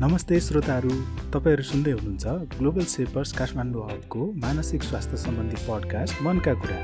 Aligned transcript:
नमस्ते 0.00 0.38
श्रोताहरू 0.40 0.90
तपाईँहरू 1.32 1.64
सुन्दै 1.70 1.92
हुनुहुन्छ 1.92 2.26
ग्लोबल 2.52 2.84
सेपर्स 2.92 3.32
काठमाडौँ 3.38 3.82
हबको 3.88 4.20
मानसिक 4.44 4.82
स्वास्थ्य 4.82 5.16
सम्बन्धी 5.24 5.58
पडकास्ट 5.68 6.22
मनका 6.24 6.54
कुरा। 6.62 6.78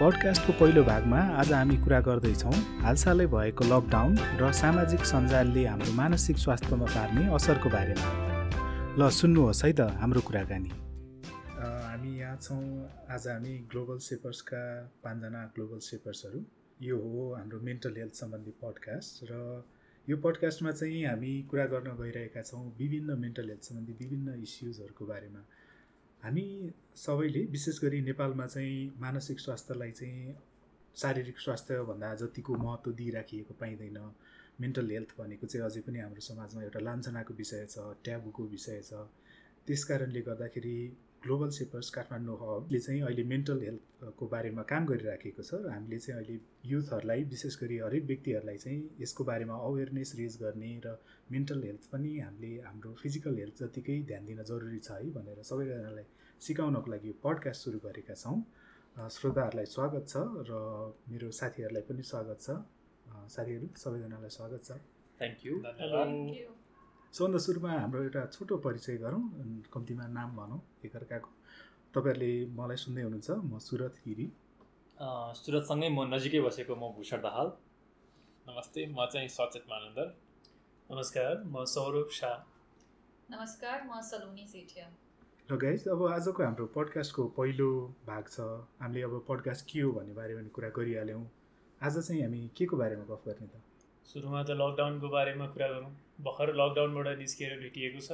पडकास्टको 0.00 0.52
पहिलो 0.58 0.82
भागमा 0.90 1.20
आज 1.38 1.52
हामी 1.52 1.76
कुरा 1.84 2.00
गर्दैछौँ 2.08 2.56
हालसालै 2.82 3.26
भएको 3.36 3.64
लकडाउन 3.70 4.18
र 4.42 4.50
सामाजिक 4.62 5.06
सञ्जालले 5.12 5.64
हाम्रो 5.70 5.92
मानसिक 6.02 6.36
स्वास्थ्यमा 6.44 6.86
पार्ने 6.98 7.30
असरको 7.30 7.68
बारेमा। 7.78 8.08
ल 8.98 9.00
सुन्नुहोस् 9.20 9.64
है 9.64 9.72
त 9.78 9.80
हाम्रो 10.02 10.20
कुराकानी। 10.26 10.70
हामी 11.86 12.12
यहाँ 12.18 12.38
छौँ 12.42 12.62
आज 13.06 13.22
हामी 13.30 13.54
ग्लोबल 13.70 13.98
सेपर्सका 14.10 14.62
पाँचजना 15.04 15.40
ग्लोबल 15.54 15.78
सेपर्सहरू। 15.90 16.40
यो 16.88 16.96
हो 16.98 17.34
हाम्रो 17.38 17.58
मेन्टल 17.62 17.94
हेल्थ 18.02 18.14
सम्बन्धी 18.22 18.52
पडकास्ट 18.58 19.30
र 19.30 19.62
यो 20.10 20.16
पडकास्टमा 20.16 20.70
चाहिँ 20.72 21.04
हामी 21.04 21.32
कुरा 21.50 21.64
गर्न 21.70 21.90
गइरहेका 21.96 22.42
छौँ 22.42 22.62
विभिन्न 22.78 23.18
मेन्टल 23.18 23.48
हेल्थ 23.48 23.62
सम्बन्धी 23.62 23.92
विभिन्न 23.94 24.32
इस्युजहरूको 24.42 25.06
बारेमा। 25.06 25.42
हामी 26.22 26.44
सबैले 26.96 27.42
विशेष 27.46 27.78
गरी 27.82 28.00
नेपालमा 28.02 28.46
चाहिँ 28.46 28.98
मानसिक 28.98 29.40
स्वास्थ्यलाई 29.40 29.90
चाहिँ 29.90 30.34
शारीरिक 30.96 31.38
स्वास्थ्यभन्दा 31.38 32.14
जतिको 32.22 32.56
महत्त्व 32.56 32.92
दिइराखिएको 32.92 33.54
पाइँदैन। 33.54 33.98
मेन्टल 34.60 34.90
हेल्थ 34.90 35.14
भनेको 35.18 35.46
चाहिँ 35.46 35.64
अझै 35.66 35.80
पनि 35.86 35.98
हाम्रो 35.98 36.20
समाजमा 36.20 36.62
एउटा 36.62 36.80
लान्छनाको 36.80 37.34
विषय 37.34 37.66
छ 37.70 37.86
ट्याबुको 38.04 38.42
विषय 38.50 38.82
छ। 38.82 39.06
त्यस 39.66 39.84
कारणले 39.84 40.20
गर्दाखेरि 40.26 40.76
ग्लोबल 41.24 41.50
सेपर्स 41.56 41.90
काठमाडौँ 41.94 42.36
हबले 42.40 42.78
चाहिँ 42.80 43.00
अहिले 43.02 43.24
मेन्टल 43.32 43.58
हेल्थको 43.62 44.26
बारेमा 44.34 44.62
काम 44.70 44.86
गरिराखेको 44.90 45.42
छ 45.42 45.60
र 45.64 45.72
हामीले 45.72 45.98
चाहिँ 46.04 46.16
अहिले 46.20 46.36
युथहरूलाई 46.72 47.24
विशेष 47.32 47.56
गरी 47.62 47.76
हरेक 47.84 48.04
व्यक्तिहरूलाई 48.10 48.58
चाहिँ 48.64 48.80
यसको 49.00 49.24
बारेमा 49.30 49.56
अवेरनेस 49.68 50.14
रेज 50.20 50.36
गर्ने 50.42 50.72
र 50.86 50.96
मेन्टल 51.34 51.62
हेल्थ 51.64 51.84
पनि 51.92 52.12
हामीले 52.18 52.52
हाम्रो 52.68 52.92
फिजिकल 53.02 53.38
हेल्थ 53.42 53.62
जतिकै 53.62 53.96
ध्यान 54.10 54.26
दिन 54.26 54.42
जरुरी 54.52 54.80
छ 54.86 54.90
है 55.00 55.10
भनेर 55.18 55.42
सबैजनालाई 55.50 56.06
सिकाउनको 56.40 56.90
लागि 56.90 57.08
यो 57.08 57.16
पडकास्ट 57.24 57.60
सुरु 57.64 57.78
गरेका 57.84 58.14
छौँ। 58.22 58.38
श्रोताहरूलाई 59.16 59.66
स्वागत 59.74 60.08
छ 60.12 60.24
र 60.48 60.62
मेरो 61.10 61.30
साथीहरूलाई 61.40 61.84
पनि 61.90 62.02
स्वागत 62.12 62.38
छ। 62.46 62.56
साथीहरू 63.36 63.68
सबैजनालाई 63.84 64.32
स्वागत 64.38 64.64
छ। 64.64 64.80
थ्याङ्क 65.20 65.46
यू 65.46 65.54
सबभन्दा 67.12 67.38
सुरुमा 67.38 67.70
हाम्रो 67.72 68.02
एउटा 68.02 68.22
छोटो 68.34 68.56
परिचय 68.64 68.96
गरौँ 69.02 69.20
कम्तीमा 69.74 70.06
नाम 70.08 70.36
भनौँ 70.36 70.58
एकअर्काको 70.86 71.30
तपाईँहरूले 71.94 72.30
मलाई 72.54 72.76
सुन्दै 72.82 73.02
हुनुहुन्छ 73.02 73.30
म 73.50 73.58
सुरत 73.58 73.94
गिरी 74.04 74.26
सुरतसँगै 75.40 75.88
म 75.90 76.06
नजिकै 76.14 76.40
बसेको 76.46 76.74
म 76.78 76.90
भूषण 76.94 77.20
दाहाल। 77.26 77.48
नमस्ते 78.46 78.86
म 78.94 79.06
चाहिँ 79.12 79.28
सचेत 79.28 79.64
मानन्दर। 79.72 80.06
नमस्कार 80.90 81.32
म 81.44 81.64
सौरभ 81.72 82.14
शाह। 82.18 82.36
नमस्कार 83.34 83.78
म 83.90 83.98
सलोनी 84.10 84.46
सेठिया। 84.52 84.86
र 85.48 85.58
गाइज 85.64 85.88
अब 85.90 86.04
आजको 86.14 86.42
हाम्रो 86.46 86.66
पडकास्टको 86.76 87.26
पहिलो 87.38 87.70
भाग 88.06 88.24
छ। 88.28 88.46
हामीले 88.82 89.02
अब 89.08 89.16
पडकास्ट 89.28 89.66
के 89.66 89.80
हो 89.80 89.90
भन्ने 89.98 90.14
बारेमा 90.20 90.46
कुरा 90.54 90.70
गरिहाल्यौँ। 90.78 91.24
आज 91.80 91.98
चाहिँ 91.98 92.22
हामी 92.22 92.40
के 92.54 92.70
को 92.70 92.76
बारेमा 92.84 93.04
गफ 93.10 93.26
गर्ने 93.26 93.50
त? 93.50 93.54
सुरुमा 94.06 94.42
त 94.46 94.56
लकडाउनको 94.62 95.08
बारेमा 95.16 95.46
कुरा 95.58 95.68
गरौँ। 95.74 95.92
भर्खर 96.24 96.48
लकडाउनबाट 96.60 97.18
निस्किएर 97.18 97.52
भेटिएको 97.60 98.00
छ। 98.00 98.10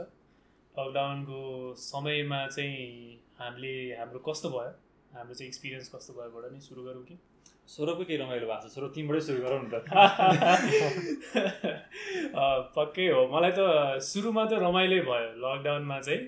लकडाउनको 0.74 1.40
समयमा 1.84 2.40
चाहिँ 2.56 2.84
हामीले 3.40 3.74
हाम्रो 3.98 4.18
कस्तो 4.28 4.48
भयो? 4.56 4.72
हाम्रो 5.16 5.34
चाहिँ 5.34 5.48
एक्सपिरियन्स 5.48 5.88
कस्तो 5.94 6.12
भयोबाट 6.18 6.44
नै 6.52 6.60
सुरु 6.60 6.82
गरौँ 6.84 7.04
कि? 7.08 7.16
स्वरको 7.68 8.04
केही 8.04 8.18
रमाइलो 8.18 8.46
भएको 8.46 8.68
छ। 8.68 8.70
स्वर 8.72 8.88
तिमीबाटै 8.94 9.20
सुरु 9.26 9.40
गरौँ 9.42 9.60
नि 9.62 9.68
त। 9.72 9.74
पक्कै 12.76 13.06
हो। 13.10 13.20
मलाई 13.32 13.52
त 13.58 13.60
सुरुमा 14.08 14.44
त 14.46 14.52
रमाइलो 14.62 14.98
भयो। 15.08 15.28
लकडाउनमा 15.44 15.98
चाहिँ 16.00 16.20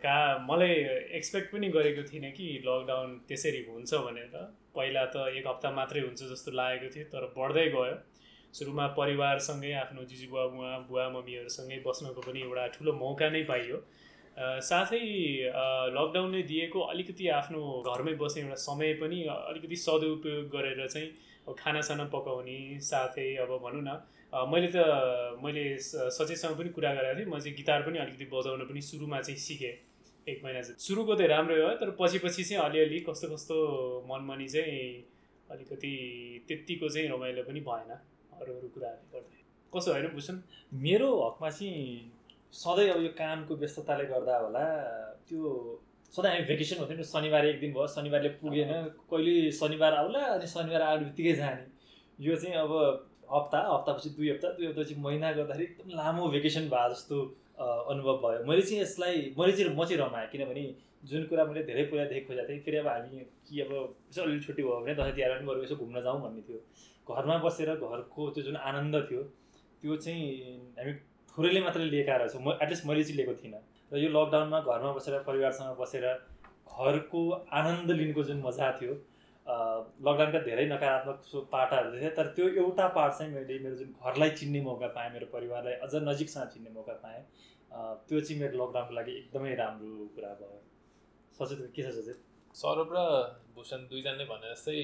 कहाँ 0.00 0.28
मलाई 0.48 0.74
एक्सपेक्ट 1.18 1.48
पनि 1.52 1.68
गरेको 1.76 2.02
थिइनँ 2.08 2.30
कि 2.32 2.46
लकडाउन 2.66 3.08
त्यसरी 3.28 3.60
हुन्छ 3.68 3.90
भनेर 4.06 4.34
पहिला 4.74 5.02
त 5.12 5.14
एक 5.36 5.44
हप्ता 5.46 5.68
मात्रै 5.78 6.00
हुन्छ 6.06 6.20
जस्तो 6.32 6.50
लागेको 6.56 6.88
थियो 6.94 7.04
तर 7.12 7.22
बढ्दै 7.36 7.66
गयो। 7.76 7.96
सुरुमा 8.52 8.86
परिवारसँगै 8.98 9.72
आफ्नो 9.80 10.04
जिजु 10.10 10.26
बुवा 10.30 10.44
बुवा 10.88 11.08
मम्मीहरूसँगै 11.10 11.78
बस्नको 11.86 12.20
पनि 12.22 12.40
एउटा 12.42 12.66
ठुलो 12.76 12.92
मौका 13.00 13.28
नै 13.30 13.42
पाइयो। 13.50 13.78
साथै 14.66 15.02
लकडाउनले 15.96 16.42
दिएको 16.50 16.80
अलिकति 16.92 17.28
आफ्नो 17.38 17.60
घरमै 17.86 18.14
बस्ने 18.22 18.42
एउटा 18.42 18.58
समय 18.62 18.92
पनि 19.02 19.18
अलिकति 19.30 19.76
सदुपयोग 19.76 20.48
गरेर 20.54 20.86
चाहिँ 20.86 21.08
अब 21.48 21.54
खानासाना 21.58 22.04
पकाउने 22.14 22.58
साथै 22.88 23.28
अब 23.44 23.50
भनौँ 23.64 23.82
न 23.82 24.00
मैले 24.50 24.68
त 24.74 24.78
मैले 25.42 25.64
सचेतसँग 25.78 26.54
पनि 26.58 26.68
कुरा 26.74 26.94
गरेको 26.94 27.18
थिएँ। 27.18 27.30
म 27.30 27.38
चाहिँ 27.38 27.54
गिटार 27.56 27.82
पनि 27.82 27.98
अलिकति 27.98 28.26
बजाउन 28.32 28.60
पनि 28.66 28.80
सुरुमा 28.80 29.20
चाहिँ 29.20 29.38
सिकेँ 29.38 29.74
एक 30.26 30.44
महिना 30.44 30.60
चाहिँ। 30.62 30.78
सुरुको 30.78 31.14
त 31.14 31.26
राम्रै 31.32 31.56
भयो 31.56 31.74
तर 31.80 31.90
पछि 31.98 32.18
पछि 32.24 32.44
चाहिँ 32.44 32.62
अलिअलि 32.64 33.00
कस्तो 33.08 33.26
कस्तो 33.34 33.56
मनमनी 34.10 34.48
चाहिँ 34.48 34.78
अलिकति 35.50 35.92
त्यत्तिको 36.48 36.88
चाहिँ 36.88 37.08
रमाइलो 37.10 37.42
पनि 37.42 37.60
भएन। 37.66 37.90
अरू 38.40 38.52
अरू 38.54 38.68
कुराहरूले 38.74 39.18
गर्दा। 39.18 39.36
कसो 39.72 39.92
होइन 39.92 40.06
भूषण 40.14 40.40
मेरो 40.84 41.08
हकमा 41.20 41.50
चाहिँ 41.50 42.10
सधैँ 42.54 42.88
अब 42.90 43.02
यो 43.02 43.08
कामको 43.18 43.54
व्यस्तताले 43.56 44.04
गर्दा 44.12 44.36
होला 44.38 44.64
त्यो 45.28 45.40
सधैँ 46.14 46.30
हामी 46.32 46.44
भेकेसन 46.46 46.76
हुन्थ्यो 46.78 46.96
नि 46.96 47.04
शनिबार 47.06 47.46
एक 47.46 47.60
दिन 47.60 47.72
भयो 47.72 47.86
शनिबारले 47.96 48.28
पुगेन 48.40 48.72
कहिले 49.10 49.50
शनिबार 49.58 49.94
आउला 49.94 50.24
अनि 50.34 50.46
शनिबार 50.54 50.82
आउने 50.82 51.04
बित्तिकै 51.04 51.32
जाने। 51.40 51.64
यो 52.18 52.36
चाहिँ 52.36 52.54
अब 52.64 52.72
हप्ता 53.32 53.58
हप्तापछि 53.66 54.08
दुई 54.16 54.30
हप्ता 54.30 54.48
दुई 54.58 54.66
हप्तापछि 54.66 54.94
महिना 55.00 55.32
गर्दाखेरि 55.32 55.64
एकदम 55.64 55.96
लामो 55.96 56.28
भेकेसन 56.30 56.68
भए 56.68 56.88
जस्तो 56.94 57.16
अनुभव 57.60 58.16
भयो। 58.24 58.44
मैले 58.48 58.62
चाहिँ 58.62 58.82
यसलाई 58.82 59.16
मैले 59.38 59.52
चाहिँ 59.52 59.76
म 59.76 59.84
चाहिँ 59.84 59.98
रमाएँ 60.02 60.28
किनभने 60.32 60.62
जुन 61.10 61.24
कुरा 61.30 61.44
मैले 61.44 61.62
धेरै 61.64 61.82
पहिलादेखि 61.90 62.20
खोजेको 62.26 62.48
थिएँ 62.48 62.60
फेरि 62.64 62.76
अब 62.76 62.86
हामी 62.88 63.24
कि 63.46 63.60
अब 63.60 63.70
यसो 64.10 64.22
अलिअलि 64.22 64.40
छुट्टी 64.44 64.62
भयो 64.62 64.80
भने 64.80 64.94
दसैँ 64.94 65.14
तिहार 65.14 65.30
पनि 65.36 65.46
बरु 65.46 65.62
यसो 65.62 65.76
घुम्न 65.76 66.00
जाउँ 66.02 66.20
भन्ने 66.22 66.42
थियो। 66.48 66.58
घरमा 67.06 67.36
बसेर 67.44 67.74
घरको 67.74 68.30
त्यो 68.30 68.42
जुन 68.44 68.56
आनन्द 68.70 68.96
थियो 69.10 69.22
त्यो 69.82 69.96
चाहिँ 69.96 70.24
हामी 70.78 70.92
थोरैले 71.32 71.60
मात्रै 71.60 71.84
लिएका 71.84 72.16
रहेछौँ। 72.16 72.42
म 72.42 72.58
एटलिस्ट 72.62 72.86
मैले 72.86 73.02
चाहिँ 73.04 73.16
लिएको 73.16 73.34
थिइनँ। 73.42 73.62
र 73.92 73.96
यो 73.98 74.08
लकडाउनमा 74.10 74.60
घरमा 74.60 74.90
बसेर 74.92 75.18
परिवारसँग 75.28 75.76
बसेर 75.80 76.06
घरको 76.70 77.20
आनन्द 77.52 77.90
लिनुको 77.90 78.22
जुन 78.24 78.42
मजा 78.46 78.70
थियो 78.80 78.92
लकडाउनका 80.06 80.40
धेरै 80.46 80.64
नकारात्मक 80.70 81.18
पाटाहरू 81.52 81.98
थिए 82.00 82.10
तर 82.16 82.26
त्यो 82.36 82.48
एउटा 82.62 82.86
पार्ट 82.96 83.12
चाहिँ 83.18 83.32
मैले 83.34 83.58
मेरो 83.64 83.76
जुन 83.76 83.94
घरलाई 83.98 84.30
चिन्ने 84.38 84.60
मौका 84.62 84.88
पाएँ 84.96 85.10
मेरो 85.12 85.26
परिवारलाई 85.32 85.74
अझ 85.84 85.94
नजिकसँग 86.06 86.48
चिन्ने 86.54 86.70
मौका 86.70 86.94
पाएँ 87.02 87.22
त्यो 88.06 88.20
चाहिँ 88.20 88.40
मेरो 88.42 88.54
लकडाउनको 88.62 88.94
लागि 88.94 89.12
एकदमै 89.18 89.54
राम्रो 89.62 90.06
कुरा 90.14 90.32
भयो। 90.40 90.58
सचेत 91.38 91.72
के 91.74 91.82
छ 91.82 91.94
सचेत? 91.96 92.18
सौरभ 92.54 92.88
र 92.94 92.98
भूषण 93.54 93.80
दुईजनाले 93.90 94.24
भने 94.30 94.54
जस्तै 94.54 94.78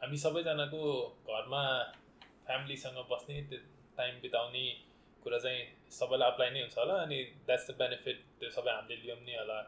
हामी 0.00 0.16
सबैजनाको 0.24 0.80
घरमा 1.28 1.62
फ्यामिलीसँग 2.46 2.98
बस्ने 3.10 3.40
त्यो 3.50 3.58
टाइम 3.98 4.14
बिताउने 4.22 4.64
कुरा 5.22 5.38
चाहिँ 5.44 5.62
सबैलाई 5.98 6.30
अप्लाई 6.30 6.50
नै 6.50 6.60
हुन्छ 6.60 6.78
होला 6.78 6.96
अनि 7.04 7.18
द्याट्स 7.46 7.70
द 7.70 7.74
बेनिफिट 7.78 8.18
त्यो 8.40 8.50
सबै 8.56 8.72
हामीले 8.72 8.96
लियौँ 9.02 9.16
नि 9.20 9.34
होला। 9.40 9.58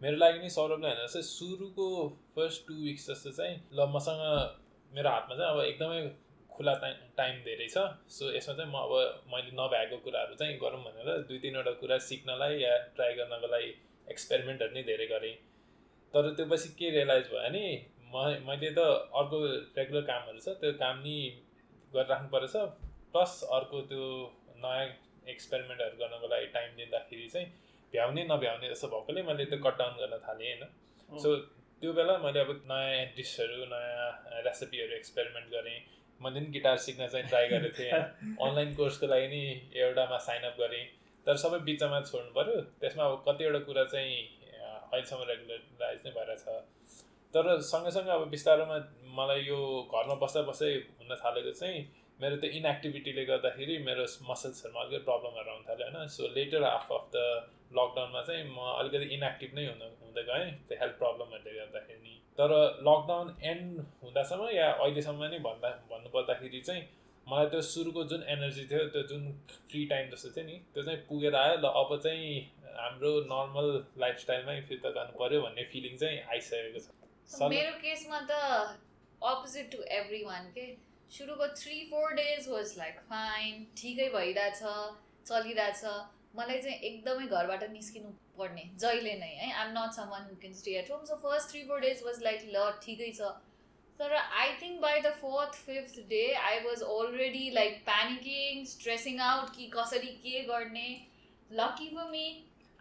मेरो 0.00 0.16
लागि 0.22 0.38
नि 0.42 0.50
सौरभले 0.56 0.88
होइन 0.88 1.00
जस्तै 1.04 1.22
सुरुको 1.28 1.86
फर्स्ट 2.34 2.66
टु 2.68 2.74
विक्स 2.86 3.06
जस्तो 3.10 3.30
चाहिँ 3.38 3.54
ल 3.72 3.86
मसँग 3.94 4.22
मेरो 4.90 5.08
हातमा 5.14 5.34
चाहिँ 5.38 5.50
अब 5.52 5.60
एकदमै 5.70 6.00
खुला 6.52 6.74
टाइम 7.20 7.38
धेरै 7.46 7.68
छ। 7.74 7.86
सो 8.16 8.32
यसमा 8.36 8.54
चाहिँ 8.58 8.70
म 8.72 8.76
अब 8.82 8.92
मैले 9.32 9.54
नभ्याएको 9.60 9.96
कुराहरू 10.04 10.34
चाहिँ 10.42 10.58
गरौँ 10.64 10.82
भनेर 10.84 11.08
दुई 11.30 11.38
तिनवटा 11.44 11.72
कुरा 11.80 11.98
सिक्नलाई 12.10 12.58
या 12.60 12.76
ट्राई 12.98 13.14
गर्नको 13.20 13.48
लागि 13.54 13.70
एक्सपेरिमेन्टहरू 14.08 14.74
नै 14.74 14.82
धेरै 14.90 15.06
गरेँ। 15.14 15.34
तर 16.14 16.30
त्यो 16.36 16.46
पछि 16.50 16.68
के 16.78 16.90
रियलाइज 16.98 17.26
भयो 17.30 17.40
भने 17.40 17.64
म 18.12 18.16
मैले 18.48 18.70
त 18.76 18.80
अर्को 19.20 19.38
रेगुलर 19.78 20.04
कामहरू 20.10 20.40
छ 20.44 20.54
त्यो 20.60 20.72
काम 20.82 20.98
नि 21.06 21.16
गरिराख्नु 21.94 22.28
परेछ। 22.34 22.56
प्लस 23.12 23.32
अर्को 23.56 23.80
त्यो 23.90 24.04
नयाँ 24.64 24.84
एक्सपेरिमेन्टहरू 25.34 25.96
गर्नको 26.02 26.28
लागि 26.34 26.46
टाइम 26.54 26.76
दिँदाखेरि 26.76 27.28
चाहिँ 27.34 27.46
भ्याउने 27.92 28.22
नभ्याउने 28.30 28.68
जस्तो 28.70 28.88
भएकोले 28.94 29.22
मैले 29.28 29.44
त्यो 29.52 29.58
कट 29.64 29.78
डाउन 29.78 29.94
गर्न 30.02 30.18
थालेँ 30.26 30.52
होइन। 30.52 31.20
सो 31.22 31.36
त्यो 31.82 31.92
बेला 31.98 32.16
मैले 32.24 32.40
अब 32.40 32.50
नयाँ 32.70 33.04
डिसहरू 33.16 33.64
नयाँ 33.72 34.10
रेसिपीहरू 34.46 34.94
एक्सपेरिमेन्ट 34.96 35.48
गरेँ। 35.54 35.78
मैले 36.20 36.40
पनि 36.40 36.52
गिटार 36.56 36.76
सिक्न 36.84 37.06
चाहिँ 37.12 37.26
ट्राई 37.28 37.48
गरेको 37.48 37.76
थिएँ 37.78 37.92
अनलाइन 38.44 38.74
कोर्सको 38.74 39.06
लागि 39.12 39.28
नि 39.32 39.42
एउटामा 39.82 40.18
साइनअप 40.28 40.56
गरेँ। 40.60 40.84
तर 41.26 41.36
सबै 41.42 41.58
बिचमा 41.68 42.00
छोड्नु 42.10 42.32
पऱ्यो। 42.36 42.60
त्यसमा 42.80 43.04
अब 43.04 43.24
कतिवटा 43.28 43.60
कुरा 43.66 43.84
चाहिँ 43.94 44.14
अहिलेसम्म 44.92 45.22
रेगुलराइज 45.30 46.00
नै 46.06 46.12
भएर 46.18 46.30
छ। 46.44 46.56
तर 47.34 47.46
सँगसँगै 47.70 48.12
अब 48.12 48.28
बिस्तारोमा 48.36 48.78
मलाई 49.18 49.40
यो 49.48 49.58
घरमा 49.88 50.14
बस्दा 50.22 50.42
बस्दै 50.50 50.70
हुन 51.00 51.14
थालेको 51.22 51.52
चाहिँ 51.60 51.80
मेरो 52.20 52.36
त्यो 52.42 52.50
इनएक्टिभिटीले 52.58 53.24
गर्दाखेरि 53.30 53.76
मेरो 53.88 54.04
मसल्सहरूमा 54.30 54.80
अलिकति 54.82 55.04
प्रब्लमहरू 55.08 55.50
आउनु 55.52 55.64
थाल्यो 55.68 55.86
होइन? 55.88 56.08
So 56.16 56.28
later 56.36 56.64
half 56.64 56.92
of 56.92 57.04
the 57.14 57.18
लकडाउनमा 57.78 58.22
चाहिँ 58.28 58.44
म 58.56 58.58
अलिकति 58.80 59.06
इनएक्टिभ 59.16 59.54
नै 59.58 59.64
हुन 59.66 59.82
हुँदै 60.02 60.24
गएँ 60.30 60.50
त्यो 60.68 60.78
हेल्थ 60.82 60.96
प्रब्लमहरूले 61.02 61.58
गर्दाखेरि 61.58 62.14
तर 62.38 62.52
लकडाउन 62.88 63.34
एन्ड 63.52 63.80
हुँदासम्म 64.02 64.48
या 64.54 64.70
अहिलेसम्म 64.84 65.30
नै 65.32 65.38
भन्दा 65.48 65.70
भन्नुपर्दाखेरि 65.90 66.60
चाहिँ 66.68 66.84
मलाई 67.26 67.46
त्यो 67.52 67.60
सुरुको 67.72 68.04
जुन 68.12 68.22
एनर्जी 68.36 68.64
थियो 68.70 68.86
त्यो 68.94 69.02
जुन 69.10 69.28
फ्री 69.68 69.84
टाइम 69.92 70.10
जस्तो 70.14 70.30
थियो 70.36 70.46
नि 70.46 70.56
त्यो 70.74 70.82
चाहिँ 70.88 71.00
पुगेर 71.08 71.34
आयो 71.42 71.56
ल 71.58 71.76
अब 71.82 71.98
चाहिँ 72.06 72.32
हाम्रो 72.80 73.12
नर्मल 73.32 73.68
लाइफस्टाइलमै 74.04 74.60
फिर्ता 74.68 74.90
जानु 74.98 75.18
पऱ्यो 75.20 75.40
भन्ने 75.42 75.64
फिलिङ 75.72 75.96
चाहिँ 76.02 76.18
आइसकेको 76.36 76.80
छ। 76.80 77.01
मेरो 77.28 77.70
केसमा 77.82 78.18
त 78.30 78.38
अपोजिट 79.22 79.70
टु 79.72 79.78
एभ्री 79.98 80.22
वान 80.24 80.48
के 80.56 80.64
सुरुको 81.10 81.46
three 81.60 81.78
four 81.90 82.12
days 82.14 82.48
was 82.48 82.74
like 82.78 82.98
fine 83.08 83.64
ठिकै 83.76 84.08
भइरहेछ 84.14 84.60
चलिरहेछ। 85.28 85.84
मलाई 86.36 86.60
चाहिँ 86.62 86.76
एकदमै 86.88 87.26
घरबाट 87.28 87.64
निस्किनु 87.70 88.10
पर्ने 88.38 88.62
जहिले 88.82 89.14
नै 89.16 89.30
है? 89.30 89.48
I'm 89.52 89.72
not 89.72 89.96
someone 90.10 90.28
who 90.28 90.36
can 90.42 90.54
stay 90.60 90.76
at 90.78 90.90
home 90.90 91.04
so 91.06 91.16
first 91.24 91.50
three 91.50 91.62
four 91.70 91.80
days 91.80 92.02
was 92.04 92.22
like 92.22 92.44
ल 92.46 92.70
ठिकै 92.84 93.10
छ। 93.12 93.32
तर 93.98 94.14
I 94.14 94.54
think 94.60 94.80
by 94.82 95.00
the 95.00 95.12
fourth 95.16 95.58
fifth 95.64 95.98
day 96.10 96.22
I 96.44 96.60
was 96.62 96.82
already 96.92 97.50
like 97.58 97.84
panicking 97.84 98.64
stressing 98.68 99.20
out 99.26 99.54
कि 99.56 99.70
कसरी 99.74 100.14
के 100.22 100.40
गर्ने। 100.46 100.88
Lucky 101.50 101.88
for 101.96 102.08
me 102.10 102.24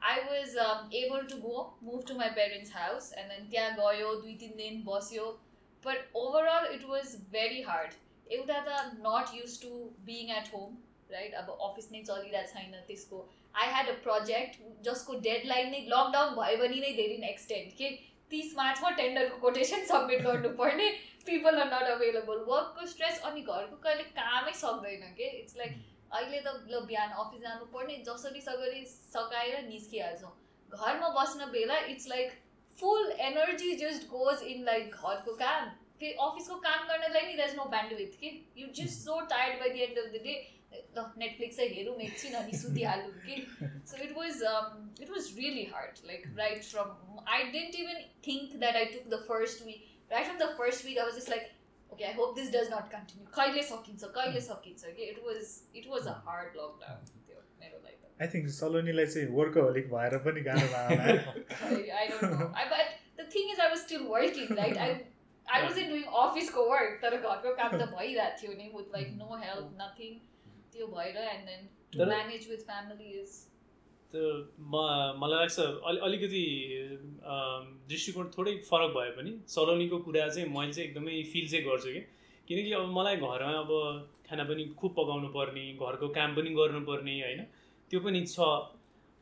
I 0.01 0.21
was 0.23 0.55
able 0.95 1.25
to 1.27 1.37
go 1.39 1.63
move 1.83 2.05
to 2.07 2.13
my 2.17 2.29
parents 2.35 2.75
house 2.75 3.11
and 3.13 3.31
then 3.31 3.49
त्यहाँ 3.49 3.73
गयो 3.75 4.13
दुई 4.21 4.35
तिन 4.37 4.55
दिन 4.57 4.81
बस्यो 4.85 5.25
but 5.83 6.15
overall 6.17 6.73
it 6.73 6.85
was 6.85 7.15
very 7.31 7.61
hard 7.63 7.93
एउटा 8.27 8.59
त 8.61 8.79
not 9.03 9.35
used 9.35 9.61
to 9.61 9.69
being 10.05 10.31
at 10.37 10.53
home 10.53 10.77
right 11.11 11.33
अब 11.35 11.57
अफिस 11.61 11.91
नै 11.91 12.01
चलिरहेको 12.03 12.53
छैन 12.53 12.83
त्यसको 12.87 13.21
आई 13.55 13.67
ह्याड 13.69 13.89
अ 13.89 13.97
प्रोजेक्ट 14.03 14.59
जसको 14.83 15.19
डेडलाइन 15.27 15.71
नै 15.71 15.83
लकडाउन 15.87 16.35
भयो 16.35 16.57
भने 16.57 16.81
नै 16.85 16.93
धेरै 16.99 17.17
नै 17.23 17.29
एक्सटेन्ड 17.29 17.77
के 17.81 17.89
तिस 18.31 18.53
मार्चमा 18.57 18.89
टेन्डरको 18.97 19.39
कोटेसन 19.39 19.87
सब्मिट 19.87 20.21
गर्नुपर्ने 20.27 20.89
पिपल 21.25 21.57
आर 21.57 21.71
नट 21.73 21.95
अभाइलेबल 21.95 22.45
वर्कको 22.49 22.85
स्ट्रेस 22.91 23.19
अनि 23.29 23.41
घरको 23.43 23.81
कहिले 23.83 24.03
कामै 24.19 24.53
सक्दैन 24.59 25.17
के 25.17 25.27
इट्स 25.39 25.57
लाइक 25.57 25.81
अहिले 26.13 26.39
त 26.41 26.53
ल 26.69 26.79
बिहान 26.87 27.09
अफिस 27.23 27.41
जानुपर्ने 27.41 27.97
जसरी 28.07 28.41
सगरी 28.41 28.85
सकाएर 28.85 29.67
निस्किहाल्छौँ। 29.67 30.31
घरमा 30.69 31.09
बस्न 31.17 31.51
बेला 31.51 31.77
it's 31.91 32.07
like 32.07 32.31
full 32.79 33.11
energy 33.27 33.75
just 33.77 34.07
goes 34.09 34.43
in 34.53 34.63
like 34.65 34.95
घरको 34.95 35.35
काम। 35.43 35.69
फेरि 35.99 36.13
अफिसको 36.21 36.55
काम 36.65 36.87
गर्नलाई 36.87 37.25
नि 37.27 37.33
देज 37.37 37.55
नो 37.55 37.65
ब्यान्डविथ 37.75 38.17
कि? 38.19 38.29
You 38.57 38.67
just 38.79 39.05
so 39.05 39.19
tired 39.33 39.59
by 39.59 39.69
the 39.69 39.87
end 39.87 39.99
of 39.99 40.11
the 40.13 40.23
day 40.25 40.35
ल 40.97 41.03
नेटफ्लिक्सै 41.17 41.67
हेरौँ 41.69 41.95
एकछिन 42.01 42.33
अनि 42.41 42.57
सुतिहालौँ 42.57 43.11
कि? 43.25 43.35
So 43.91 44.03
it 44.03 44.11
was 44.17 44.43
it 45.01 45.09
was 45.09 45.31
really 45.37 45.65
hard 45.73 46.05
like 46.07 46.27
right 46.37 46.63
from 46.65 47.23
I 47.35 47.43
didn't 47.55 47.75
even 47.79 48.03
think 48.27 48.55
that 48.59 48.75
I 48.75 48.85
took 48.93 49.07
the 49.07 49.19
first 49.27 49.65
week 49.65 49.89
right 50.11 50.25
from 50.25 50.37
the 50.37 50.47
first 50.59 50.85
week 50.85 50.97
I 50.97 51.05
was 51.05 51.15
just 51.17 51.29
like 51.29 51.51
okay 51.93 52.03
I 52.09 52.13
hope 52.19 52.35
this 52.35 52.51
does 52.55 52.69
not 52.73 52.89
continue 52.91 53.27
कहिले 53.37 53.63
सकिन्छ 53.69 54.09
कहिले 54.19 54.41
सकिन्छ 54.49 54.93
कि 54.97 55.09
it 55.13 55.19
was 55.27 55.51
it 55.81 55.87
was 55.93 56.07
a 56.07 56.15
hard 56.27 56.55
lockdown 56.61 57.05
त्यो 57.27 57.43
मेरो 57.63 57.79
लागि 57.85 57.97
I 58.21 58.27
think 58.35 58.49
सलोनीलाई 58.57 59.05
चाहिँ 59.13 59.27
workaholic 59.39 59.89
भएर 59.93 60.17
पनि 60.27 60.41
गाह्रो 60.49 60.67
भयो 60.73 61.15
I, 61.69 61.79
I 62.01 62.07
don't 62.11 62.35
know. 62.39 62.49
I, 62.63 62.65
but 62.73 62.91
the 63.21 63.25
thing 63.35 63.49
is, 63.53 63.59
I 63.63 63.69
was 63.73 63.81
still 63.87 64.03
working, 64.11 64.51
right? 64.59 64.77
I 64.87 64.89
I 65.47 65.59
wasn't 65.63 65.89
doing 65.93 66.05
office 66.23 66.49
को 66.57 66.65
work, 66.71 66.91
तर 67.01 67.15
घरको 67.21 67.55
काम 67.61 67.77
त 67.79 67.87
भइरहेको 67.93 68.41
थियो 68.41 68.53
नि 68.59 68.67
with 68.75 68.93
like 68.97 69.09
no 69.21 69.39
help, 69.45 69.71
nothing. 69.83 70.19
त्यो 70.75 70.87
भएर 70.97 71.17
and 71.31 71.49
then 71.51 71.65
to 71.95 71.99
तर- 72.03 72.11
manage 72.13 72.45
with 72.53 72.61
family 72.69 73.09
is 73.23 73.33
म 74.15 74.73
मलाई 75.19 75.39
लाग्छ 75.39 75.59
अलि 75.59 75.99
अलिकति 76.07 76.43
दृष्टिकोण 77.89 78.25
थोरै 78.37 78.53
फरक 78.69 78.91
भए 78.97 79.09
पनि 79.17 79.31
सलोनीको 79.47 79.97
कुरा 80.07 80.27
चाहिँ 80.29 80.49
मैले 80.49 80.73
चाहिँ 80.73 80.87
एकदमै 80.89 81.21
फिल 81.31 81.47
चाहिँ 81.51 81.65
गर्छु 81.65 81.89
कि। 81.89 82.01
किनकि 82.47 82.71
अब 82.73 82.91
मलाई 82.97 83.15
घरमा 83.17 83.53
अब 83.63 83.71
खाना 84.27 84.43
पनि 84.43 84.63
खुब 84.79 84.91
पकाउनु 84.97 85.27
पर्ने 85.31 85.63
घरको 85.79 86.07
काम 86.19 86.35
पनि 86.35 86.49
गर्नुपर्ने 86.59 87.15
होइन? 87.21 87.41
त्यो 87.91 87.99
पनि 87.99 88.25
छ। 88.27 88.39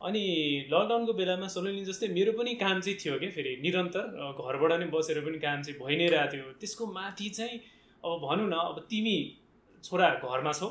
अनि 0.02 0.24
लकडाउनको 0.72 1.14
बेलामा 1.14 1.48
सलोनी 1.54 1.86
जस्तै 1.86 2.08
मेरो 2.18 2.32
पनि 2.34 2.56
काम 2.56 2.80
चाहिँ 2.82 2.98
थियो 2.98 3.20
क्या 3.20 3.30
फेरि 3.30 3.56
निरन्तर 3.62 4.06
घरबाट 4.42 4.72
नै 4.80 4.86
बसेर 4.90 5.20
पनि 5.26 5.40
काम 5.46 5.62
चाहिँ 5.62 5.80
भइ 5.80 5.96
नै 6.02 6.08
रहेको 6.10 6.34
थियो। 6.34 6.52
त्यसको 6.60 6.84
माथि 6.98 7.30
चाहिँ 7.38 7.60
अब 8.04 8.20
भनौँ 8.26 8.48
न 8.50 8.56
अब 8.74 8.78
तिमी 8.90 9.18
छोरा 9.84 10.08
घरमा 10.24 10.52
छौ 10.60 10.68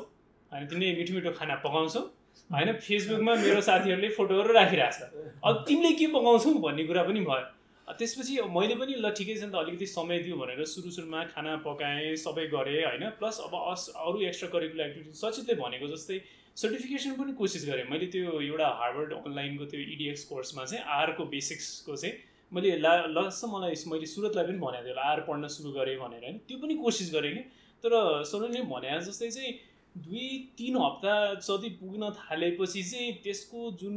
अनि 0.51 0.65
तिमीले 0.67 0.95
मिठो 0.99 1.13
मिठो 1.13 1.31
खाना 1.39 1.55
पकाउँछौ 1.65 2.01
होइन 2.49 2.73
फेसबुकमा 2.79 3.35
मेरो 3.35 3.61
साथीहरूले 3.61 4.09
फोटोहरू 4.17 4.53
राखिरहेछ 4.53 5.01
अब 5.43 5.63
तिमीले 5.67 5.91
के 5.95 6.07
पकाउँछौ 6.13 6.53
भन्ने 6.59 6.83
कुरा 6.85 7.03
पनि 7.03 7.21
भयो। 7.21 7.45
त्यसपछि 7.87 8.33
मैले 8.55 8.75
पनि 8.75 8.93
ल 8.95 9.09
ठिकै 9.17 9.35
छ 9.35 9.43
नि 9.43 9.51
त 9.51 9.55
अलिकति 9.59 9.85
समय 9.89 10.19
दियो 10.23 10.35
भनेर 10.37 10.65
सुरु 10.71 10.89
सुरुमा 10.91 11.23
खाना 11.29 11.55
पकाएँ 11.65 12.15
सबै 12.23 12.45
गरेँ 12.47 12.83
होइन। 12.85 13.05
प्लस 13.19 13.39
अब 13.45 13.53
अस 13.61 13.85
अरू 13.97 14.21
एक्स्ट्रा 14.29 14.49
करिकुलर 14.49 14.85
एक्टिभिटी 14.85 15.17
सचितले 15.19 15.55
भनेको 15.61 15.87
जस्तै 15.93 16.17
सर्टिफिकेसन 16.57 17.13
पनि 17.17 17.33
कोसिस 17.39 17.65
गरेँ। 17.69 17.85
मैले 17.89 18.07
त्यो 18.13 18.41
एउटा 18.41 18.67
हार्वर्ड 18.81 19.13
अनलाइनको 19.15 19.65
त्यो 19.71 19.79
इडिएक्स 19.93 20.23
कोर्समा 20.31 20.65
चाहिँ 20.65 20.83
आरको 20.97 21.25
बेसिक्सको 21.33 21.95
चाहिँ 21.95 22.13
मैले 22.51 22.77
ला 22.77 22.93
लस 23.09 23.41
मलाई 23.47 23.75
मैले 23.89 24.05
सुरतलाई 24.13 24.45
पनि 24.45 24.59
भनेको 24.59 24.85
थियो 24.85 25.07
आर 25.09 25.19
पढ्न 25.29 25.47
सुरु 25.55 25.71
गरेँ 25.71 25.97
भनेर 25.97 26.23
होइन। 26.23 26.37
त्यो 26.45 26.57
पनि 26.61 26.75
कोसिस 26.83 27.13
गरेँ 27.13 27.33
कि। 27.33 27.43
तर 27.83 27.93
सलोनले 28.27 28.61
भने 28.69 28.99
जस्तै 29.01 29.29
चाहिँ 29.31 29.51
दुई 29.95 30.27
तिन 30.57 30.75
हप्ता 30.77 31.13
जति 31.35 31.69
पुग्न 31.81 32.09
थालेपछि 32.17 32.83
चाहिँ 32.83 33.13
त्यसको 33.23 33.71
जुन 33.81 33.95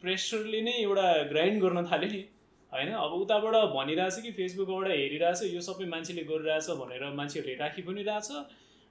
प्रेसरले 0.00 0.60
नै 0.62 0.72
एउटा 0.80 1.06
ग्राइन्ड 1.28 1.62
गर्न 1.62 1.86
थाल्यो 1.86 2.10
नि 2.10 2.20
होइन? 2.72 2.90
अब 2.94 3.12
उताबाट 3.20 3.54
भनिरहेछ 3.74 4.16
कि 4.22 4.30
फेसबुकबाट 4.32 4.88
हेरिरहेछ 4.90 5.42
यो 5.54 5.60
सबै 5.60 5.86
मान्छेले 5.86 6.22
गरिरहेछ 6.30 6.70
भनेर 6.80 7.04
मान्छेहरूले 7.14 7.54
राखी 7.56 7.82
पनि 7.82 8.02
रहेछ। 8.02 8.30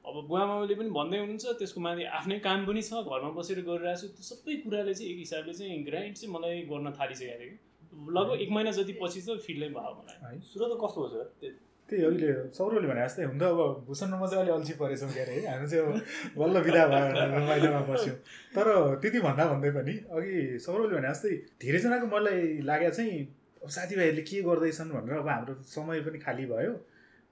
अब 0.06 0.16
बुवामामाले 0.28 0.76
पनि 0.76 0.90
भन्दै 0.90 1.18
हुनुहुन्छ 1.20 1.46
त्यसको 1.60 1.82
माथि 1.82 2.04
आफ्नै 2.20 2.38
काम 2.40 2.66
पनि 2.66 2.82
छ 2.82 3.02
घरमा 3.04 3.32
बसेर 3.38 3.62
गरिरहेको 3.70 4.02
छु 4.02 4.08
त्यो 4.16 4.24
सबै 4.28 4.56
कुराले 4.66 4.94
चाहिँ 4.94 5.12
एक 5.12 5.18
हिसाबले 5.20 5.54
चाहिँ 5.54 5.84
ग्राइन्ड 5.86 6.16
चाहिँ 6.16 6.34
मलाई 6.36 6.62
गर्न 6.72 6.92
थालिसकेको 7.00 7.40
थियो 7.40 7.50
कि। 7.50 8.14
लगभग 8.18 8.42
एक 8.42 8.52
महिना 8.52 8.72
जति 8.78 8.94
पछि 9.02 9.22
चाहिँ 9.22 9.40
फिल्डै 9.48 9.70
भयो 9.76 9.92
मलाई। 9.98 10.18
है 10.24 10.40
सुरु 10.52 10.66
त 10.66 10.80
कस्तो 10.84 11.08
भयो 11.08 11.24
सर? 11.24 11.58
त्यही 11.90 12.04
अहिले 12.06 12.30
सौरवले 12.54 12.88
भने 12.88 13.02
जस्तै 13.06 13.24
हुन 13.26 13.38
त 13.40 13.44
अब 13.50 13.60
भूषणमा 13.88 14.28
चाहिँ 14.30 14.44
अलि 14.44 14.52
अल्छी 14.58 14.74
परेछौँ 14.82 15.10
के 15.14 15.20
अरे 15.20 15.34
है। 15.34 15.42
हामी 15.52 15.68
चाहिँ 15.70 15.84
अब 15.86 16.40
बल्ल 16.40 16.56
बिदा 16.66 16.84
भयो 16.94 17.08
रमाइलोमा 17.34 17.82
बस्यौँ। 17.90 18.16
तर 18.56 18.68
त्यति 19.02 19.20
भन्दा 19.26 19.44
भन्दै 19.54 19.72
पनि 19.78 19.94
अघि 20.14 20.38
सौरवले 20.66 20.96
भने 20.96 21.10
जस्तै 21.10 21.32
धेरैजनाको 21.64 22.08
मलाई 22.14 22.40
लागेको 22.70 22.96
चाहिँ 22.98 23.18
अब 23.64 23.70
साथीभाइहरूले 23.76 24.24
के 24.30 24.42
गर्दैछन् 24.48 24.92
भनेर 24.96 25.18
अब 25.24 25.28
हाम्रो 25.30 25.54
समय 25.68 26.00
पनि 26.06 26.20
खाली 26.26 26.46
भयो। 26.54 26.74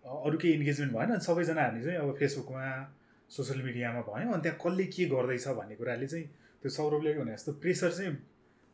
अरू 0.05 0.37
केही 0.41 0.53
इन्गेजमेन्ट 0.59 0.93
भएन 0.95 1.09
अनि 1.13 1.23
सबैजना 1.27 1.61
हामी 1.61 1.79
चाहिँ 1.83 1.99
अब 1.99 2.15
फेसबुकमा 2.19 2.65
सोसियल 3.29 3.61
मिडियामा 3.63 4.01
भयौँ 4.07 4.33
अनि 4.33 4.41
त्यहाँ 4.43 4.57
कसले 4.63 4.85
के 4.95 5.05
गर्दैछ 5.13 5.47
भन्ने 5.59 5.75
कुराले 5.75 6.07
चाहिँ 6.07 6.25
त्यो 6.63 6.69
सौरभले 6.77 7.13
भने 7.19 7.31
जस्तो 7.35 7.51
प्रेसर 7.63 7.91
चाहिँ 7.97 8.13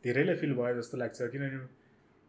धेरैलाई 0.04 0.36
फिल 0.40 0.52
भयो 0.54 0.74
जस्तो 0.78 0.96
लाग्छ। 1.02 1.18
किनभने 1.34 1.58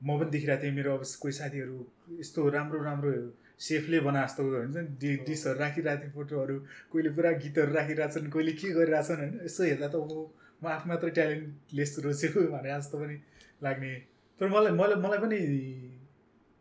म 0.01 0.17
पनि 0.19 0.29
देखिरहेको 0.31 0.63
थिएँ 0.63 0.73
मेरो 0.75 0.93
अब 0.97 1.03
कोही 1.21 1.33
साथीहरू 1.39 1.77
यस्तो 2.19 2.49
राम्रो 2.57 2.79
राम्रो 2.83 3.11
सेफले 3.59 3.99
बना 3.99 4.25
जस्तो 4.25 4.43
हुन्छ 4.43 4.75
नि। 4.75 4.81
डि 4.99 5.09
डिसहरू 5.27 5.59
राखिरहेको 5.59 6.01
थिएँ 6.01 6.13
फोटोहरू 6.13 6.55
कोहीले 6.91 7.09
पुरा 7.15 7.31
गीतहरू 7.43 7.71
राखिरहेछन् 7.73 8.29
कोहीले 8.29 8.51
के 8.59 8.67
गरिरहेछन् 8.77 9.19
होइन। 9.19 9.33
यसो 9.45 9.63
हेर्दा 9.63 9.87
त 9.87 9.95
म 9.95 10.27
म 10.63 10.67
आफू 10.71 10.89
मात्रै 10.89 11.11
ट्यालेन्टलेस 11.11 11.91
रोजेको 12.05 12.41
भने 12.51 12.69
जस्तो 12.69 12.95
पनि 12.99 13.15
लाग्ने। 13.63 13.91
तर 14.39 14.47
मलाई 14.47 14.71
मलाई 14.79 14.97
मलाई 15.03 15.19
पनि 15.23 15.39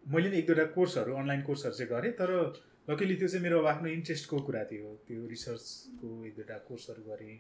मैले 0.06 0.28
नि 0.30 0.36
एक 0.38 0.46
दुईवटा 0.46 0.64
कोर्सहरू 0.76 1.10
अनलाइन 1.14 1.42
कोर्सहरू 1.42 1.74
चाहिँ 1.74 1.90
गरेँ 1.90 2.12
तर 2.20 2.30
लकिली 2.90 3.14
त्यो 3.16 3.28
चाहिँ 3.28 3.42
मेरो 3.42 3.58
आफ्नो 3.64 3.88
इन्ट्रेस्टको 3.88 4.36
कुरा 4.46 4.62
थियो। 4.70 4.88
त्यो 5.08 5.20
रिसर्चको 5.26 6.08
एक 6.26 6.34
दुईवटा 6.36 6.56
कोर्सहरू 6.68 7.02
गरेँ। 7.10 7.36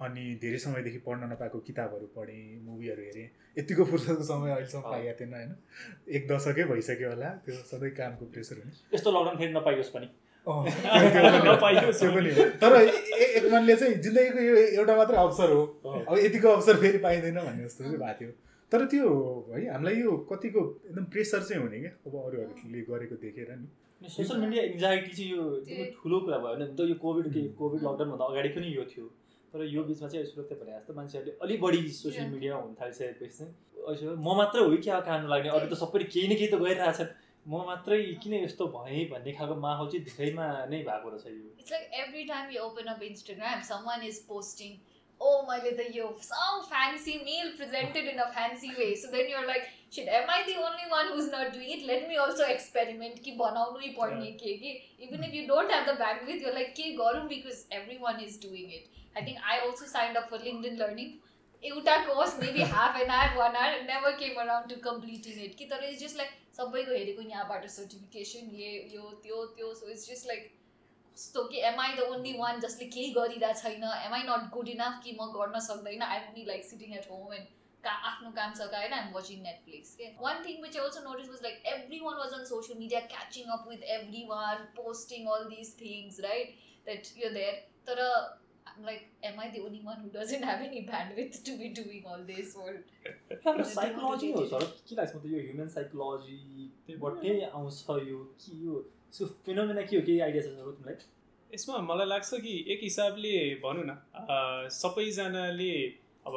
अनि 0.00 0.38
धेरै 0.42 0.58
समयदेखि 0.58 0.98
पढ्न 0.98 1.24
नपाएको 1.32 1.58
किताबहरू 1.58 2.06
पढेँ 2.16 2.60
मुभीहरू 2.64 3.02
हेरेँ। 3.02 3.30
यतिको 3.58 3.84
फुर्सदको 3.84 4.22
समय 4.22 4.50
अहिलेसम्म 4.50 4.82
पाइएको 4.82 5.20
थिएन 5.20 5.32
होइन? 5.34 5.54
एक 6.08 6.22
दशकै 6.32 6.64
भइसक्यो 6.64 7.08
होला 7.08 7.28
त्यो 7.46 7.54
सधैँ 7.54 7.90
कामको 7.90 8.24
प्रेसर 8.26 8.56
हुने। 8.56 8.72
यस्तो 8.94 9.10
लकडाउन 9.10 9.36
फेरि 9.36 9.52
नपाइयोस् 9.52 9.90
पनि। 9.90 10.08
त्यो- 10.48 12.14
पनि 12.14 12.30
हो। 12.30 12.44
तर 12.62 12.72
एक 12.78 13.52
मनले 13.52 13.76
चाहिँ 13.76 13.94
जिन्दगीको 13.94 14.40
यो 14.40 14.56
एउटा 14.56 14.96
मात्रै 14.96 15.16
अवसर 15.16 15.50
हो। 15.50 15.62
अब 16.08 16.18
यतिको 16.18 16.48
अवसर 16.48 16.76
फेरि 16.76 16.98
पाइँदैन 16.98 17.34
भन्ने 17.34 17.64
जस्तो 17.64 17.84
चाहिँ 17.84 17.98
भएको 17.98 18.18
थियो। 18.20 18.30
तर 18.72 18.84
त्यो 18.84 19.08
है 19.52 19.72
हामीलाई 19.72 19.94
यो 19.94 20.12
कतिको 20.32 20.60
एकदम 20.86 21.04
प्रेसर 21.04 21.42
चाहिँ 21.42 21.62
हुने 21.62 21.78
क्या? 21.80 21.90
अब 22.06 22.14
अरूहरूले 22.26 22.80
गरेको 22.80 23.14
देखेर 23.14 23.50
नि। 23.58 24.08
सोसियल 24.08 24.40
मिडिया 24.40 24.62
एङ्जाइटी 24.62 25.10
चाहिँ 25.16 25.30
यो 25.32 25.42
एकदमै 25.56 25.84
ठुलो 26.02 26.20
कुरा 26.20 26.38
भयो 26.38 26.54
होइन? 26.54 26.76
त 26.76 26.80
यो 26.80 26.94
कोभिड 26.94 27.26
के 27.34 27.40
कोभिड 27.58 27.80
लकडाउनभन्दा 27.82 28.24
अगाडि 28.24 28.48
पनि 28.48 28.76
यो 28.76 28.84
थियो। 28.84 29.06
तर 29.52 29.64
यो 29.64 29.82
बिचमा 29.84 30.08
चाहिँ 30.08 30.24
सुरक्षा 30.26 30.54
भने 30.60 30.72
जस्तो 30.78 30.94
मान्छेहरूले 30.94 31.32
अलिक 31.44 31.60
बढी 31.60 31.80
सोसियल 31.88 32.24
Yeah. 32.24 32.32
मिडिया 32.34 32.54
हुन 32.56 32.74
थालिसकेपछि 32.80 33.36
चाहिँ 33.38 33.52
अहिले 33.88 34.16
म 34.16 34.36
मात्रै 34.40 34.62
हो 34.64 34.76
कि 34.76 34.90
अब 34.90 35.04
काम 35.08 35.26
लाग्ने। 35.32 35.48
अरू 35.56 35.66
त 35.68 35.78
सबैले 35.82 36.04
केही 36.12 36.26
न 36.28 36.34
केही 36.36 36.50
त 36.52 36.60
गरिरहेछन् 36.64 37.10
म 37.48 37.64
मात्रै 37.70 37.98
किन 38.22 38.34
यस्तो 38.44 38.64
भएँ 38.76 39.04
भन्ने 39.12 39.32
खालको 39.38 39.54
माहौल 39.64 39.88
चाहिँ 39.92 40.04
धेरैमा 40.04 40.46
नै 40.68 40.80
भएको 40.88 41.08
रहेछ 41.08 41.26
यो। 41.32 41.48
It's 41.60 41.72
like 41.72 41.88
every 42.02 42.24
time 42.28 42.50
you 42.52 42.60
open 42.60 42.88
up 42.92 43.00
Instagram, 43.00 43.64
someone 43.64 44.04
is 44.10 44.18
posting, 44.28 44.74
oh, 45.21 45.45
मैले 45.49 45.71
त 45.77 45.95
यो 45.95 46.09
some 46.21 46.63
fancy 46.71 47.17
meal 47.23 47.51
presented 47.57 48.11
in 48.13 48.19
a 48.19 48.29
fancy 48.37 48.71
way. 48.77 48.95
So 48.95 49.11
then 49.11 49.29
you're 49.29 49.47
like, 49.47 49.67
shit 49.89 50.07
am 50.07 50.29
I 50.29 50.43
the 50.45 50.55
only 50.67 50.87
one 50.89 51.11
who's 51.13 51.29
not 51.31 51.53
doing 51.53 51.69
it 51.71 51.85
let 51.87 52.07
me 52.07 52.17
also 52.17 52.47
experiment 52.53 53.19
कि 53.25 53.35
बनाउनै 53.41 53.93
पर्ने 53.99 54.31
के 54.39 54.57
कि 54.61 54.71
even 55.07 55.23
if 55.23 55.33
you 55.33 55.45
don't 55.47 55.71
have 55.71 55.85
the 55.85 55.97
bandwidth 55.99 56.41
you're 56.45 56.55
like 56.55 56.73
के 56.79 56.95
गरौँ 57.01 57.27
because 57.29 57.65
everyone 57.81 58.23
is 58.29 58.39
doing 58.47 58.73
it 58.79 58.89
I 59.15 59.25
think 59.27 59.51
I 59.53 59.59
also 59.67 59.91
signed 59.93 60.17
up 60.17 60.33
for 60.33 60.41
LinkedIn 60.47 60.79
learning 60.79 61.13
एउटा 61.63 61.95
course 62.05 62.33
maybe 62.39 62.61
half 62.71 62.97
an 63.01 63.09
hour 63.09 63.37
one 63.37 63.53
hour 63.55 63.81
never 63.81 64.11
came 64.21 64.39
around 64.41 64.69
to 64.69 64.75
completing 64.89 65.43
it 65.43 65.55
कि 65.57 65.65
तर 65.65 65.83
it's 65.89 65.99
just 65.99 66.17
like 66.17 66.31
सबैको 66.57 66.91
हेरेको 66.91 67.21
यहाँबाट 67.29 67.67
certification 67.75 68.49
ये 68.61 68.71
यो 68.95 69.11
त्यो 69.23 69.45
त्यो 69.59 69.73
सो 69.75 69.89
इट्स 69.91 70.09
जस्ट 70.09 70.27
लाइक 70.27 70.51
कस्तो 71.18 71.42
कि 71.52 71.60
am 71.68 71.80
I 71.80 71.94
the 71.96 72.00
only 72.14 72.32
one 72.38 72.60
जसले 72.60 72.86
केही 72.96 73.12
गरिरहेको 73.14 73.60
छैन? 73.60 73.84
Am 74.08 74.12
I 74.14 74.26
not 74.26 74.50
good 74.56 74.68
enough 74.72 75.00
कि 75.04 75.14
म 75.20 75.24
गर्न 75.36 75.62
सक्दैन? 75.68 76.02
I 76.08 76.18
be 76.34 76.44
like 76.50 76.64
sitting 76.64 76.92
at 76.98 77.06
home 77.10 77.32
and 77.34 77.46
का 77.84 77.94
आफ्नो 78.10 78.30
काम 78.36 78.52
सकाएर 78.58 78.92
आइम 78.92 79.08
वाचिङ 79.14 79.40
नेटफ्लिक्स 79.42 79.94
के 79.96 80.10
one 80.20 80.44
thing 80.44 80.60
which 80.62 80.76
also 80.82 81.00
notice 81.04 81.28
was 81.30 81.40
like 81.42 81.56
everyone 82.04 82.16
was 82.18 82.36
on 82.40 82.44
social 82.50 82.78
media 82.78 83.00
catching 83.14 83.54
up 83.56 83.66
with 83.70 83.82
everyone 84.28 84.62
posting 84.76 85.32
all 85.36 85.48
this 85.54 85.72
things 85.80 86.20
right 86.26 86.54
that 86.90 87.10
यो 87.24 87.30
there 87.38 87.64
तर 87.90 88.04
like, 88.86 89.06
am 89.28 89.38
I 89.40 89.46
the 89.52 89.60
only 89.66 89.80
one 89.84 89.96
who 90.00 90.08
doesn't 90.16 90.44
have 90.48 90.60
any 90.64 90.80
bandwidth 90.88 91.38
to 91.46 91.54
be 91.62 91.68
doing 91.78 92.04
all 92.10 92.20
this? 92.26 92.52
Or 92.64 92.74
psychology 93.70 94.30
हो 94.32 94.44
sir 94.52 94.64
के 94.88 94.96
लाग्छ 94.96 95.14
म 95.14 95.20
त 95.22 95.24
यो 95.32 95.40
human 95.46 95.68
साइकोलोजीबाटै 95.76 97.32
आउँछ 97.48 97.78
यो 98.10 98.18
के 98.44 98.52
यो 98.66 98.84
यसको 99.10 99.26
फिनोमिना 99.46 99.82
के 99.82 99.96
हो 99.96 100.02
केही 100.02 100.20
आइडिया 100.20 100.42
छ 100.42 100.46
सर 100.46 100.72
तिमीलाई 100.78 100.96
यसमा 101.50 101.78
मलाई 101.90 102.06
लाग्छ 102.06 102.40
कि 102.44 102.52
एक 102.72 102.80
हिसाबले 102.82 103.32
भनौँ 103.64 103.84
न 103.86 103.92
सबैजनाले 104.78 105.72
अब 106.26 106.34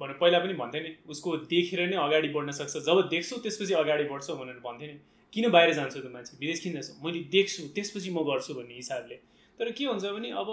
भनौँ 0.00 0.16
पहिला 0.20 0.38
पनि 0.40 0.54
भन्थेँ 0.62 0.82
नि 0.82 0.90
उसको 1.12 1.36
देखेर 1.52 1.80
नै 1.88 1.96
अगाडि 2.00 2.28
बढ्न 2.36 2.50
सक्छ। 2.58 2.76
जब 2.86 3.00
देख्छौ 3.12 3.36
त्यसपछि 3.44 3.74
अगाडि 3.82 4.04
बढ्छौ 4.08 4.36
भनेर 4.36 4.58
भन्थेँ 4.64 4.88
नि। 4.88 4.98
किन 5.32 5.50
बाहिर 5.52 5.72
जान्छौ 5.74 6.00
त 6.00 6.08
मान्छे? 6.08 6.36
विदेश 6.40 6.60
किन 6.60 6.72
जान्छौ? 6.72 6.92
मैले 7.04 7.20
देख्छु 7.36 7.62
त्यसपछि 7.76 8.10
म 8.10 8.24
गर्छु 8.24 8.54
भन्ने 8.56 8.74
हिसाबले। 8.74 9.16
तर 9.58 9.70
के 9.76 9.84
हुन्छ 9.84 10.04
भने 10.16 10.30
अब 10.40 10.48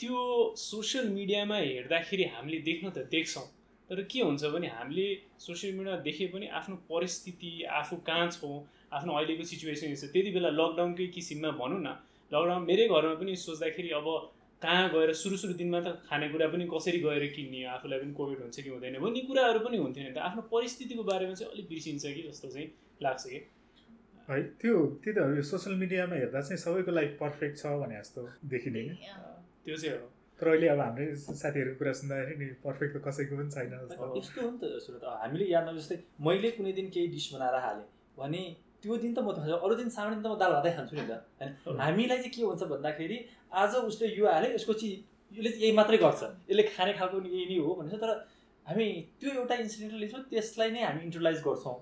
त्यो 0.00 0.16
सोसियल 0.56 1.08
मिडियामा 1.12 1.56
हेर्दाखेरि 1.56 2.24
हामीले 2.32 2.58
देख्न 2.64 2.90
त 2.90 3.04
देख्छौँ। 3.12 3.46
तर 3.90 4.02
के 4.08 4.20
हुन्छ 4.24 4.42
भने 4.56 4.68
हामीले 4.80 5.06
सोसियल 5.44 5.74
मिडिया 5.76 5.96
देखे 6.08 6.26
पनि 6.32 6.46
आफ्नो 6.56 6.76
परिस्थिति 6.88 7.52
आफू 7.68 7.96
कहाँ 8.08 8.28
छौँ 8.32 8.56
आफ्नो 8.92 9.12
अहिलेको 9.18 9.44
सिचुएसन 9.52 9.94
छ 9.94 10.10
त्यति 10.12 10.30
बेला 10.36 10.50
लकडाउनकै 10.60 11.06
किसिममा 11.16 11.50
भनौँ 11.60 11.80
न 11.80 11.88
लकडाउन 12.30 12.62
मेरै 12.70 12.86
घरमा 12.88 13.14
पनि 13.22 13.36
सोच्दाखेरि 13.46 13.90
अब 14.00 14.06
कहाँ 14.62 14.88
गएर 14.92 15.12
सुरु 15.16 15.36
सुरु 15.42 15.54
दिनमा 15.60 15.80
त 15.80 15.88
खानेकुरा 16.08 16.46
पनि 16.52 16.64
कसरी 16.72 16.98
गएर 17.00 17.24
किन्ने 17.36 17.60
आफूलाई 17.74 17.98
पनि 18.00 18.12
कोभिड 18.18 18.40
हुन्छ 18.44 18.60
कि 18.60 18.70
हुँदैन 18.70 18.98
भन्ने 19.00 19.20
कुराहरू 19.28 19.60
पनि 19.66 19.76
हुन्थेन 19.84 20.04
नि 20.06 20.12
त। 20.12 20.18
आफ्नो 20.28 20.42
परिस्थितिको 20.52 21.02
बारेमा 21.10 21.34
चाहिँ 21.34 21.52
अलिक 21.52 21.66
बिर्सिन्छ 21.68 22.04
कि 22.04 22.22
जस्तो 22.28 22.48
चाहिँ 22.54 22.68
लाग्छ 23.02 23.24
कि? 23.32 23.40
है 24.28 24.42
त्यो 24.60 24.74
त्यही 25.02 25.14
त 25.16 25.18
यो 25.36 25.42
सोसियल 25.50 25.76
मिडियामा 25.82 26.14
हेर्दा 26.22 26.40
चाहिँ 26.40 26.60
सबैको 26.64 26.90
लागि 26.92 27.12
पर्फेक्ट 27.22 27.56
छ 27.56 27.72
भने 27.82 27.96
जस्तो 28.00 28.20
देखिने. 28.52 28.82
त्यो 29.64 29.76
चाहिँ 29.76 29.96
हो। 29.96 30.06
तर 30.38 30.48
अहिले 30.48 30.68
अब 30.74 30.80
हाम्रो 30.80 31.04
साथीहरूको 31.40 31.78
कुरा 31.78 31.92
सुन्दाखेरि 32.00 32.36
नि 32.40 32.46
पर्फेक्ट 32.66 32.92
त 32.96 32.98
कसैको 33.06 33.34
पनि 33.40 33.50
छैन। 33.56 33.72
यस्तो 34.20 34.40
हो 34.44 34.50
नि 34.50 34.98
त 35.00 35.04
हामीले 35.22 35.46
याद 35.56 35.72
जस्तै 35.78 35.96
मैले 36.20 36.50
कुनै 36.58 36.72
दिन 36.78 36.86
केही 36.94 37.08
डिस 37.16 37.26
बनाएर 37.34 37.56
हालेँ 37.64 37.88
भने 38.20 38.42
त्यो 38.82 38.96
दिन 38.96 39.12
त 39.14 39.18
म 39.20 39.28
त 39.32 39.38
खान्छु 39.44 39.56
अरू 39.64 39.74
दिन 39.80 39.88
सानो 39.96 40.10
दिन 40.14 40.22
त 40.22 40.26
म 40.32 40.34
दाल 40.42 40.52
भातै 40.56 40.72
खान्छु 40.76 40.94
नि 40.96 41.04
त। 41.04 41.12
होइन? 41.40 41.78
हामीलाई 41.84 42.18
चाहिँ 42.18 42.32
के 42.34 42.42
हुन्छ 42.42 42.62
भन्दाखेरि 42.72 43.18
आज 43.52 43.72
उसले 43.90 44.06
यो 44.18 44.24
हाल्यो 44.26 44.50
यसको 44.56 44.72
चाहिँ 44.80 44.96
यसले 45.36 45.50
यही 45.62 45.72
मात्रै 45.78 45.98
गर्छ। 46.04 46.20
यसले 46.50 46.62
खाने 46.74 46.92
खालको 46.98 47.16
यही 47.28 47.44
नै 47.50 47.58
हो 47.64 47.70
भनेर 47.80 47.98
तर 48.02 48.10
हामी 48.66 48.86
त्यो 49.20 49.30
एउटा 49.40 49.54
इन्सिडेन्ट 49.64 49.94
लिन्छौँ 50.02 50.22
त्यसलाई 50.32 50.70
नै 50.76 50.82
हामी 50.88 51.00
इन्टरलाइज 51.08 51.38
गर्छौँ। 51.48 51.76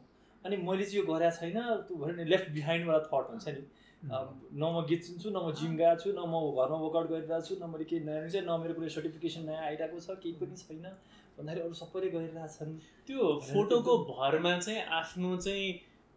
अनि 0.45 0.57
मैले 0.69 0.85
चाहिँ 0.89 0.99
यो 1.01 1.05
गरेको 1.11 1.37
छैन 1.39 1.59
त्यो 1.87 2.17
नि 2.19 2.25
लेफ्ट 2.33 2.49
बिहाइन्डवाला 2.57 3.01
थट 3.11 3.27
हुन्छ 3.31 3.47
नि। 3.57 3.63
न 3.99 4.63
म 4.63 4.87
गीत 4.89 5.03
सुन्छु 5.07 5.29
न 5.31 5.39
म 5.43 5.51
जिम 5.59 5.73
गएको 5.75 5.99
छु 6.03 6.09
न 6.15 6.23
म 6.23 6.35
घरमा 6.55 6.77
वर्कआउट 6.83 7.07
गरिरहेको 7.11 7.47
छु 7.47 7.55
न 7.59 7.67
मैले 7.67 7.85
केही 7.91 8.03
नयाँ 8.07 8.29
चाहिँ 8.31 8.47
न 8.47 8.51
मेरो 8.63 8.75
कुनै 8.79 8.91
सर्टिफिकेसन 8.95 9.43
नयाँ 9.51 9.63
आइरहेको 9.71 9.99
छ 9.99 10.15
केही 10.23 10.35
पनि 10.39 10.55
छैन। 10.55 10.87
भन्दाखेरि 11.35 11.63
अरू 11.67 11.75
सबैले 11.83 12.09
गरिरहेछन्। 12.15 12.71
त्यो 13.07 13.19
फोटोको 13.51 13.93
भरमा 14.11 14.53
चाहिँ 14.59 14.83
आफ्नो 15.01 15.31
चाहिँ 15.47 15.67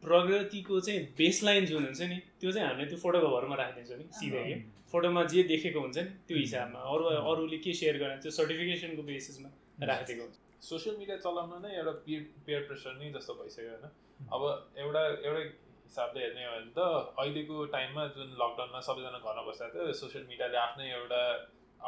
प्रगतिको 0.04 0.80
चाहिँ 0.86 1.02
बेसलाइन 1.18 1.66
जुन 1.72 1.84
हुन्छ 1.86 2.02
नि 2.12 2.18
त्यो 2.42 2.52
चाहिँ 2.52 2.68
हामीले 2.68 2.88
त्यो 2.92 2.98
फोटोको 3.06 3.28
भरमा 3.36 3.56
राखिदिन्छौँ 3.62 3.98
नि 3.98 4.06
सिधै 4.20 4.44
कि 4.46 4.56
फोटोमा 4.92 5.24
जे 5.32 5.44
देखेको 5.52 5.80
हुन्छ 5.80 5.98
नि 5.98 6.12
त्यो 6.28 6.38
हिसाबमा। 6.38 6.80
अरू 6.92 7.04
अरूले 7.32 7.58
के 7.66 7.74
सेयर 7.80 7.98
गर्ने 8.04 8.18
त्यो 8.24 8.32
सर्टिफिकेसनको 8.38 9.04
बेसिसमा 9.10 9.50
राखिदिएको 9.90 10.22
हुन्छ। 10.26 10.36
सोसियल 10.70 10.96
मिडिया 10.98 11.18
चलाउन 11.26 11.54
नै 11.66 11.72
एउटा 11.78 11.94
पियर 12.06 12.22
पियर 12.46 12.62
प्रेसर 12.70 12.98
नै 12.98 13.12
जस्तो 13.14 13.34
भइसक्यो 13.42 13.70
होइन। 13.72 13.86
अब 14.36 14.42
एउटा 14.82 15.04
एउटै 15.28 15.46
हिसाबले 15.86 16.20
हेर्ने 16.24 16.44
हो 16.46 16.52
भने 16.56 16.72
त 16.76 16.80
अहिलेको 17.22 17.56
टाइममा 17.76 18.04
जुन 18.18 18.30
लकडाउनमा 18.42 18.82
सबैजना 18.88 19.20
घरमा 19.22 19.44
बसेको 19.48 19.78
थियो 19.78 19.94
सोसियल 20.02 20.26
मिडियाले 20.34 20.58
आफ्नै 20.66 20.92
एउटा 20.98 21.22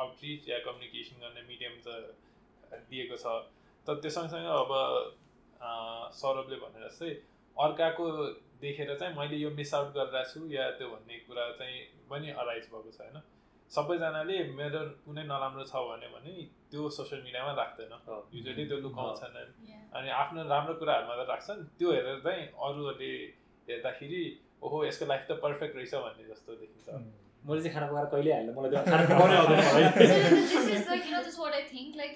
आउटरिच 0.04 0.48
या 0.50 0.58
कम्युनिकेसन 0.66 1.16
गर्ने 1.24 1.44
मिडियम 1.52 1.76
त 1.86 1.88
दिएको 2.90 3.18
छ। 3.24 3.26
तर 3.88 3.96
त्यो 4.02 4.12
सँगसँगै 4.18 4.52
अब 4.64 4.72
सौरभले 6.22 6.58
भने 6.64 6.80
जस्तै 6.88 7.12
अर्काको 7.58 8.06
देखेर 8.62 8.90
चाहिँ 9.00 9.16
मैले 9.18 9.38
यो 9.38 9.50
मिस 9.52 9.74
आउट 9.74 9.90
गरिरहेको 9.94 10.30
छु 10.34 10.40
या 10.52 10.64
त्यो 10.80 10.88
भन्ने 10.90 11.16
कुरा 11.28 11.44
चाहिँ 11.60 11.78
पनि 12.10 12.30
अराइज 12.42 12.64
भएको 12.74 12.92
छ 12.92 13.00
होइन? 13.02 13.18
सबैजनाले 13.72 14.38
मेरो 14.60 14.82
कुनै 15.06 15.24
नराम्रो 15.32 15.64
छ 15.64 15.74
भने 15.90 16.08
भने 16.14 16.34
त्यो 16.72 16.82
सोसियल 16.98 17.22
मिडियामा 17.24 17.52
राख्दैन। 17.62 17.94
युजली 18.34 18.64
त्यो 18.70 18.78
लुकाउँछन्. 18.86 19.36
अनि 19.94 20.10
आफ्नो 20.22 20.42
राम्रो 20.54 20.74
कुराहरूमा 20.82 21.14
त 21.20 21.22
राख्छन्। 21.30 21.60
त्यो 21.80 21.88
हेरेर 21.92 22.20
चाहिँ 22.26 22.44
अरूहरूले 22.54 23.12
हेर्दाखेरि 23.70 24.24
ओहो 24.64 24.78
यसको 24.86 25.06
लाइफ 25.12 25.24
त 25.30 25.32
पर्फेक्ट 25.44 25.74
रहेछ 25.76 25.94
भन्ने 26.06 26.24
जस्तो 26.32 26.52
देखिन्छ। 26.64 26.88
मैले 27.46 27.62
चाहिँ 27.62 27.74
खाना 27.76 27.88
पकाएर 27.92 28.08
कहिले 28.14 28.32
हाल्नु 28.34 28.52
मलाई 28.58 28.70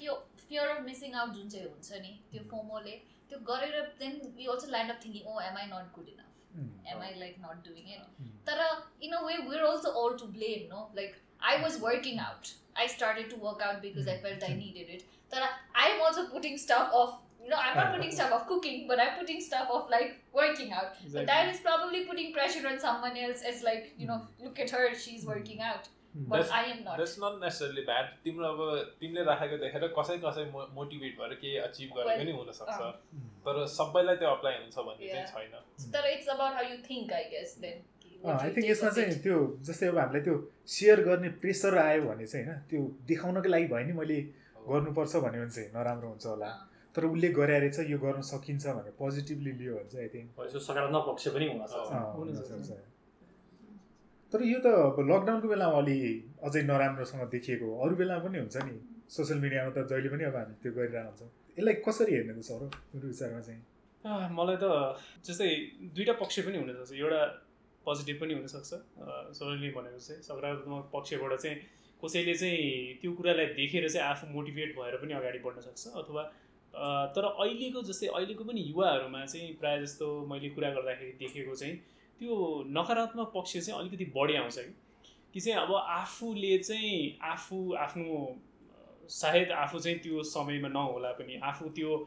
त्यो 0.08 0.15
fear 0.50 0.67
of 0.72 0.86
missing 0.86 1.13
out 1.20 1.32
जुन 1.36 1.50
चाहिँ 1.50 1.67
हुन्छ 1.67 1.89
नि 2.01 2.12
त्यो 2.32 2.41
फोमोले। 2.51 2.96
त्यो 3.29 3.39
गरेर 3.51 3.84
then 4.01 4.15
we 4.38 4.48
also 4.53 4.72
land 4.75 4.93
up 4.93 5.01
thinking 5.03 5.25
oh 5.34 5.39
am 5.50 5.57
I 5.63 5.67
not 5.75 5.93
good 5.98 6.10
enough 6.13 6.34
am 6.91 7.01
I 7.07 7.12
like 7.24 7.38
not 7.46 7.63
doing 7.63 7.88
it 7.96 8.01
तर 8.48 8.57
in 9.01 9.13
a 9.13 9.24
way 9.27 9.38
we're 9.48 9.65
also 9.72 9.91
all 10.01 10.17
to 10.24 10.27
blame 10.38 10.67
no 10.69 10.88
like 11.00 11.15
I 11.51 11.62
was 11.63 11.79
working 11.86 12.19
out 12.27 12.51
I 12.75 12.88
started 12.96 13.29
to 13.31 13.38
work 13.46 13.62
out 13.67 13.81
because 13.81 14.07
I 14.07 14.17
felt 14.25 14.43
I 14.50 14.53
needed 14.63 14.93
it 14.98 15.03
तर 15.34 15.48
I'm 15.86 16.01
also 16.07 16.27
putting 16.36 16.57
stuff 16.65 16.96
of 17.01 17.15
you 17.43 17.50
know 17.50 17.60
I'm 17.65 17.75
not 17.79 17.93
putting 17.96 18.15
stuff 18.19 18.31
of 18.38 18.48
cooking 18.48 18.88
but 18.88 19.03
I'm 19.03 19.13
putting 19.19 19.43
stuff 19.50 19.69
of 19.79 19.89
like 19.89 20.15
working 20.39 20.74
out 20.79 20.98
but 21.13 21.27
that 21.34 21.53
is 21.53 21.60
probably 21.67 22.05
putting 22.05 22.34
pressure 22.39 22.65
on 22.72 22.79
someone 22.88 23.22
else 23.25 23.43
as 23.51 23.62
like 23.69 23.93
you 23.98 24.07
know 24.07 24.22
look 24.48 24.60
at 24.65 24.75
her 24.77 24.84
she's 25.05 25.25
working 25.34 25.62
out 25.62 25.88
that's 26.18 27.16
not 27.24 27.44
necessarily 27.44 27.82
bad 27.82 28.06
तिम्रो 28.24 28.48
अब 28.48 28.60
तिमीले 29.00 29.24
राखेको 29.24 29.58
देखेर 29.58 29.88
कसै 29.98 30.18
कसै 30.24 30.46
motivate 30.54 31.20
भएर 31.20 31.34
केही 31.42 31.58
achieve 31.58 31.90
गरेको 31.98 32.24
नि 32.24 32.32
हुनसक्छ। 32.32 32.70
अँ। 32.70 32.92
तर 33.46 33.66
सबैलाई 33.76 34.16
त्यो 34.16 34.30
अप्लाई 34.30 34.54
हुन्छ 34.54 34.78
भन्ने 34.78 35.08
चाहिँ. 35.08 35.28
छैन। 35.28 35.92
तर 35.94 36.04
about 36.36 36.58
how 36.58 36.66
you 36.72 36.78
think 36.90 37.14
I 37.20 37.24
guess 37.34 37.54
then. 37.66 37.78
what 38.24 38.42
I 38.44 38.50
think 38.56 38.70
यसमा 38.70 38.90
चाहिँ. 38.90 39.20
त्यो 39.24 39.38
जस्तै 39.70 39.88
अब 39.88 39.98
हामीलाई 39.98 40.22
त्यो 40.22 40.36
सेयर 40.78 41.04
गर्ने 41.10 41.30
प्रेसर 41.44 41.78
आयो 41.78 42.02
भने 42.10 42.26
चाहिँ 42.28 42.46
होइन 42.46 42.60
त्यो 42.70 42.82
देखाउनको 43.08 43.50
लागि 43.50 43.68
भयो 43.76 43.86
नि 43.86 43.94
मैले 44.02 44.18
गर्नुपर्छ 44.70 45.16
भन्यो 45.28 45.42
भने 45.42 45.54
चाहिँ 45.58 45.70
नराम्रो 45.76 46.10
हुन्छ 46.10 46.26
होला। 46.26 46.52
तर 46.96 47.06
उसले 47.06 47.30
गरे 47.30 47.60
रहेछ 47.60 47.80
यो 47.94 47.98
गर्न 48.00 48.22
सकिन्छ 48.26 48.66
भनेर 48.68 48.94
पोजिटिभली 49.00 49.52
लियो 49.62 49.74
भने 49.76 49.90
चाहिँ 49.90 50.06
आई 50.06 50.10
थिङ्क 50.14 50.62
सकारात्मक 50.68 51.04
पक्ष 51.10 51.28
पनि 51.36 51.46
हुनसक्छ 51.54 52.97
तर 54.31 54.43
यो 54.43 54.60
त 54.60 54.67
अब 54.67 54.98
लकडाउनको 55.12 55.48
बेलामा 55.48 55.77
अलि 55.81 55.98
अझै 56.48 56.62
नराम्रोसँग 56.69 57.24
देखिएको 57.36 57.65
हो। 57.65 57.75
अरू 57.84 57.96
बेलामा 57.96 58.22
पनि 58.27 58.38
हुन्छ 58.43 58.57
नि। 58.67 58.75
सोसियल 59.15 59.39
मिडियामा 59.39 59.72
त 59.72 59.88
जहिले 59.88 60.10
पनि 60.13 60.24
अब 60.29 60.36
हामी 60.36 60.53
त्यो 60.62 60.72
गरिरहेको 60.77 61.10
हुन्छौँ। 61.10 61.29
यसलाई 61.57 61.75
कसरी 61.88 62.12
हेर्ने 62.15 62.34
त 62.36 62.41
सर 62.50 62.62
मेरो 62.91 63.07
विचारमा 63.07 63.41
चाहिँ। 63.48 63.62
मलाई 64.38 64.57
त 64.63 64.65
जस्तै 65.27 65.50
दुइटा 65.96 66.13
पक्ष 66.22 66.36
पनि 66.48 66.57
हुनसक्छ। 66.62 66.91
एउटा 67.00 67.22
पोजिटिभ 67.86 68.17
पनि 68.22 68.34
हुनसक्छ। 68.39 68.72
सबैले 69.38 69.69
भनेको 69.77 70.00
चाहिँ 70.07 70.22
सकारात्मक 70.27 70.84
पक्षबाट 70.93 71.34
चाहिँ 71.43 71.57
कसैले 72.03 72.34
चाहिँ 72.36 73.00
त्यो 73.01 73.12
कुरालाई 73.17 73.46
देखेर 73.57 73.88
चाहिँ 73.89 74.05
आफू 74.07 74.27
मोटिभेट 74.36 74.69
भएर 74.77 74.96
पनि 75.01 75.13
अगाडि 75.19 75.39
बढ्न 75.46 75.60
सक्छ 75.67 75.84
अथवा 76.03 76.24
तर 77.15 77.24
अहिलेको 77.31 77.81
जस्तै 77.89 78.07
अहिलेको 78.17 78.43
पनि 78.43 78.62
युवाहरूमा 78.69 79.22
चाहिँ 79.25 79.55
प्रायः 79.62 79.81
जस्तो 79.84 80.07
मैले 80.29 80.50
कुरा 80.55 80.69
गर्दाखेरि 80.77 81.13
देखेको 81.24 81.55
चाहिँ 81.55 81.75
त्यो 82.20 82.36
नकारात्मक 82.68 83.32
पक्ष 83.36 83.58
चाहिँ 83.58 83.80
अलिकति 83.80 84.06
बढी 84.18 84.36
आउँछ 84.36 84.58
कि 84.58 84.74
कि 85.34 85.40
चाहिँ 85.40 85.60
अब 85.60 85.74
आफूले 85.76 86.58
चाहिँ 86.58 87.18
आफू 87.24 87.58
आफ्नो 87.78 88.18
सायद 89.10 89.52
आफू 89.52 89.80
चाहिँ 89.80 89.98
त्यो 90.00 90.24
समयमा 90.24 90.68
नहोला 90.68 91.12
पनि 91.20 91.40
आफू 91.44 91.70
त्यो 91.70 91.98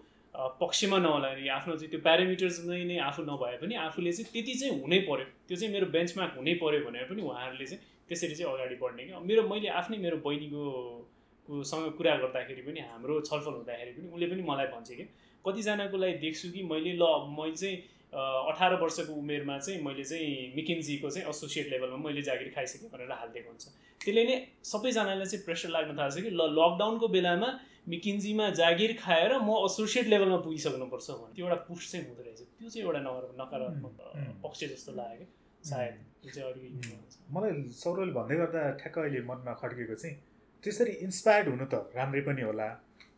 पक्षमा 0.61 0.99
नहोला 0.99 1.29
नि 1.35 1.49
आफ्नो 1.49 1.77
चाहिँ 1.77 1.91
त्यो 1.91 2.01
प्यारामिटर्स 2.01 2.59
नै 2.67 2.83
नै 2.85 2.99
आफू 2.99 3.23
नभए 3.23 3.57
पनि 3.63 3.75
आफूले 3.87 4.13
चाहिँ 4.13 4.33
त्यति 4.33 4.55
चाहिँ 4.61 4.81
हुनै 4.81 4.99
पर्यो। 5.09 5.27
त्यो 5.49 5.57
चाहिँ 5.57 5.73
मेरो 5.75 5.87
बेन्चमार्क 5.87 6.35
हुनै 6.37 6.55
पर्यो 6.63 6.81
भनेर 6.87 7.05
पनि 7.11 7.23
उहाँहरूले 7.23 7.67
चाहिँ 7.67 7.83
त्यसरी 8.09 8.35
चाहिँ 8.35 8.53
अगाडि 8.55 8.77
बढ्ने 8.83 9.03
कि 9.07 9.13
मेरो 9.31 9.43
मैले 9.49 9.69
आफ्नै 9.81 9.99
मेरो 9.99 10.17
बहिनीको 10.27 11.63
सँग 11.71 11.91
कुरा 11.99 12.15
गर्दाखेरि 12.17 12.63
पनि 12.63 12.81
हाम्रो 12.91 13.21
छलफल 13.21 13.53
हुँदाखेरि 13.53 13.93
पनि 13.97 14.07
उसले 14.15 14.27
पनि 14.27 14.43
मलाई 14.43 14.67
भन्छ 14.75 14.91
कि 14.91 15.05
कतिजनाको 15.45 15.97
लागि 15.97 16.15
देख्छु 16.25 16.51
कि 16.51 16.63
मैले 16.63 16.93
ल 16.99 17.05
मैले 17.39 17.57
चाहिँ 17.63 17.77
अठार 18.11 18.75
वर्षको 18.83 19.13
उमेरमा 19.15 19.59
चाहिँ 19.59 19.83
मैले 19.83 20.05
चाहिँ 20.05 20.53
मिकिन्जीको 20.57 21.11
चाहिँ 21.11 21.29
एसोसिएट 21.29 21.67
लेभलमा 21.71 21.97
मैले 22.07 22.23
जागिर 22.23 22.49
खाइसकेँ 22.55 22.91
भनेर 22.91 23.13
हालिदिएको 23.13 23.49
हुन्छ। 23.51 23.65
त्यसले 24.01 24.25
नै 24.27 24.37
सबैजनालाई 24.67 25.27
चाहिँ 25.27 25.45
प्रेसर 25.45 25.69
लाग्न 25.71 25.99
थाल्छ 25.99 26.17
कि 26.17 26.31
ल 26.31 26.43
लकडाउनको 26.59 27.09
बेलामा 27.09 27.51
मिकिन्जीमा 27.89 28.47
जागिर 28.61 28.93
खाएर 28.99 29.33
म 29.39 29.51
एसोसिएट 29.67 30.07
लेभलमा 30.13 30.39
पुगिसक्नुपर्छ 30.47 31.11
भने 31.11 31.35
त्यो 31.35 31.47
एउटा 31.47 31.59
पुस्ट 31.69 31.87
चाहिँ 31.93 32.07
हुँदो 32.07 32.23
रहेछ। 32.23 32.41
त्यो 32.59 32.69
चाहिँ 32.71 32.85
एउटा 32.87 33.01
नकार 33.07 33.25
नकारात्मक 33.41 33.95
पक्ष 34.43 34.61
जस्तो 34.75 34.93
लाग्यो 34.99 35.27
क्या 35.27 35.71
सायद 35.71 35.95
त्यो 36.23 36.31
चाहिँ। 36.35 36.99
मलाई 37.31 37.51
सौरवले 37.79 38.13
भन्दै 38.19 38.37
गर्दा 38.43 38.61
ठ्याक्क 38.83 38.99
अहिले 38.99 39.21
मनमा 39.31 39.53
खड्केको 39.63 39.95
चाहिँ 40.03 40.17
त्यसरी 40.65 40.93
इन्सपायर्ड 41.07 41.49
हुनु 41.49 41.67
त 41.73 41.75
राम्रै 41.97 42.21
पनि 42.29 42.43
होला। 42.43 42.69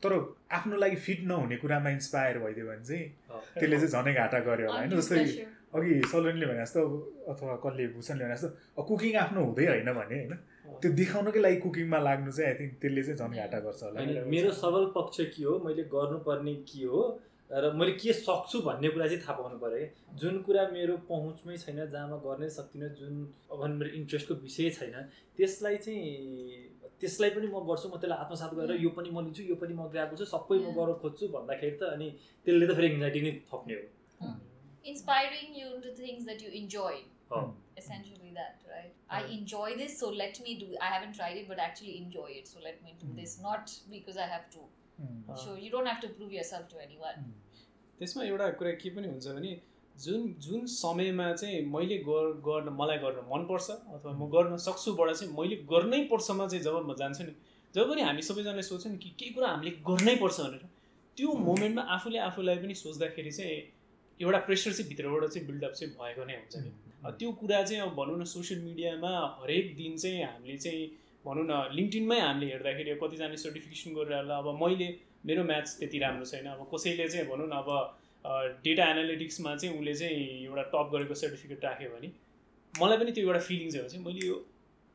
तर 0.03 0.13
आफ्नो 0.59 0.77
लागि 0.83 0.97
फिट 1.07 1.21
नहुने 1.31 1.57
कुरामा 1.63 1.91
इन्सपायर 1.99 2.39
भइदियो 2.45 2.67
भने 2.67 2.85
चाहिँ 2.85 3.05
त्यसले 3.59 3.77
चाहिँ 3.79 3.93
झनै 3.95 4.13
घाटा 4.15 4.39
गर्यो 4.49 4.67
होला 4.69 4.79
होइन? 4.79 4.91
जस्तै. 4.99 5.25
अघि 5.73 5.93
सलोनीले 6.13 6.47
भने 6.47 6.63
जस्तो 6.63 6.81
अथवा 7.33 7.55
कसले 7.65 7.87
भूषणले 7.97 8.25
भने 8.25 8.37
जस्तो 8.37 8.83
कुकिङ 8.89 9.15
आफ्नो 9.25 9.41
हुँदै 9.47 9.67
होइन 9.73 9.91
भने 9.99 10.17
होइन? 10.21 10.35
त्यो 10.83 10.91
देखाउनकै 11.01 11.41
लागि 11.47 11.59
कुकिङमा 11.65 11.99
लाग्नु 12.09 12.33
चाहिँ 12.33 12.49
आई 12.51 12.55
थिङ्क 12.59 12.73
त्यसले 12.83 13.03
चाहिँ 13.03 13.19
झन् 13.21 13.35
घाटा 13.41 13.59
गर्छ 13.67 13.83
होला। 13.83 13.99
होइन 14.01 14.29
मेरो 14.35 14.51
सबल 14.63 14.85
पक्ष 14.97 15.17
के 15.35 15.45
हो 15.45 15.59
मैले 15.67 15.83
गर्नुपर्ने 15.95 16.55
के 16.71 16.85
हो 16.93 17.03
र 17.53 17.65
मैले 17.79 17.93
के 18.01 18.13
सक्छु 18.17 18.61
भन्ने 18.67 18.89
कुरा 18.89 19.07
चाहिँ 19.07 19.23
थाहा 19.23 19.35
पाउनु 19.39 19.57
पऱ्यो 19.63 19.79
क्या 19.79 20.17
जुन 20.21 20.35
कुरा 20.43 20.63
मेरो 20.73 20.95
पहुँचमै 21.09 21.57
छैन 21.65 21.79
जहाँमा 21.85 22.17
गर्नै 22.27 22.49
सक्दिनँ 22.59 22.89
जुन 22.99 23.15
अब 23.53 23.61
मेरो 23.79 23.91
इन्ट्रेस्टको 24.01 24.35
विषय 24.45 24.71
छैन 24.77 24.95
त्यसलाई 25.39 25.77
चाहिँ 25.85 26.72
त्यसलाई 27.02 27.30
पनि 27.37 27.47
म 27.52 27.61
गर्छु 27.71 27.88
म 27.92 27.99
त्यसलाई 28.02 28.18
आत्मसात 28.25 28.54
गरेर 28.61 28.80
यो 28.87 28.90
पनि 28.99 29.11
म 29.11 29.25
लिन्छु 29.26 29.42
यो 29.50 29.56
पनि 29.62 29.75
म 29.80 29.88
गएको 29.97 30.16
छु 30.21 30.26
सबै 30.35 30.59
म 30.59 30.75
गर्न 30.78 30.94
खोज्छु 31.04 31.28
भन्दाखेरि 31.37 31.76
त 31.82 31.90
अनि 31.97 32.09
त्यसले 32.47 32.66
त 32.71 32.76
फेरि 32.80 32.88
एङ्जाइटी 32.94 33.21
नै 33.28 33.32
थप्ने 33.50 33.80
हो 33.80 34.30
Inspiring 34.85 35.50
you 35.54 35.66
into 35.76 35.90
things 35.99 36.25
that 36.28 36.40
you 36.42 36.50
enjoy. 36.61 36.94
हो 37.32 37.40
Essentially 37.80 38.30
that, 38.38 38.64
right? 38.71 38.94
I 39.09 39.21
Right. 39.21 39.30
enjoy 39.35 39.68
this, 39.80 39.92
so 40.00 40.09
let 40.23 40.40
me 40.47 40.54
do. 40.62 40.66
I 40.87 40.88
haven't 40.94 41.14
tried 41.18 41.37
it, 41.42 41.47
but 41.50 41.61
actually 41.66 41.92
enjoy 41.99 42.26
it. 42.38 42.49
So 42.49 42.64
let 42.64 42.82
me 42.87 42.94
do 43.02 43.06
Mm. 43.11 43.14
this, 43.21 43.37
not 43.44 43.73
because 43.94 44.18
I 44.25 44.26
have 44.32 44.49
to. 44.56 44.64
उम्, 45.04 45.37
So 45.44 45.54
you 45.64 45.71
don't 45.71 45.90
have 45.92 46.00
to 46.06 46.11
prove 46.18 46.32
yourself 46.38 46.66
to 46.75 46.82
anyone. 46.87 47.23
त्यसमा 48.00 48.25
एउटा 48.25 48.50
कुरा 48.62 48.73
के 48.82 48.90
पनि 48.97 49.09
हुन्छ 49.09 49.26
भने 49.38 49.52
जुन 49.97 50.35
जुन 50.39 50.67
समयमा 50.67 51.33
चाहिँ 51.33 51.61
मैले 51.67 51.97
गर 51.99 52.33
गर्न 52.41 52.69
मलाई 52.73 52.99
गर्न 52.99 53.25
मनपर्छ 53.33 53.71
अथवा 53.71 54.13
म 54.13 54.31
गर्न 54.31 54.57
सक्छुबाट 54.57 55.11
चाहिँ 55.13 55.33
मैले 55.39 55.57
गर्नै 55.69 56.03
पर्छमा 56.11 56.47
चाहिँ 56.47 56.65
जब 56.65 56.77
म 56.89 56.95
जान्छु 56.95 57.25
नि 57.25 57.35
जब 57.75 57.91
पनि 57.91 58.03
हामी 58.03 58.23
सबैजनाले 58.23 58.63
सोच्छौँ 58.63 58.93
नि 58.93 58.99
कि 58.99 59.11
केही 59.19 59.33
कुरा 59.33 59.49
हामीले 59.49 59.71
गर्नै 59.85 60.15
पर्छ 60.17 60.41
भनेर 60.41 60.65
त्यो 61.17 61.33
मोमेन्टमा 61.45 61.83
आफूले 61.97 62.19
आफूलाई 62.19 62.57
पनि 62.57 62.75
सोच्दाखेरि 62.75 63.33
चाहिँ 63.33 63.61
एउटा 64.21 64.39
प्रेसर 64.49 64.73
चाहिँ 64.73 64.89
भित्रबाट 64.89 65.29
चाहिँ 65.29 65.47
बिल्डअप 65.47 65.73
चाहिँ 65.73 65.93
भएको 65.95 66.25
नै 66.25 66.35
हुन्छ 66.35 66.57
नि। 66.57 66.71
त्यो 67.19 67.33
कुरा 67.33 67.63
चाहिँ 67.63 67.83
अब 67.83 67.95
भनौँ 67.95 68.19
न 68.19 68.25
सोसियल 68.25 68.61
मिडियामा 68.63 69.13
हरेक 69.41 69.75
दिन 69.77 69.97
चाहिँ 69.97 70.23
हामीले 70.23 70.57
चाहिँ 70.59 70.85
भनौँ 71.25 71.45
न 71.45 71.53
लिङ्कडिनमै 71.75 72.21
हामीले 72.21 72.47
हेर्दाखेरि 72.53 72.95
कतिजनाले 73.03 73.37
सर्टिफिकेसन 73.37 73.91
गरेर 73.95 74.31
अब 74.33 74.47
मैले 74.63 74.89
मेरो 75.27 75.45
म्याथ्स 75.45 75.79
त्यति 75.79 75.99
राम्रो 75.99 76.25
छैन 76.25 76.47
अब 76.55 76.69
कसैले 76.75 77.09
चाहिँ 77.09 77.27
भनौँ 77.29 77.49
न 77.49 77.61
अब 77.63 77.69
डेटा 78.64 78.85
एनालिटिक्समा 78.91 79.55
चाहिँ 79.57 79.79
उसले 79.79 79.95
चाहिँ 79.95 80.45
एउटा 80.45 80.62
टप 80.62 80.91
गरेको 80.95 81.14
सर्टिफिकेट 81.14 81.64
राख्यो 81.64 81.88
भने 81.91 82.09
मलाई 82.81 82.97
पनि 82.99 83.12
त्यो 83.12 83.23
एउटा 83.26 83.41
फिलिङ 83.49 83.71
चाहिँ 83.71 83.83
हुन्छ 83.87 84.07
मैले 84.07 84.26
यो 84.26 84.37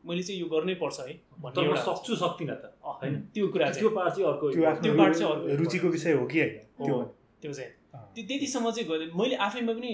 मैले 0.03 0.23
चाहिँ 0.23 0.39
यो 0.41 0.47
गर्नै 0.47 0.73
पर्छ 0.73 0.99
है 0.99 1.13
भन्ने 1.41 1.77
सक्छु 1.81 2.15
सक्दिनँ 2.15 2.55
त। 2.55 2.63
होइन? 2.83 3.13
त्यो 3.33 3.47
कुरा 3.47 3.65
त्यो 3.69 3.73
चाहिँ 3.73 3.95
पार्ट 3.95 4.11
चाहिँ 4.15 4.27
अर्को 4.31 4.45
त्यो 4.51 4.93
part 4.97 5.13
चाहिँ 5.17 5.31
अर्को। 5.33 5.45
रुचिको 5.55 5.87
विषय 5.87 6.13
हो 6.13 6.25
कि 6.25 6.39
होइन? 6.39 6.53
त्यो 6.85 6.93
हो, 6.95 7.01
त्यो 7.41 7.51
चाहिँ। 7.53 7.71
त्यो 8.15 8.23
त्यतिसम्म 8.27 8.71
चाहिँ 8.71 8.87
गर्दै 8.89 9.05
मैले 9.19 9.35
आफैमा 9.35 9.73
पनि 9.73 9.91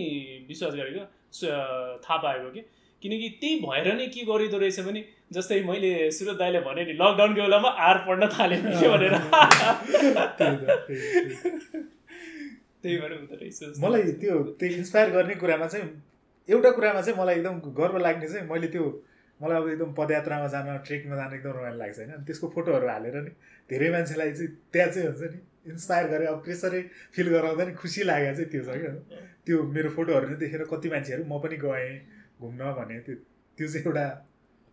विश्वास 0.48 0.74
गरेको 0.74 1.04
थाहा 2.06 2.18
पाएको 2.18 2.50
कि। 2.52 2.62
किनकि 3.02 3.28
त्यही 3.42 3.56
भएर 3.60 3.88
नै 3.94 4.08
के 4.08 4.22
गरिदो 4.26 4.58
रहेछ 4.58 4.80
भने 4.80 5.02
जस्तै 5.34 5.62
मैले 5.64 5.92
सुरत 6.12 6.36
दाईले 6.38 6.60
भने 6.60 6.82
नि 6.86 6.94
लकडाउनको 6.94 7.42
बेलामा 7.42 7.70
आर 7.88 7.98
पढ्न 8.08 8.24
थालेँ 8.30 8.60
के 8.62 8.88
भनेर। 8.94 9.14
त्यही 12.84 12.98
भएर 13.02 13.14
हुँदो 13.14 13.36
रहेछ 13.42 13.80
मलाई। 13.84 14.12
त्यो 14.22 14.36
त्यो 14.60 14.70
इन्सपायर 14.78 15.10
गर्ने 15.16 15.36
कुरामा 15.44 15.68
चाहिँ 15.74 15.88
एउटा 16.50 16.72
कुरामा 16.78 17.02
चाहिँ 17.02 17.20
मलाई 17.20 17.36
एकदम 17.36 17.60
गर्व 17.80 17.98
लाग्ने 18.06 18.28
चाहिँ 18.28 18.48
मैले 18.50 18.68
त्यो 18.76 18.86
मलाई 19.40 19.58
अब 19.62 19.70
एकदम 19.70 19.94
पदयात्रामा 20.00 20.48
जान 20.56 20.78
ट्रेकिङमा 20.88 21.16
जान 21.16 21.34
एकदम 21.36 21.52
रमाइलो 21.58 21.78
लाग्छ 21.78 21.98
होइन 22.00 22.12
अनि 22.12 22.26
त्यसको 22.28 22.48
फोटोहरू 22.56 22.88
हालेर 22.88 23.16
नि 23.24 23.32
धेरै 23.70 23.90
मान्छेलाई 23.96 24.32
चाहिँ 24.34 24.52
त्यहाँ 24.74 24.90
चाहिँ 24.92 25.08
हुन्छ 25.08 25.32
नि 25.34 25.40
इन्सपायर 25.72 26.08
गरे 26.14 26.26
अब 26.34 26.44
प्रेसरै 26.44 26.82
फिल 27.16 27.28
गराउँदा 27.36 27.64
नि 27.66 27.74
खुसी 27.82 28.04
लागेको 28.04 28.36
चाहिँ 28.36 28.50
त्यो 28.52 28.64
छ 28.68 28.78
क्या 28.84 28.94
त्यो 29.46 29.64
मेरो 29.76 29.90
फोटोहरू 29.98 30.28
नै 30.28 30.36
देखेर 30.44 30.64
कति 30.74 30.90
मान्छेहरू 30.94 31.24
म 31.24 31.40
पनि 31.44 31.58
गएँ 31.66 31.98
घुम्न 32.42 32.62
भने 32.78 33.00
त्यो 33.08 33.16
त्यो 33.58 33.68
चाहिँ 33.74 33.86
एउटा. 33.88 34.06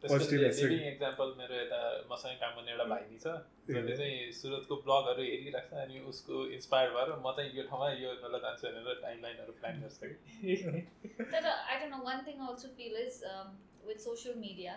लिभिङ 0.05 0.81
एक्जाम्पल 0.87 1.31
मेरो 1.37 1.55
यता 1.59 1.77
मसँग 2.11 2.35
काम 2.41 2.55
गर्ने 2.57 2.71
एउटा 2.71 2.83
भाइ 2.93 3.17
छ 3.21 3.31
जसले 3.69 3.95
चाहिँ 4.01 4.31
सुरतको 4.39 4.75
ब्लगहरू 4.87 5.23
हेरिरहेको 5.27 5.69
छ 5.69 5.83
अनि 5.85 5.99
उसको 6.11 6.41
इन्सपायर 6.57 6.91
भएर 6.97 7.13
म 7.25 7.31
चाहिँ 7.39 7.53
यो 7.59 7.63
ठाउँमा 7.71 7.87
यो 8.01 8.11
बेला 8.25 8.41
जान्छु 8.45 8.67
भनेर 8.67 8.99
टाइम 9.05 9.23
लाइनहरू 9.27 9.55
प्लान 9.63 9.81
गर्छ 9.85 10.11
कि 10.11 10.83
That, 11.31 11.47
uh, 11.51 11.55
I 11.73 11.79
don't 11.79 11.91
know. 11.95 12.03
One 12.09 12.23
thing 12.27 12.43
I 12.43 12.49
also 12.53 12.69
feel 12.81 12.99
is 13.05 13.17
um, 13.31 13.49
with 13.89 14.01
social 14.05 14.37
media, 14.45 14.75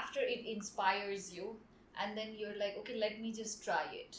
after 0.00 0.24
it 0.36 0.46
inspires 0.54 1.28
you, 1.38 1.50
and 2.02 2.16
then 2.22 2.34
you're 2.40 2.56
like, 2.64 2.78
okay, 2.82 2.96
let 3.04 3.20
me 3.26 3.32
just 3.42 3.64
try 3.68 3.82
it. 4.02 4.18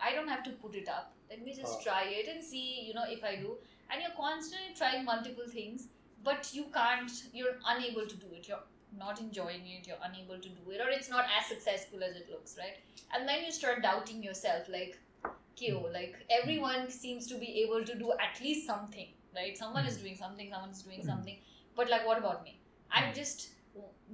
I 0.00 0.14
don't 0.16 0.32
have 0.34 0.42
to 0.46 0.54
put 0.64 0.78
it 0.80 0.88
up. 0.94 1.12
Let 1.30 1.44
me 1.48 1.54
just 1.58 1.76
Oh. 1.76 1.82
try 1.88 2.02
it 2.20 2.28
and 2.34 2.42
see, 2.52 2.64
you 2.88 2.94
know, 3.00 3.04
if 3.18 3.22
I 3.32 3.36
do. 3.42 3.52
And 3.90 4.02
you're 4.06 4.16
constantly 4.20 4.74
trying 4.80 5.04
multiple 5.10 5.52
things, 5.58 5.86
but 6.30 6.50
you 6.58 6.64
can't. 6.78 7.20
You're 7.40 7.54
unable 7.74 8.10
to 8.14 8.18
do 8.24 8.32
it. 8.40 8.48
You're 8.52 8.64
not 8.97 9.19
enjoying 9.19 9.65
it. 9.67 9.87
You're 9.87 9.97
unable 10.03 10.39
to 10.39 10.49
do 10.49 10.71
it, 10.71 10.81
or 10.81 10.89
it's 10.89 11.09
not 11.09 11.25
as 11.39 11.47
successful 11.47 12.03
as 12.03 12.15
it 12.15 12.29
looks, 12.29 12.57
right? 12.57 12.77
And 13.13 13.27
then 13.27 13.43
you 13.43 13.51
start 13.51 13.81
doubting 13.81 14.23
yourself, 14.23 14.67
like, 14.69 14.97
Kyo, 15.55 15.79
hmm. 15.79 15.93
like 15.93 16.15
everyone 16.29 16.89
seems 16.89 17.27
to 17.27 17.35
be 17.35 17.63
able 17.63 17.83
to 17.83 17.97
do 17.97 18.11
at 18.13 18.41
least 18.41 18.65
something, 18.65 19.07
right? 19.35 19.57
Someone 19.57 19.85
is 19.85 19.97
hmm. 19.97 20.03
doing 20.03 20.17
something, 20.17 20.49
someone's 20.49 20.81
doing 20.81 21.01
Mm. 21.01 21.05
something, 21.05 21.37
but 21.75 21.89
like, 21.89 22.05
what 22.05 22.17
about 22.17 22.43
me? 22.43 22.59
I'm 22.91 23.09
hmm. 23.09 23.13
just 23.13 23.49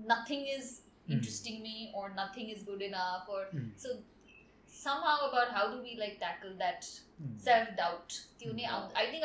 nothing 0.05 0.45
is 0.47 0.81
interesting 1.09 1.61
me, 1.63 1.91
or 1.95 2.09
nothing 2.15 2.49
is 2.49 2.63
good 2.63 2.81
enough, 2.81 3.27
or 3.29 3.47
so 3.75 3.97
somehow 4.67 5.29
about 5.29 5.49
how 5.49 5.73
do 5.73 5.81
we 5.81 5.97
like 5.97 6.19
tackle 6.19 6.51
that 6.57 6.89
self 7.35 7.75
doubt? 7.77 8.19
I 8.95 9.05
think 9.05 9.23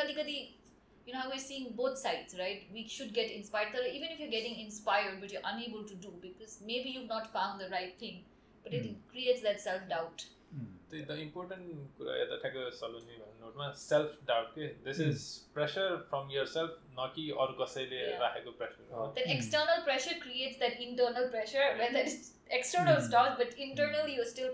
you 1.07 1.13
know, 1.13 1.19
how 1.21 1.29
we're 1.31 1.43
seeing 1.43 1.67
both 1.75 1.97
sides, 1.97 2.33
right? 2.39 2.63
We 2.71 2.81
should 2.93 3.11
get 3.17 3.29
inspired, 3.33 3.69
तर 3.75 3.85
even 3.89 4.09
if 4.13 4.21
you're 4.21 4.33
getting 4.33 4.57
inspired, 4.63 5.19
but 5.21 5.35
you're 5.35 5.45
unable 5.51 5.85
to 5.91 5.99
do 6.07 6.09
because 6.23 6.57
maybe 6.71 6.95
you've 6.95 7.11
not 7.11 7.29
found 7.35 7.61
the 7.63 7.69
right 7.75 7.93
thing, 8.01 8.17
but 8.65 8.73
it 8.79 8.87
Mm. 8.87 8.97
creates 9.13 9.45
that 9.45 9.63
self 9.67 9.85
doubt. 9.93 10.25
उम्, 10.55 10.67
त्यही 10.91 11.03
त 11.07 11.15
important 11.21 11.95
कुरा 11.97 12.13
यता 12.17 12.35
ठ्याक्क 12.41 12.73
सलोनी 12.75 13.15
भन्ने 13.21 13.39
नोटमा 13.45 13.65
self 13.79 14.19
doubt 14.27 14.51
के 14.57 14.67
this 14.85 14.99
is 15.07 15.23
pressure 15.55 15.95
from 16.11 16.29
yourself 16.51 16.77
न 16.99 17.07
कि 17.15 17.29
अरू 17.45 17.53
कसैले 17.63 17.99
Yeah. 18.03 18.21
राखेको 18.21 18.51
प्रेसर 18.61 18.93
हो 18.93 19.07
Then 19.17 19.27
Mm. 19.27 19.35
external 19.37 19.81
pressure 19.89 20.15
creates 20.27 20.61
that 20.63 20.79
internal 20.87 21.27
pressure 21.33 21.65
when 21.81 21.97
that 21.97 22.11
is 22.13 22.15
external 22.59 22.99
Mm. 22.99 23.07
stops, 23.09 23.35
but 23.41 23.57
internally 23.67 24.15
you're 24.19 24.31
still 24.35 24.53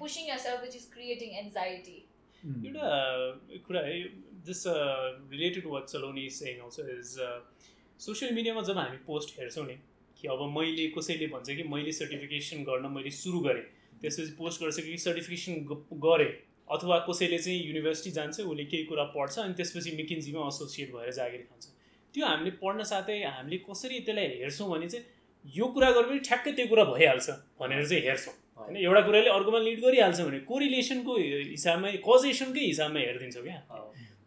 pushing 0.00 0.30
yourself, 0.32 0.64
which 0.66 0.78
is 0.80 0.88
creating 0.96 1.36
anxiety. 1.44 1.98
उम्, 2.46 2.66
एउटा 2.66 3.60
कुरा 3.68 3.80
है 3.80 4.00
this 4.45 4.63
related 4.67 5.65
what 5.73 5.85
Saloni 5.89 6.29
saying 6.37 6.59
also 6.67 6.87
is 6.93 7.15
social 7.99 8.33
मिडियामा 8.35 8.61
जब 8.69 8.77
हामी 8.77 8.97
post 9.07 9.39
हेर्छौँ 9.39 9.65
नि 9.67 9.75
कि 10.17 10.27
अब 10.33 10.41
मैले 10.57 10.87
कसैले 10.97 11.27
भन्छ 11.35 11.55
कि 11.57 11.63
मैले 11.75 11.91
सर्टिफिकेसन 11.99 12.63
गर्न 12.69 12.91
मैले 12.95 13.11
सुरु 13.19 13.39
गरेँ 13.47 13.63
त्यसपछि 14.01 14.31
पोस्ट 14.37 14.63
गर्छ 14.63 14.79
कि 14.79 14.97
सर्टिफिकेसन 15.05 15.53
गरेँ 16.07 16.31
अथवा 16.67 16.97
कसैले 17.09 17.37
चाहिँ 17.39 17.59
युनिभर्सिटी 17.61 18.11
जान्छ 18.11 18.39
उसले 18.41 18.65
केही 18.65 18.83
कुरा 18.91 19.03
पढ्छ 19.15 19.39
अनि 19.39 19.53
त्यसपछि 19.53 19.91
मिकिन्जीमा 19.97 20.47
एसोसिएट 20.47 20.93
भएर 20.93 21.11
जागिर 21.17 21.41
खान्छ। 21.49 21.65
त्यो 22.13 22.25
हामीले 22.25 22.51
पढ्न 22.61 22.83
साथै 22.91 23.17
हामीले 23.25 23.57
कसरी 23.69 23.99
त्यसलाई 24.07 24.27
हेर्छौँ 24.41 24.69
भने 24.71 24.87
चाहिँ 24.89 25.05
यो 25.45 25.65
कुरा 25.75 25.89
गरे 25.91 26.07
पनि 26.09 26.19
ठ्याक्कै 26.27 26.51
त्यो 26.59 26.67
कुरा 26.67 26.83
भइहाल्छ 26.93 27.29
भनेर 27.59 27.85
चाहिँ 27.87 28.03
हेर्छौँ। 28.03 28.33
होइन 28.59 28.77
एउटा 28.77 29.01
कुराले 29.07 29.29
अर्कोमा 29.29 29.59
लिड 29.67 29.79
गरिहाल्छ 29.85 30.19
भने 30.21 30.39
कोरिलेसनको 30.51 31.15
हिसाबमै 31.51 31.91
कजेसनकै 32.07 32.65
हिसाबमा 32.65 32.99
हेरिदिन्छौँ 33.07 33.43
क्या? 33.43 33.59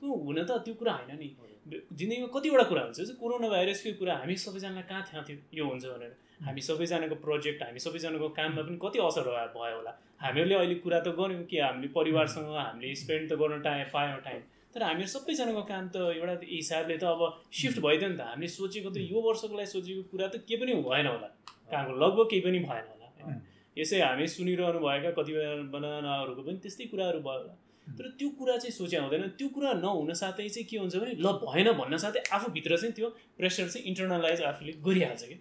त्यो 0.07 0.15
हुन 0.23 0.39
त 0.47 0.51
त्यो 0.63 0.75
कुरा 0.79 0.93
होइन 0.93 1.19
नि। 1.19 1.29
जिन्दगीमा 1.67 2.29
कतिवटा 2.35 2.65
कुरा 2.71 2.83
हुन्छ 2.87 2.97
जस्तै 2.99 3.15
कोरोना 3.19 3.49
भाइरसकै 3.51 3.93
कुरा 4.01 4.15
हामी 4.23 4.35
सबैजनालाई 4.39 4.85
कहाँ 4.87 5.03
थाहा 5.07 5.23
थियो 5.27 5.39
यो 5.59 5.65
हुन्छ 5.67 5.85
भनेर। 5.93 6.13
हामी 6.47 6.61
सबैजनाको 6.63 7.17
प्रोजेक्ट 7.27 7.63
हामी 7.67 7.81
सबैजनाको 7.87 8.29
काममा 8.39 8.63
पनि 8.63 8.79
कति 8.85 8.99
असर 9.03 9.27
भयो 9.55 9.75
होला। 9.79 9.93
हामीहरूले 10.23 10.55
अहिले 10.55 10.77
कुरा 10.87 10.99
त 11.03 11.09
गऱ्यौँ 11.19 11.45
कि 11.51 11.59
हामीले 11.59 11.89
परिवारसँग 11.99 12.55
हामीले 12.55 12.95
स्पेन्ड 13.03 13.27
त 13.31 13.35
गर्न 13.43 13.61
टाइम 13.67 13.91
पायौँ 13.91 14.21
टाइम। 14.29 14.41
तर 14.75 14.83
हामीहरू 14.87 15.11
सबैजनाको 15.17 15.63
काम 15.73 15.85
त 15.91 15.97
एउटा 16.15 16.35
हिसाबले 16.55 16.97
त 17.03 17.05
अब 17.11 17.21
सिफ्ट 17.51 17.79
भइदियो 17.83 18.09
नि 18.15 18.17
त। 18.17 18.31
हामीले 18.31 18.51
सोचेको 18.55 18.89
त 18.95 18.97
यो 19.11 19.19
वर्षको 19.27 19.55
लागि 19.59 19.71
सोचेको 19.75 20.03
कुरा 20.15 20.27
त 20.31 20.47
केही 20.47 20.63
पनि 20.63 20.73
भएन 20.87 21.07
होला। 21.13 21.29
कामको 21.75 21.93
लगभग 21.99 22.27
केही 22.31 22.43
पनि 22.47 22.59
भएन 22.71 22.87
होला। 22.95 23.07
होइन 23.27 23.39
यसै 23.77 24.01
हामी 24.07 24.27
सुनिरहनु 24.39 24.79
भएका 24.87 25.11
कतिपयजनाहरूको 25.19 26.43
पनि 26.47 26.59
त्यस्तै 26.63 26.85
कुराहरू 26.95 27.21
भयो 27.27 27.41
होला। 27.43 27.55
तर 27.87 28.05
त्यो 28.19 28.29
कुरा 28.39 28.57
चाहिँ 28.59 28.73
सोचे 28.75 28.97
हुँदैन 28.99 29.23
त्यो 29.39 29.49
कुरा 29.55 29.73
नहुन 29.79 30.13
साथै 30.21 30.49
चाहिँ 30.49 30.67
के 30.71 30.77
हुन्छ 30.83 30.95
भने 30.97 31.13
ल 31.23 31.27
भएन 31.43 31.69
भन्न 31.81 31.97
साथै 32.05 32.21
आफूभित्र 32.37 32.77
चाहिँ 32.77 32.95
त्यो 32.99 33.09
प्रेसर 33.39 33.69
चाहिँ 33.73 33.85
इन्टरनलाइज 33.87 34.41
आफूले 34.51 34.73
गरिहाल्छ 34.87 35.23
कि। 35.31 35.37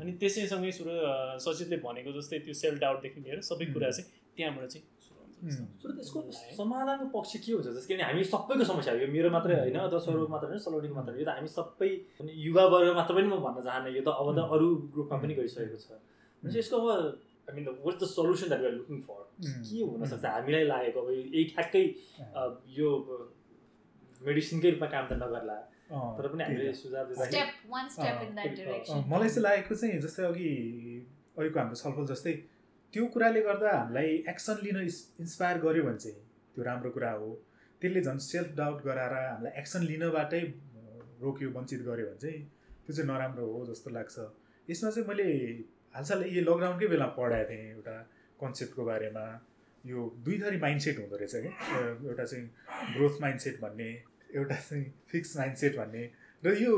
अनि 0.00 0.12
त्यसैसँगै 0.20 0.70
सुरु 0.78 0.90
अ, 0.90 1.38
सजितले 1.40 1.76
भनेको 1.80 2.10
जस्तै 2.18 2.38
त्यो 2.44 2.54
सेल्फ 2.54 2.78
डाउटदेखि 2.80 3.20
लिएर 3.24 3.40
सबै 3.50 3.66
कुरा 3.72 3.90
चाहिँ 3.90 4.06
त्यहाँबाट 4.36 4.64
चाहिँ 4.68 4.84
सुरु 5.00 5.18
हुन्छ। 5.24 5.48
जस्तो 5.48 5.62
उम्। 5.64 5.80
सो 5.80 5.86
त्यसको। 5.96 6.18
समाधानको 6.60 7.06
पक्ष 7.16 7.32
के 7.44 7.52
हुन्छ? 7.52 7.66
जस्तो 7.72 7.88
किनभने 7.88 8.04
हामी 8.04 8.22
सबैको 8.24 8.64
समस्या 8.70 8.92
हो। 8.94 8.98
यो 9.00 9.08
मेरो 9.16 9.28
मात्रै 9.36 9.54
होइन 9.64 9.76
अथवा 9.88 9.98
स्वरूप 10.06 10.28
मात्र 10.34 10.46
होइन 10.52 10.60
सलोनीको 10.66 10.94
मात्र 10.94 11.10
होइन। 11.12 11.20
यो 11.20 11.26
त 11.26 11.32
हामी 11.40 11.48
सबै 11.56 11.88
युवा 12.20 12.64
वर्ग 12.74 12.88
मात्र 13.00 13.12
पनि 13.16 13.26
म 13.32 13.36
भन्न 13.44 13.58
चाहन्न 13.64 13.86
यो 13.96 14.02
त 14.04 14.08
अब 14.20 14.28
त 14.36 14.38
अरू 14.54 14.66
ग्रुपमा 14.92 15.16
पनि 15.24 15.32
गइसकेको 15.40 15.78
छ। 15.80 15.88
यसको 16.56 16.76
अब 16.76 17.33
I 17.48 17.54
mean 17.56 17.68
what's 17.84 17.98
the 18.02 18.06
solution 18.10 18.48
that 18.48 18.64
are 18.64 18.72
looking 18.72 19.00
for 19.08 19.22
के 19.68 19.80
हुनसक्छ 19.82 20.24
हामीलाई 20.26 20.64
लागेको 20.64 21.00
अब 21.00 21.10
यही 21.12 21.44
ठ्याक्कै 21.54 21.84
यो 22.78 22.90
मेडिसिनकै 24.20 24.70
रूपमा 24.70 24.88
काम 24.94 25.04
त 25.08 25.12
नगर्ला। 25.22 25.56
अँ, 25.86 26.16
तर 26.18 26.26
पनि 26.32 26.42
हामीले। 26.44 26.72
सुझाव 26.74 27.04
दिँदाखेरि 27.06 27.30
step 27.30 27.70
one 27.72 27.88
step 27.94 28.22
in 28.26 28.34
that 28.34 28.48
अँ, 28.48 28.54
डिरेक्सन 28.58 29.02
मलाई 29.12 29.28
चाहिँ 29.28 29.42
लागेको 29.46 29.74
चाहिँ 29.80 29.98
जस्तै 30.04 30.22
अघि 30.24 30.50
अघिको 31.38 31.58
हाम्रो 31.60 31.76
छलफल 31.82 32.06
जस्तै 32.12 32.32
त्यो 32.94 33.04
कुराले 33.14 33.40
गर्दा 33.48 33.70
हामीलाई 33.74 34.08
एक्सन 34.32 34.56
लिन 34.64 34.76
इस- 34.84 35.20
इन्सपायर 35.20 35.58
गर्यो 35.66 35.82
भने 35.84 35.98
चाहिँ 35.98 36.16
त्यो 36.54 36.64
राम्रो 36.64 36.90
कुरा 36.96 37.10
हो। 37.20 37.28
त्यसले 37.82 38.00
झन् 38.02 38.18
सेल्फ 38.26 38.50
डाउट 38.56 38.78
गराएर 38.84 39.12
हामीलाई 39.20 39.52
एक्सन 39.60 39.82
लिनबाटै 39.90 40.40
रोक्यो 41.24 41.48
वञ्चित 41.56 41.80
गर्यो 41.88 42.06
भने 42.06 42.18
चाहिँ 42.24 42.40
त्यो 42.86 42.92
चाहिँ 42.96 43.08
नराम्रो 43.10 43.44
हो 43.52 43.64
जस्तो 43.66 43.90
लाग्छ। 43.90 44.16
यसमा 44.68 44.90
चाहिँ 44.90 45.06
मैले 45.08 45.28
हालसाल 45.94 46.22
यो 46.36 46.42
लकडाउनकै 46.42 46.86
बेला 46.92 47.06
पढाएको 47.18 47.50
थिएँ 47.50 47.70
एउटा 47.72 47.96
कन्सेप्टको 48.40 48.84
बारेमा। 48.84 49.24
यो 49.84 49.98
दुई 50.24 50.36
थरी 50.40 50.58
माइन्डसेट 50.58 50.98
हुँदो 50.98 51.16
रहेछ 51.16 51.34
क्या 51.36 51.80
एउटा 52.10 52.24
चाहिँ 52.24 52.46
ग्रोथ 52.94 53.20
माइन्डसेट 53.20 53.60
भन्ने 53.60 53.90
एउटा 54.34 54.56
चाहिँ 54.68 54.84
फिक्स 55.10 55.36
माइन्डसेट 55.36 55.76
भन्ने। 55.78 56.04
र 56.42 56.56
यो 56.62 56.72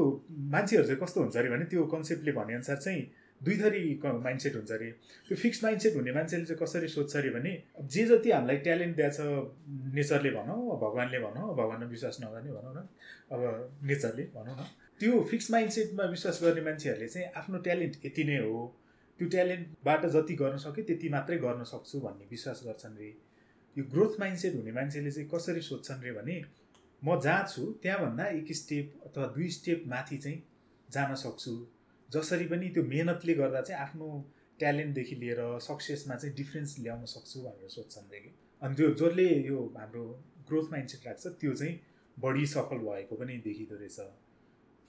मान्छेहरू 0.54 0.86
चाहिँ 0.86 1.00
कस्तो 1.02 1.20
हुन्छ 1.20 1.36
अरे 1.36 1.48
भने 1.50 1.64
त्यो 1.70 1.84
कन्सेप्टले 1.94 2.32
भनेअनुसार 2.32 2.76
चाहिँ 2.76 3.02
दुई 3.40 3.56
थरी 3.60 3.82
माइन्डसेट 4.04 4.54
हुन्छ 4.56 4.70
अरे। 4.72 4.90
त्यो 5.28 5.36
फिक्स 5.36 5.62
माइन्डसेट 5.64 5.94
हुने 5.96 6.12
मान्छेले 6.12 6.44
चाहिँ 6.44 6.60
कसरी 6.62 6.88
सोध्छ 6.88 7.16
अरे 7.16 7.30
भने 7.30 7.52
जे 7.94 8.04
जति 8.06 8.30
हामीलाई 8.30 8.56
ट्यालेन्ट 8.66 8.96
दिएछ 8.96 9.18
नेचरले 9.96 10.30
भनौँ 10.36 10.58
भगवान्ले 10.80 11.18
भनौँ 11.20 11.54
भगवान्मा 11.56 11.86
विश्वास 11.86 12.16
नगर्ने 12.22 12.52
भनौँ 12.52 12.74
न 12.76 12.88
अब 13.32 13.40
नेचरले 13.90 14.24
भनौँ 14.34 14.56
न। 14.56 14.66
त्यो 15.00 15.22
फिक्स 15.30 15.50
माइन्डसेटमा 15.50 16.04
विश्वास 16.10 16.40
गर्ने 16.42 16.62
मान्छेहरूले 16.68 17.08
चाहिँ 17.08 17.28
आफ्नो 17.36 17.58
ट्यालेन्ट 17.66 17.94
यति 18.06 18.24
नै 18.24 18.38
हो। 18.44 18.60
त्यो 19.18 19.28
ट्यालेन्टबाट 19.28 20.06
जति 20.14 20.34
गर्न 20.34 20.56
सक्यो 20.64 20.84
त्यति 20.84 21.08
मात्रै 21.08 21.36
गर्न 21.38 21.64
सक्छु 21.64 22.00
भन्ने 22.00 22.26
विश्वास 22.30 22.62
गर्छन् 22.66 22.98
रे। 22.98 23.08
यो 23.76 23.84
ग्रोथ 23.92 24.20
माइन्डसेट 24.20 24.54
हुने 24.54 24.72
मान्छेले 24.72 25.10
चाहिँ 25.10 25.28
कसरी 25.34 25.60
सोध्छन् 25.60 26.02
रे 26.04 26.12
भने 26.12 26.36
म 27.02 27.20
जहाँ 27.20 27.46
छु 27.48 27.62
त्यहाँभन्दा 27.82 28.26
एक 28.38 28.52
स्टेप 28.56 29.00
अथवा 29.06 29.26
दुई 29.36 29.48
स्टेप 29.56 29.84
माथि 29.86 30.16
चाहिँ 30.18 30.42
जान 30.88 31.14
सक्छु। 31.14 31.54
जसरी 32.08 32.46
पनि 32.46 32.68
त्यो 32.68 32.82
मेहनतले 32.84 33.34
गर्दा 33.34 33.60
चाहिँ 33.60 33.80
आफ्नो 33.82 34.08
ट्यालेन्टदेखि 34.58 35.16
लिएर 35.16 35.40
सक्सेसमा 35.62 36.14
चाहिँ 36.16 36.34
डिफ्रेन्स 36.36 36.78
ल्याउन 36.78 37.04
सक्छु 37.14 37.40
भनेर 37.40 37.68
सोध्छन् 37.68 38.12
रे। 38.12 38.20
कि 38.20 38.30
अनि 38.62 38.74
त्यो 38.74 38.90
जसले 39.00 39.28
यो 39.48 39.58
हाम्रो 39.76 40.04
ग्रोथ 40.48 40.70
माइन्डसेट 40.72 41.06
राख्छ 41.06 41.26
त्यो 41.40 41.52
चाहिँ 41.54 41.74
बढी 42.16 42.46
सफल 42.46 42.78
भएको 42.86 43.16
पनि 43.16 43.36
देखिँदो 43.44 43.76
रहेछ। 43.76 44.00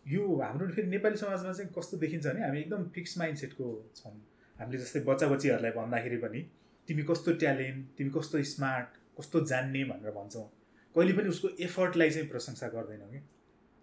यो 0.08 0.24
हाम्रो 0.42 0.68
फेरि 0.76 0.88
नेपाली 0.88 1.18
समाजमा 1.18 1.52
चाहिँ 1.54 1.72
कस्तो 1.78 1.98
देखिन्छ 1.98 2.26
भने 2.28 2.44
हामी 2.44 2.60
एकदम 2.60 2.84
फिक्स 2.96 3.18
माइन्डसेटको 3.18 3.66
छौँ। 3.96 4.14
हामीले 4.56 4.78
जस्तै 4.84 5.00
बच्चा 5.08 5.28
बच्चीहरूलाई 5.28 5.72
भन्दाखेरि 5.72 6.18
पनि 6.18 6.42
तिमी 6.88 7.04
कस्तो 7.10 7.34
ट्यालेन्ट 7.42 7.88
तिमी 7.98 8.12
कस्तो 8.18 8.44
स्मार्ट 8.52 8.90
कस्तो 9.20 9.40
जान्ने 9.52 9.84
भनेर 9.92 10.12
भन्छौँ। 10.18 10.46
कहिले 10.96 11.14
पनि 11.18 11.30
उसको 11.30 11.48
एफर्टलाई 11.66 12.10
चाहिँ 12.10 12.28
प्रशंसा 12.30 12.68
गर्दैनौँ 12.76 13.10
कि। 13.12 13.20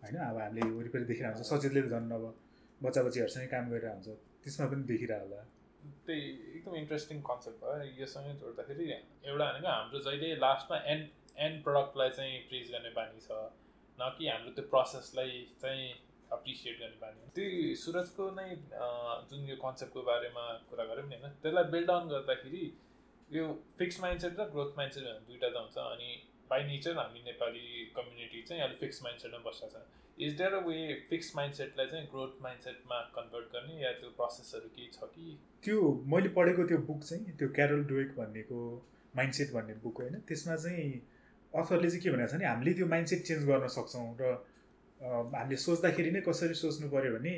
होइन? 0.02 0.16
अब 0.28 0.36
हामीले 0.40 0.70
वरिपरि 0.78 1.04
देखिरहेको 1.10 1.36
हुन्छ 1.38 1.48
सचेतले 1.50 1.82
त 1.82 1.88
झन् 1.92 2.12
अब 2.12 2.24
बच्चा 2.80 3.02
बच्चीहरूसँगै 3.02 3.48
काम 3.54 3.64
गरिरहेको 3.70 3.94
हुन्छ। 3.94 4.08
त्यसमा 4.44 4.66
पनि 4.72 4.82
देखिरह 4.92 5.20
होला 5.24 5.42
त्यही 6.06 6.22
एकदम 6.56 6.74
इन्ट्रेस्टिङ 6.76 7.20
कन्सेप्ट 7.28 7.58
भयो। 7.64 7.84
योसँगै 8.00 8.32
जोड्दाखेरि 8.40 8.84
एउटा 8.92 9.44
भनेको 9.52 9.68
हाम्रो 9.68 9.98
जहिले 10.06 10.28
लास्टमा 10.46 10.76
एन्ड 10.92 11.04
एन्ड 11.44 11.62
प्रडक्टलाई 11.64 12.10
चाहिँ 12.16 12.40
प्रिज 12.48 12.66
गर्ने 12.72 12.90
बानी 12.96 13.20
छ। 13.20 13.30
न 13.98 14.10
कि 14.18 14.28
हाम्रो 14.28 14.50
त्यो 14.56 14.64
प्रोसेसलाई 14.72 15.32
चाहिँ 15.62 15.84
एप्रिसिएट 16.32 16.78
गर्ने 16.80 16.98
बानी 17.00 17.30
त्यही 17.36 17.74
सुरजको 17.76 18.30
नै 18.36 18.48
जुन 19.30 19.48
यो 19.48 19.56
कन्सेप्टको 19.62 20.02
बारेमा 20.02 20.44
कुरा 20.70 20.84
गऱ्यौँ 20.84 21.08
नि 21.08 21.16
होइन 21.16 21.34
त्यसलाई 21.42 21.70
बिल्ड 21.74 21.86
डाउन 21.86 22.08
गर्दाखेरि 22.08 22.62
यो 23.30 23.44
फिक्स 23.78 24.00
माइन्डसेट 24.00 24.40
र 24.40 24.48
ग्रोथ 24.52 24.78
माइन्डसेट 24.78 25.26
दुइटा 25.28 25.48
त 25.48 25.56
हुन्छ 25.56 25.76
अनि 25.90 26.10
बाई 26.50 26.64
नेचर 26.64 26.96
हामी 26.98 27.20
नेपाली 27.26 27.66
कम्युनिटी 27.96 28.42
चाहिँ 28.48 28.62
अलिक 28.62 28.78
फिक्स 28.78 29.02
माइन्डसेटमा 29.02 29.38
बसेको 29.50 29.78
छ। 29.78 29.84
Is 30.18 30.36
there 30.38 30.54
a 30.54 30.58
way 30.66 30.78
fix 31.10 31.30
माइन्डसेटलाई 31.36 31.86
चाहिँ 31.86 32.06
ग्रोथ 32.10 32.42
माइन्डसेटमा 32.42 33.00
कन्भर्ट 33.14 33.46
गर्ने 33.54 33.80
या 33.82 33.92
त्यो 34.00 34.10
प्रोसेसहरू 34.18 34.68
केही 34.74 34.88
छ 34.92 35.08
कि? 35.14 35.38
त्यो 35.64 35.78
मैले 36.12 36.28
पढेको 36.36 36.66
त्यो 36.68 36.78
बुक 36.90 37.00
चाहिँ 37.04 37.36
त्यो 37.38 37.48
क्यारोल 37.56 37.84
डुवेक 37.84 38.14
भन्नेको 38.16 38.60
माइन्डसेट 39.16 39.52
भन्ने 39.52 39.74
बुक 39.82 40.00
होइन 40.00 40.20
त्यसमा 40.28 40.56
चाहिँ 40.56 40.90
अथरले 41.52 41.90
चाहिँ 41.90 42.02
के 42.02 42.10
भनेको 42.10 42.28
छ 42.28 42.34
भने 42.34 42.46
हामीले 42.46 42.74
त्यो 42.74 42.86
माइन्डसेट 42.86 43.22
चेन्ज 43.26 43.48
गर्न 43.48 43.66
सक्छौँ 43.76 44.06
र 44.20 44.34
हामीले 45.00 45.56
सोच्दाखेरि 45.56 46.10
नै 46.10 46.20
कसरी 46.20 46.54
सोच्नु 46.54 46.88
पऱ्यो 46.90 47.12
भने 47.16 47.34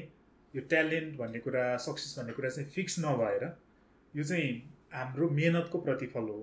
यो 0.55 0.63
ट्यालेन्ट 0.73 1.17
भन्ने 1.19 1.39
कुरा 1.47 1.65
सक्सेस 1.85 2.19
भन्ने 2.19 2.33
कुरा 2.33 2.49
चाहिँ 2.49 2.69
फिक्स 2.71 2.99
नभएर 3.05 3.45
यो 4.15 4.25
चाहिँ 4.25 4.51
हाम्रो 4.95 5.29
मेहनतको 5.31 5.79
प्रतिफल 5.87 6.29
हो। 6.33 6.41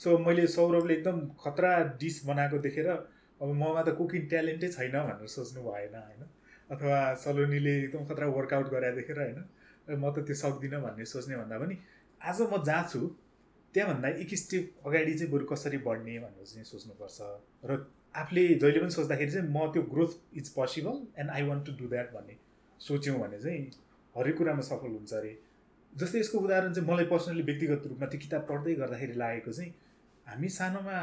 सो 0.00 0.18
मैले 0.18 0.46
सौरभले 0.46 0.94
एकदम 0.94 1.20
खतरा 1.40 1.72
डिस 2.00 2.24
बनाएको 2.26 2.58
देखेर 2.66 2.88
अब 2.88 3.48
ममा 3.62 3.82
त 3.82 3.96
कुकिङ 3.98 4.26
ट्यालेन्टै 4.28 4.68
छैन 4.68 4.92
भनेर 4.92 5.26
सोच्नु 5.28 5.62
भएन 5.62 5.94
होइन? 5.96 6.22
अथवा 6.70 6.98
सलोनीले 7.24 7.72
एकदम 7.78 8.04
खतरा 8.06 8.26
वर्कआउट 8.36 8.70
गराए 8.70 8.92
देखेर 8.92 9.20
होइन? 9.20 9.40
म 9.90 10.12
त 10.12 10.24
त्यो 10.26 10.34
सक्दिनँ 10.34 10.80
भन्ने 10.82 11.04
सोच्ने 11.04 11.36
भन्दा 11.36 11.58
पनि 11.58 11.76
आज 12.20 12.40
म 12.42 12.62
जहाँ 12.64 12.84
छु 12.92 13.00
त्यहाँभन्दा 13.74 14.08
एक 14.22 14.34
स्टेप 14.34 14.86
अगाडि 14.86 15.14
चाहिँ 15.14 15.30
बरु 15.32 15.44
कसरी 15.46 15.78
बढ्ने 15.86 16.18
भनेर 16.18 16.44
चाहिँ 16.44 16.64
सोच्नुपर्छ। 16.64 17.18
र 17.70 17.70
आफूले 18.16 18.42
जहिले 18.54 18.80
पनि 18.80 18.90
सोच्दाखेरि 18.90 19.30
चाहिँ 19.30 19.48
म 19.48 19.70
त्यो 19.72 19.82
growth 19.92 20.12
is 20.38 20.48
possible 20.54 20.96
and 21.20 21.30
I 21.30 21.42
want 21.48 21.66
to 21.66 21.72
do 21.78 21.88
that 21.88 22.08
भन्ने 22.14 22.36
सोच्यौँ 22.80 23.18
भने 23.20 23.38
चाहिँ 23.38 23.60
हरेक 24.14 24.36
कुरामा 24.38 24.62
सफल 24.68 24.90
हुन्छ 24.98 25.12
अरे। 25.14 25.32
जस्तै 25.92 26.18
यसको 26.20 26.38
उदाहरण 26.38 26.72
चाहिँ 26.72 26.88
मलाई 26.90 27.04
पर्सनली 27.12 27.42
व्यक्तिगत 27.42 27.86
रूपमा 27.90 28.06
त्यो 28.10 28.20
किताब 28.20 28.42
पढ्दै 28.50 28.74
गर्दाखेरि 28.82 29.14
लागेको 29.22 29.52
चाहिँ 29.52 29.70
हामी 30.26 30.48
सानोमा 30.58 30.98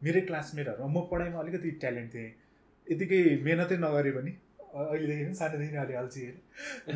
मेरै 0.00 0.20
क्लासमेटहरू 0.28 0.88
म 0.88 1.06
पढाइमा 1.12 1.38
अलिकति 1.44 1.70
ट्यालेन्ट 1.82 2.14
थिएँ। 2.14 2.32
यतिकै 2.86 3.20
मेहनतै 3.46 3.76
नगरे 3.84 4.10
पनि 4.16 4.32
अहिलेदेखि 4.72 5.34
सानोदेखि 5.36 5.76
अलि 5.84 5.94
अल्छी 6.00 6.20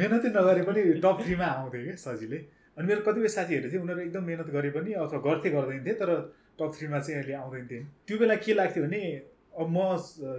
मेहनतै 0.00 0.28
नगरे 0.36 0.62
पनि 0.68 0.80
टप 1.04 1.16
थ्रीमा 1.24 1.46
आउँथेँ 1.56 1.84
कि 1.84 1.96
सजिलै। 2.04 2.40
अनि 2.76 2.86
मेरो 2.86 3.00
कतिपय 3.06 3.28
साथीहरू 3.36 3.70
थियो 3.70 3.82
उनीहरू 3.82 4.00
एकदम 4.00 4.24
मेहनत 4.24 4.48
गरे 4.56 4.70
पनि 4.76 4.92
अथवा 5.04 5.18
गर्थे 5.26 5.50
गर्दैन 5.50 5.84
थिए 5.86 5.94
तर 6.02 6.10
टप 6.58 6.72
थ्रीमा 6.78 6.98
चाहिँ 7.00 7.20
अहिले 7.20 7.34
आउँदैन 7.34 7.66
थिएँ। 7.70 7.84
त्यो 8.06 8.18
बेला 8.18 8.34
के 8.44 8.54
लाग्थ्यो 8.54 8.84
भने 8.84 9.00
अब 9.56 9.68
म 9.72 9.78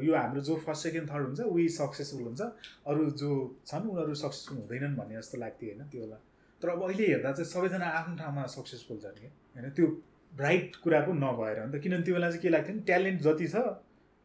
यो 0.05 0.13
हाम्रो 0.15 0.41
जो 0.41 0.55
फर्स्ट 0.65 0.83
सेकेन्ड 0.83 1.09
थर्ड 1.11 1.25
हुन्छ 1.25 1.41
उही 1.41 1.67
सक्सेसफुल 1.75 2.23
हुन्छ। 2.23 2.41
अरू 2.85 3.09
जो 3.21 3.29
छन् 3.65 3.89
उनीहरू 3.89 4.13
सक्सेसफुल 4.13 4.57
हुँदैनन् 4.57 4.95
भन्ने 4.97 5.15
जस्तो 5.17 5.37
लाग्थ्यो 5.37 5.69
होइन 5.69 5.89
त्यो 5.89 6.01
बेला। 6.01 6.17
तर 6.61 6.69
अब 6.69 6.83
अहिले 6.83 7.05
हेर्दा 7.07 7.31
चाहिँ 7.31 7.49
सबैजना 7.49 7.87
आफ्नो 7.97 8.15
ठाउँमा 8.17 8.45
सक्सेसफुल 8.53 8.97
छन् 9.03 9.17
कि 9.17 9.27
होइन 9.57 9.69
त्यो 9.73 9.87
राइट 10.33 10.75
कुरा 10.83 10.99
पो 11.01 11.13
नभएर 11.17 11.57
अन्त 11.59 11.75
किनभने 11.83 12.05
त्यो 12.05 12.13
बेला 12.15 12.29
चाहिँ 12.29 12.41
के 12.41 12.49
लाग्थ्यो 12.49 12.73
भने 12.73 12.85
ट्यालेन्ट 12.85 13.21
जति 13.21 13.47
छ 13.47 13.65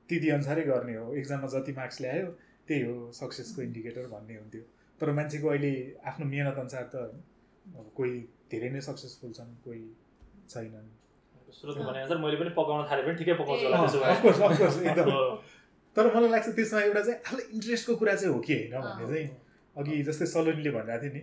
त्यति 0.08 0.28
अनुसारै 0.36 0.62
गर्ने 0.68 0.94
हो। 0.96 1.12
एक्जाममा 1.14 1.48
जति 1.48 1.72
मार्क्स 1.72 2.00
ल्यायो 2.00 2.26
त्यही 2.68 2.82
हो 2.82 2.94
सक्सेसको 3.16 3.62
इन्डिकेटर 3.62 4.06
भन्ने 4.12 4.34
हुन्थ्यो। 4.36 4.62
तर 5.00 5.12
मान्छेको 5.18 5.48
अहिले 5.48 5.72
आफ्नो 6.04 6.26
मेहनत 6.26 6.56
अनुसार 6.58 6.84
त 6.94 6.96
अब 7.78 7.86
कोही 7.96 8.14
धेरै 8.50 8.68
नै 8.70 8.80
सक्सेसफुल 8.88 9.32
छन् 9.38 9.52
कोही 9.64 9.82
छैनन्। 10.52 10.88
मैले 12.22 12.36
पनि 12.40 12.50
पकाउन 12.56 12.82
थालेँ 12.90 13.04
पनि 13.06 13.16
ठिकै 13.20 13.34
पकाउँछु 13.40 13.64
होला 13.66 13.78
त्यसो 13.82 13.98
भए। 14.00 14.10
अफकोर्स 14.12 14.40
अफकोर्स 14.48 14.76
एकदम। 14.82 15.06
हो। 15.10 15.22
तर 15.96 16.04
मलाई 16.14 16.30
लाग्छ 16.34 16.48
त्यसमा 16.56 16.80
एउटा 16.80 17.02
चाहिँ 17.06 17.18
आफूलाई 17.20 17.46
इन्ट्रेस्टको 17.56 17.92
कुरा 18.02 18.14
चाहिँ 18.20 18.32
हो 18.34 18.40
कि 18.46 18.54
होइन 18.54 18.74
भन्ने 18.80 19.06
चाहिँ। 19.12 19.26
अघि 19.76 19.94
जस्तै 20.08 20.26
सलोनीले 20.34 20.70
भनिरहेको 20.76 21.02
थियो 21.02 21.12
नि 21.16 21.22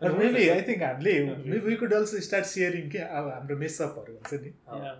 Or 0.08 0.10
maybe 0.22 0.46
I 0.54 0.62
think 0.70 0.82
हामीले 0.86 1.14
maybe 1.52 1.62
we 1.74 1.76
could 1.82 1.94
also 1.98 2.22
start 2.28 2.48
sharing 2.54 2.88
के 2.96 3.04
अब 3.20 3.28
हाम्रो 3.34 3.58
मेसअपहरू 3.64 4.16
हुन्छ 4.16 4.40
नि 4.46 4.52
Yeah. 4.54 4.74
Uh, 4.78 4.82
yeah 4.86 4.96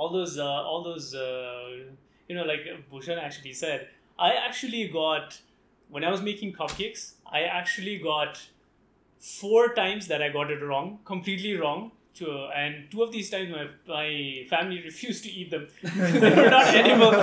all 0.00 0.10
those 0.18 0.38
uh, 0.38 0.70
all 0.70 0.82
those 0.82 1.14
uh, 1.14 1.76
you 2.28 2.34
know 2.36 2.44
like 2.52 2.66
Bhushan 2.90 3.18
actually 3.26 3.52
said 3.52 3.88
I 4.18 4.32
actually 4.48 4.88
got 4.88 5.40
when 5.88 6.04
I 6.04 6.10
was 6.16 6.22
making 6.30 6.52
cupcakes 6.60 7.02
I 7.38 7.42
actually 7.60 7.96
got 8.10 8.42
four 9.18 9.74
times 9.80 10.06
that 10.12 10.22
I 10.22 10.28
got 10.36 10.50
it 10.50 10.62
wrong 10.62 11.00
completely 11.04 11.56
wrong 11.62 11.90
to, 12.20 12.48
and 12.54 12.90
two 12.90 13.02
of 13.02 13.12
these 13.12 13.28
times 13.30 13.50
my, 13.50 13.66
my 13.86 14.46
family 14.48 14.82
refused 14.82 15.22
to 15.24 15.30
eat 15.30 15.50
them. 15.50 15.68
They 15.82 16.30
were 16.38 16.50
not 16.50 16.66
edible. 16.80 17.20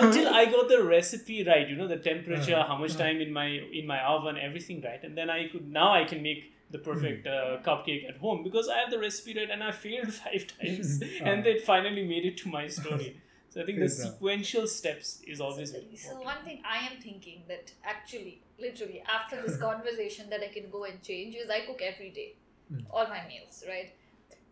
Until 0.00 0.28
I 0.28 0.44
got 0.56 0.68
the 0.68 0.82
recipe 0.82 1.38
right 1.44 1.68
you 1.68 1.76
know 1.76 1.88
the 1.94 2.02
temperature 2.10 2.60
how 2.72 2.76
much 2.82 2.96
time 2.96 3.20
in 3.20 3.32
my 3.32 3.46
in 3.80 3.86
my 3.86 4.00
oven 4.14 4.36
everything 4.48 4.82
right 4.82 5.02
and 5.02 5.16
then 5.16 5.30
I 5.30 5.48
could 5.48 5.72
now 5.80 5.92
I 5.92 6.04
can 6.04 6.22
make 6.22 6.52
the 6.70 6.78
perfect 6.78 7.26
uh, 7.26 7.58
cupcake 7.64 8.08
at 8.08 8.16
home 8.18 8.42
because 8.42 8.68
I 8.68 8.78
have 8.78 8.90
the 8.90 8.98
recipe 8.98 9.38
right 9.38 9.50
and 9.50 9.62
I 9.62 9.72
failed 9.72 10.12
five 10.24 10.46
times 10.60 11.00
and 11.22 11.44
they 11.44 11.58
finally 11.58 12.04
made 12.06 12.24
it 12.24 12.36
to 12.38 12.48
my 12.48 12.66
story. 12.68 13.20
So 13.50 13.62
I 13.62 13.64
think 13.64 13.78
the 13.78 13.88
sequential 13.88 14.66
steps 14.66 15.22
is 15.26 15.40
always 15.40 15.70
very 15.70 15.96
So 15.96 16.20
one 16.20 16.44
thing 16.44 16.62
I 16.68 16.78
am 16.86 17.00
thinking 17.00 17.44
that 17.48 17.72
actually, 17.84 18.42
literally, 18.58 19.02
after 19.08 19.40
this 19.40 19.56
conversation 19.68 20.28
that 20.30 20.40
I 20.42 20.48
can 20.48 20.68
go 20.70 20.84
and 20.84 21.02
change 21.02 21.34
is 21.36 21.48
I 21.48 21.60
cook 21.60 21.80
every 21.82 22.10
day, 22.10 22.34
Mm. 22.72 22.84
all 22.90 23.06
my 23.06 23.24
meals, 23.28 23.62
right? 23.68 23.92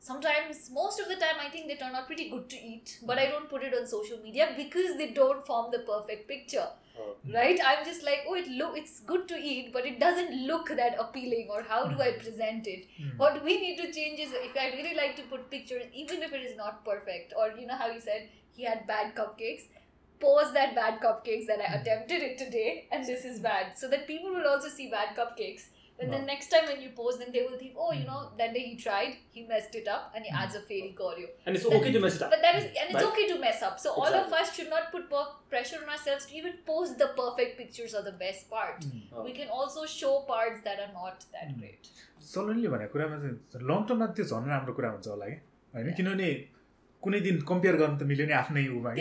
Sometimes, 0.05 0.71
most 0.71 1.01
of 1.01 1.09
the 1.09 1.17
time, 1.17 1.37
I 1.41 1.49
think 1.49 1.67
they 1.67 1.77
turn 1.77 1.95
out 1.95 2.07
pretty 2.07 2.29
good 2.29 2.51
to 2.51 2.57
eat, 2.57 2.99
but 3.07 3.19
I 3.19 3.25
hmm. 3.25 3.33
don't 3.33 3.49
put 3.49 3.63
it 3.63 3.75
on 3.75 3.87
social 3.87 4.19
media 4.23 4.49
because 4.55 4.99
they 4.99 5.13
don't 5.19 5.47
form 5.47 5.71
the 5.73 5.79
perfect 5.79 6.29
picture, 6.29 6.67
Oh. 6.99 7.15
right? 7.37 7.59
I'm 7.69 7.87
just 7.87 8.05
like, 8.05 8.27
oh, 8.29 8.35
it 8.35 8.49
look, 8.49 8.77
it's 8.77 9.01
good 9.13 9.27
to 9.29 9.39
eat, 9.53 9.73
but 9.73 9.87
it 9.87 9.99
doesn't 9.99 10.35
look 10.51 10.69
that 10.81 10.99
appealing. 11.05 11.49
Or 11.51 11.63
how 11.63 11.87
do 11.87 12.03
I 12.03 12.11
hmm. 12.11 12.21
present 12.21 12.67
it? 12.67 12.85
Mm. 13.01 13.17
What 13.23 13.43
we 13.43 13.59
need 13.63 13.79
to 13.79 13.91
change 13.93 14.21
is 14.27 14.35
if 14.35 14.59
I 14.65 14.67
really 14.77 14.95
like 14.95 15.17
to 15.21 15.23
put 15.23 15.51
pictures, 15.51 15.87
even 15.95 16.23
if 16.23 16.35
it 16.35 16.43
is 16.51 16.55
not 16.55 16.85
perfect, 16.85 17.33
or 17.39 17.49
you 17.59 17.67
know 17.67 17.81
how 17.85 17.89
you 17.95 18.03
said 18.09 18.29
he 18.53 18.65
had 18.65 18.87
bad 18.87 19.15
cupcakes, 19.15 19.69
pose 20.21 20.53
that 20.53 20.75
bad 20.75 21.01
cupcakes 21.01 21.47
that 21.47 21.65
I 21.67 21.71
hmm. 21.71 21.81
attempted 21.81 22.29
it 22.29 22.37
today 22.37 22.89
and 22.93 23.07
this 23.07 23.25
is 23.25 23.41
bad. 23.41 23.79
So 23.79 23.89
that 23.89 24.07
people 24.07 24.35
will 24.35 24.47
also 24.47 24.69
see 24.69 24.91
bad 24.91 25.17
cupcakes. 25.17 25.71
And 26.05 26.13
then 26.15 26.25
next 26.31 26.51
time 26.55 26.65
when 26.71 26.81
you 26.85 26.89
post 26.97 27.21
them, 27.21 27.29
they 27.35 27.43
will 27.45 27.57
think, 27.61 27.77
oh, 27.85 27.91
you 27.99 28.05
know, 28.09 28.19
that 28.41 28.53
day 28.57 28.63
he 28.65 28.73
tried, 28.77 29.15
he 29.37 29.45
messed 29.51 29.75
it 29.81 29.89
up, 29.93 30.17
and 30.19 30.29
he 30.29 30.33
adds 30.41 30.59
a 30.59 30.63
fairy 30.71 30.91
choreo. 30.99 31.29
And 31.47 31.57
it's 31.61 31.67
okay 31.79 31.93
to 31.95 32.03
mess 32.05 32.17
it 32.17 32.25
up. 32.27 32.35
But 32.35 32.43
that 32.47 32.59
is, 32.61 32.67
and 32.83 32.91
it's 32.91 32.99
Right? 32.99 33.07
okay 33.13 33.27
to 33.33 33.39
mess 33.45 33.63
up. 33.69 33.79
So 33.85 33.93
all 34.03 34.09
of 34.09 34.19
Exactly. 34.19 34.41
us 34.41 34.55
should 34.57 34.71
not 34.75 34.91
put 34.97 35.09
per- 35.15 35.33
pressure 35.55 35.81
on 35.83 35.93
ourselves 35.97 36.27
to 36.33 36.37
even 36.43 36.59
post 36.67 36.99
the 37.05 37.09
perfect 37.21 37.57
pictures 37.63 37.95
or 38.01 38.03
the 38.11 38.17
best 38.25 38.51
part. 38.51 38.85
Oh. 39.15 39.25
We 39.29 39.33
can 39.41 39.49
also 39.61 39.87
show 39.95 40.15
parts 40.33 40.61
that 40.69 40.85
are 40.87 40.93
not 41.01 41.25
that 41.39 41.49
Mm. 41.55 41.59
great. 41.63 41.89
सलोनले 42.33 42.69
भनेको 42.75 42.93
कुरामा 42.99 43.17
चाहिँ 43.23 43.65
long 43.71 43.81
टर्ममा 43.89 44.07
त्यो 44.19 44.25
झन् 44.35 44.47
राम्रो 44.57 44.75
कुरा 44.81 44.91
हुन्छ 44.99 45.09
होला 45.15 45.27
कि 45.33 45.41
होइन 45.75 45.93
किनभने 46.03 46.29
कुनै 47.03 47.19
दिन 47.27 47.41
कम्पेयर 47.51 47.77
गर्न 47.81 47.97
त 48.01 48.03
मिल्यो 48.13 48.27
नि 48.31 48.33
आफ्नै 48.43 48.63
उमा 48.77 48.93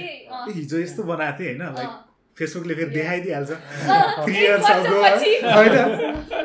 हिजो 0.55 0.77
यस्तो 0.85 1.03
बनाएको 1.11 1.37
थिएँ 1.39 1.53
होइन 1.53 1.75
लाइक। 1.77 1.93
फेसबुकले 2.37 2.75
फेरि. 2.75 2.89
देखाइदिइहाल्छ 2.97 3.51
अँ, 3.51 4.25
Three 4.25 4.35
एक 4.35 4.43
years 4.43 4.65
ago, 4.73 4.93
वर्षपछि। 5.03 5.33
होइन 5.55 6.42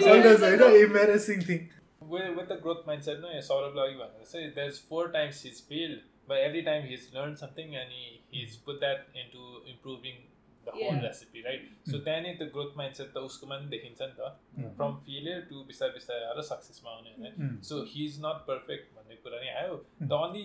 चल्दैछ 0.00 0.40
होइन 0.40 0.80
embarrassing 0.80 1.42
thing 1.42 1.66
with 2.10 2.30
with 2.36 2.46
the 2.46 2.60
growth 2.62 2.86
mindset 2.86 3.18
नै 3.18 3.42
सौरभ 3.42 3.76
लगि 3.78 3.94
भनेर 3.94 4.24
चाहिँ 4.24 4.50
there 4.50 4.68
is 4.68 4.80
four 4.88 5.10
times 5.10 5.44
he's 5.44 5.60
fail 5.68 6.00
but 6.28 6.36
every 6.38 6.62
time 6.62 6.84
he's 6.84 7.10
learn 7.14 7.34
something 7.34 7.76
अनि 7.76 8.02
he's 8.34 8.56
put 8.56 8.80
that 8.80 9.16
into 9.16 9.62
improving 9.68 10.18
the 10.66 10.74
whole 10.76 10.98
recipe 11.04 11.40
right 11.40 11.68
so 11.90 11.98
त्यहाँ 11.98 12.20
नै 12.20 12.32
त्यो 12.34 12.46
ग्रोथ 12.46 12.76
माइन्डसेट 12.76 13.12
त 13.14 13.24
उसकोमा 13.28 13.56
पनि 13.56 13.68
देखिन्छ 13.68 14.00
नि 14.02 14.12
त 14.18 14.74
फ्रम 14.76 14.98
फेलियर 15.06 15.40
टु 15.50 15.62
बिस्तारै 15.62 15.92
बिस्तारै 15.92 16.26
आएर 16.26 16.42
सक्सेसमा 16.42 16.90
आउने 16.90 17.14
होइन 17.14 17.56
सो 17.62 17.80
हि 17.92 18.04
इज 18.04 18.18
ट 18.20 18.42
पर्फेक्ट 18.50 18.92
भन्ने 18.96 19.16
कुरा 19.16 19.40
नै 19.40 19.54
आयो 19.54 19.78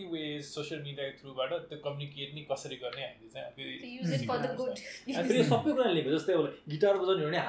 वे 0.07 0.23
सोसियल 0.43 0.81
मिडियाको 0.81 1.19
थ्रुबाट 1.19 1.67
त्यो 1.67 1.83
गिटार 6.69 6.97
बजाउने 6.97 7.45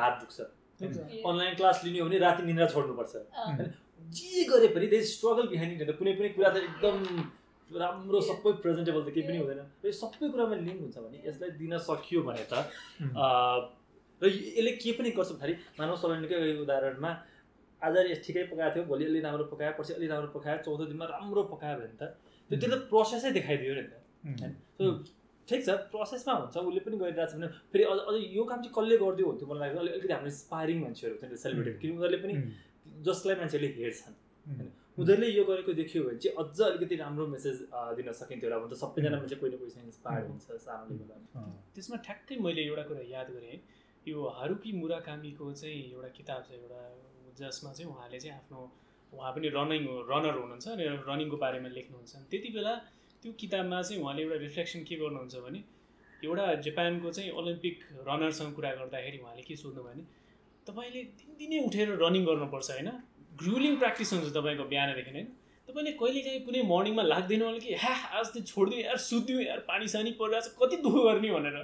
अनलाइन 0.83 1.55
क्लास 1.61 1.85
लिने 1.85 1.99
हो 2.01 2.07
भने 2.09 2.19
राति 2.19 2.43
निन्द्रा 2.43 2.67
छोड्नुपर्छ। 2.75 3.15
अँ, 3.17 3.71
जे 4.17 4.45
गरे 4.51 4.69
पनि 4.75 4.87
दे 4.93 4.99
स्ट्रगल 5.15 5.47
बिहाइन्ड 5.55 5.83
इट 5.83 5.91
कुनै 5.99 6.13
पनि 6.19 6.29
कुरा 6.37 6.51
त 6.51 6.57
एकदम 6.69 6.97
राम्रो 7.71 8.21
सबै 8.31 8.53
प्रेजेन्टेबल 8.65 9.03
त 9.07 9.09
केही 9.15 9.27
पनि 9.29 9.39
हुँदैन। 9.43 9.61
र 9.83 9.87
यो 9.89 9.93
सबै 10.03 10.29
कुरामा 10.35 10.57
लिङ्क 10.67 10.81
हुन्छ 10.85 10.97
भने 11.05 11.19
यसलाई 11.29 11.51
दिन 11.61 11.73
सकियो 11.89 12.21
भने 12.29 12.45
त. 12.51 12.55
अँ, 13.01 13.59
र 14.23 14.25
यसले 14.29 14.73
के 14.83 14.91
पनि 14.99 15.11
गर्छ 15.17 15.31
भन्दाखेरि 15.31 15.55
मानव 15.79 15.97
सलनकै 16.03 16.37
उदाहरणमा 16.65 17.11
आज 17.83 17.97
यस 18.11 18.21
ठिकै 18.27 18.43
पकाएको 18.51 18.75
थियो 18.75 18.85
भोलि 18.91 19.05
अलि 19.05 19.21
राम्रो 19.21 19.45
पकायो 19.53 19.73
पर्सि 19.79 19.93
अलि 19.99 20.07
राम्रो 20.13 20.31
पकायो 20.37 20.59
चौथो 20.65 20.85
दिनमा 20.91 21.05
राम्रो 21.15 21.43
पकायो 21.53 21.77
भने 21.81 21.97
त 22.01 22.03
त्यो 22.51 22.57
त्यो 22.61 22.69
त 22.73 22.75
प्रोसेसै 22.93 23.31
देखाइदियो 23.39 23.73
नि 23.75 23.83
त। 23.91 23.95
Mm. 24.25 25.05
ठिक 25.49 25.61
छ 25.67 25.71
प्रोसेसमा 25.95 26.35
हुन्छ 26.41 26.57
उसले 26.69 26.81
पनि 26.87 26.97
गरिरहेको 27.03 27.31
छ 27.33 27.35
भने 27.41 27.49
फेरि 27.73 27.85
अझ 27.93 27.99
अझ 28.11 28.15
यो 28.37 28.45
काम 28.51 28.59
चाहिँ 28.63 28.75
कसले 28.77 28.97
गरिदियो 29.03 29.27
हुन्थ्यो 29.31 29.49
मलाई 29.51 29.69
लाग्छ 29.69 29.81
अलिक 29.83 29.95
अलिकति 29.95 30.15
हाम्रो 30.15 30.31
इन्सपायरिङ 30.35 30.79
मान्छेहरू 30.85 31.15
हुन्छ 31.15 31.33
नि 31.33 31.37
सेलिब्रेटी 31.45 31.79
किनकि 31.83 31.97
उनीहरूले 31.97 32.21
पनि. 32.25 32.35
जसलाई 33.05 33.37
मान्छेहरूले 33.41 33.71
हेर्छन्। 33.77 34.17
Mm. 34.47 34.67
उनीहरूले 35.01 35.29
यो 35.29 35.45
गरेको 35.51 35.73
देखियो 35.81 36.01
भने 36.05 36.19
चाहिँ 36.23 36.37
अझ 36.41 36.61
अलिकति 36.67 36.97
राम्रो 36.97 37.27
मेसेज 37.35 37.57
दिन 37.99 38.09
सकिन्थ्यो 38.21 38.49
र 38.53 38.55
त 38.71 38.75
सबैजना 38.83 39.17
मान्छे 39.23 39.37
कोही 39.41 39.51
न 39.53 39.57
कोहीसँग 39.63 39.85
इन्सपायर 39.91 40.23
हुन्छ 40.31 40.47
सानो 40.65 40.85
लेभलमा 40.91 41.41
अँ. 41.41 41.51
त्यसमा 41.75 41.97
ठ्याक्कै 42.07 42.37
मैले 42.47 42.63
एउटा 42.69 42.85
कुरा 42.89 43.03
याद 43.15 43.29
गरेँ। 43.37 43.51
है 43.51 43.59
यो 44.07 44.19
हारुकी 44.39 44.71
मुराकामीको 44.81 45.45
चाहिँ 45.61 45.81
एउटा 45.93 46.11
किताब 46.19 46.41
छ 46.47 46.51
एउटा 46.61 46.81
जसमा 47.41 47.71
चाहिँ 47.77 47.91
उहाँले 47.93 48.19
चाहिँ 48.23 48.37
आफ्नो 48.39 48.61
उहाँ 49.13 49.33
पनि 49.35 49.49
रनिङ 49.57 49.83
रनर 50.11 50.35
हुनुहुन्छ 50.39 50.67
अनि 50.77 50.85
रनिङको 51.09 51.37
बारेमा 51.45 51.69
लेख्नुहुन्छ। 51.79 52.13
त्यति 52.31 52.49
बेला 52.57 52.73
त्यो 53.25 53.33
किताबमा 53.41 53.81
चाहिँ 53.83 54.03
उहाँले 54.03 54.23
एउटा 54.23 54.37
रिफ्लेक्सन 54.39 54.81
के 54.85 54.97
गर्नुहुन्छ 55.01 55.35
भने 55.45 55.61
एउटा 56.25 56.45
जापानको 56.65 57.11
चाहिँ 57.11 57.31
ओलम्पिक 57.41 57.77
रनरसँग 58.09 58.53
कुरा 58.57 58.71
गर्दाखेरि 58.81 59.19
उहाँले 59.19 59.43
के 59.49 59.57
सोध्नु 59.57 59.83
भने 59.83 60.03
तपाईँले 60.67 61.03
दिनदिनै 61.21 61.59
उठेर 61.69 61.89
रनिङ 62.05 62.25
गर्नुपर्छ 62.29 62.71
होइन? 62.71 62.91
ग्रुलिङ 63.41 63.77
प्र्याक्टिस 63.81 64.13
हुन्छ 64.13 64.29
तपाईँको 64.37 64.65
बिहानदेखि 64.73 65.11
होइन? 65.11 65.27
तपाईँले 65.69 65.93
कहिलेकाहीँ 66.03 66.41
कुनै 66.47 66.63
मर्निङमा 66.69 67.03
लाग्दैन 67.13 67.43
होला 67.43 67.59
कि 67.65 67.73
ह्या 67.85 67.95
आज 68.21 68.27
त 68.35 68.45
छोडिदिउँ 68.45 68.83
यार 68.85 68.99
सुत्दिउँ 69.09 69.41
यार 69.43 69.61
पानी 69.71 69.89
सानी 69.95 70.13
परिरहेको 70.21 70.49
छ 70.49 70.61
कति 70.61 70.77
दुःख 70.85 70.97
गर्ने 71.09 71.31
भनेर। 71.37 71.57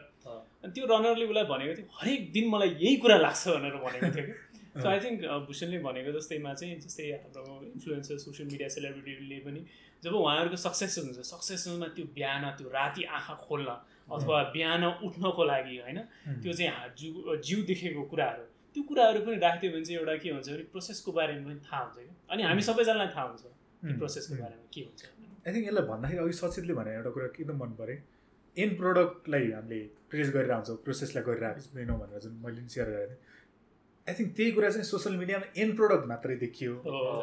अनि 0.64 0.72
त्यो 0.72 0.84
रनरले 0.92 1.24
उसलाई 1.28 1.44
भनेको 1.52 1.74
थियो 1.76 1.88
हरेक 2.00 2.32
दिन 2.32 2.48
मलाई 2.54 2.70
यही 2.84 2.96
कुरा 3.04 3.16
लाग्छ 3.26 3.42
भनेर 3.48 3.76
भनेको 3.84 4.10
थियो। 4.16 4.24
कि 4.72 4.80
सो 4.80 4.88
आई 4.88 4.98
थिङ्क 5.04 5.28
भूषणले 5.46 5.78
भनेको 5.84 6.10
जस्तैमा 6.16 6.52
चाहिँ 6.56 6.80
जस्तै 6.80 7.06
हाम्रो 7.20 7.60
इन्फ्लुएन्सर 7.68 8.18
सोसियल 8.24 8.48
मिडिया 8.48 8.68
सेलिब्रिटीले 8.74 9.38
पनि 9.46 9.60
जब 10.04 10.12
उहाँहरूको 10.14 10.56
सक्सेस 10.56 10.98
हुन्छ 10.98 11.18
सक्सेसमा 11.32 11.86
त्यो 11.96 12.04
बिहान 12.14 12.44
त्यो 12.58 12.68
राति 12.68 13.02
आँखा 13.04 13.34
खोल्न 13.46 13.70
अथवा 14.10 14.42
बिहान 14.54 14.84
उठ्नको 15.06 15.42
लागि 15.44 15.76
होइन. 15.78 15.98
त्यो 16.42 16.52
चाहिँ 16.52 16.70
हा- 16.72 16.90
जिउ 16.98 17.36
जिउ 17.46 17.58
देखेको 17.70 18.02
कुराहरू। 18.10 18.44
त्यो 18.74 18.82
कुराहरू 18.82 19.20
पनि 19.26 19.36
राखिदियो 19.36 19.70
भने 19.72 19.84
चाहिँ 19.84 19.98
एउटा 20.00 20.14
के 20.22 20.28
हुन्छ 20.30 20.48
भने 20.50 20.64
प्रोसेसको 20.72 21.12
बारेमा 21.12 21.44
पनि 21.46 21.60
थाहा 21.66 21.82
हुन्छ 21.84 21.96
कि 21.98 22.14
अनि 22.30 22.42
हामी 22.42 22.62
सबैजनालाई 22.62 23.08
थाहा 23.16 23.26
हुन्छ 23.28 23.42
त्यो. 23.42 23.98
प्रोसेसको. 23.98 24.34
बारेमा 24.34 24.66
के 24.74 24.80
हुन्छ। 24.80 25.00
आई 25.46 25.50
थिङ्क 25.54 25.66
यसलाई 25.68 25.84
भन्दाखेरि 25.90 26.18
अघि 26.24 26.32
सचितले 26.32 26.74
भने 26.74 26.90
एउटा 26.94 27.10
कुरा 27.10 27.26
एकदम 27.26 27.56
मन 27.62 27.70
पऱ्यो। 27.80 27.96
एन्ड 28.56 28.72
प्रडक्टलाई 28.78 29.44
हामीले 29.52 29.80
प्रेस 30.10 30.28
गरेर 30.34 30.50
आउँछौँ 30.50 30.76
प्रोसेसलाई 30.84 31.22
गरेर 31.24 31.44
आउँदैनौँ 31.44 31.98
भनेर 32.00 32.18
जुन 32.24 32.32
मैले 32.44 32.68
सेयर 32.68 32.86
गरेको 32.90 33.14
थिएँ। 33.14 33.20
आई 34.10 34.14
थिङ्क 34.18 34.30
त्यही 34.36 34.50
कुरा 34.58 34.68
चाहिँ 34.74 34.84
सोसियल 34.90 35.16
मिडियामा 35.22 35.46
एन्ड 35.62 35.76
प्रडक्ट 35.80 36.06
मात्रै 36.12 36.36
देखियो 36.42 36.72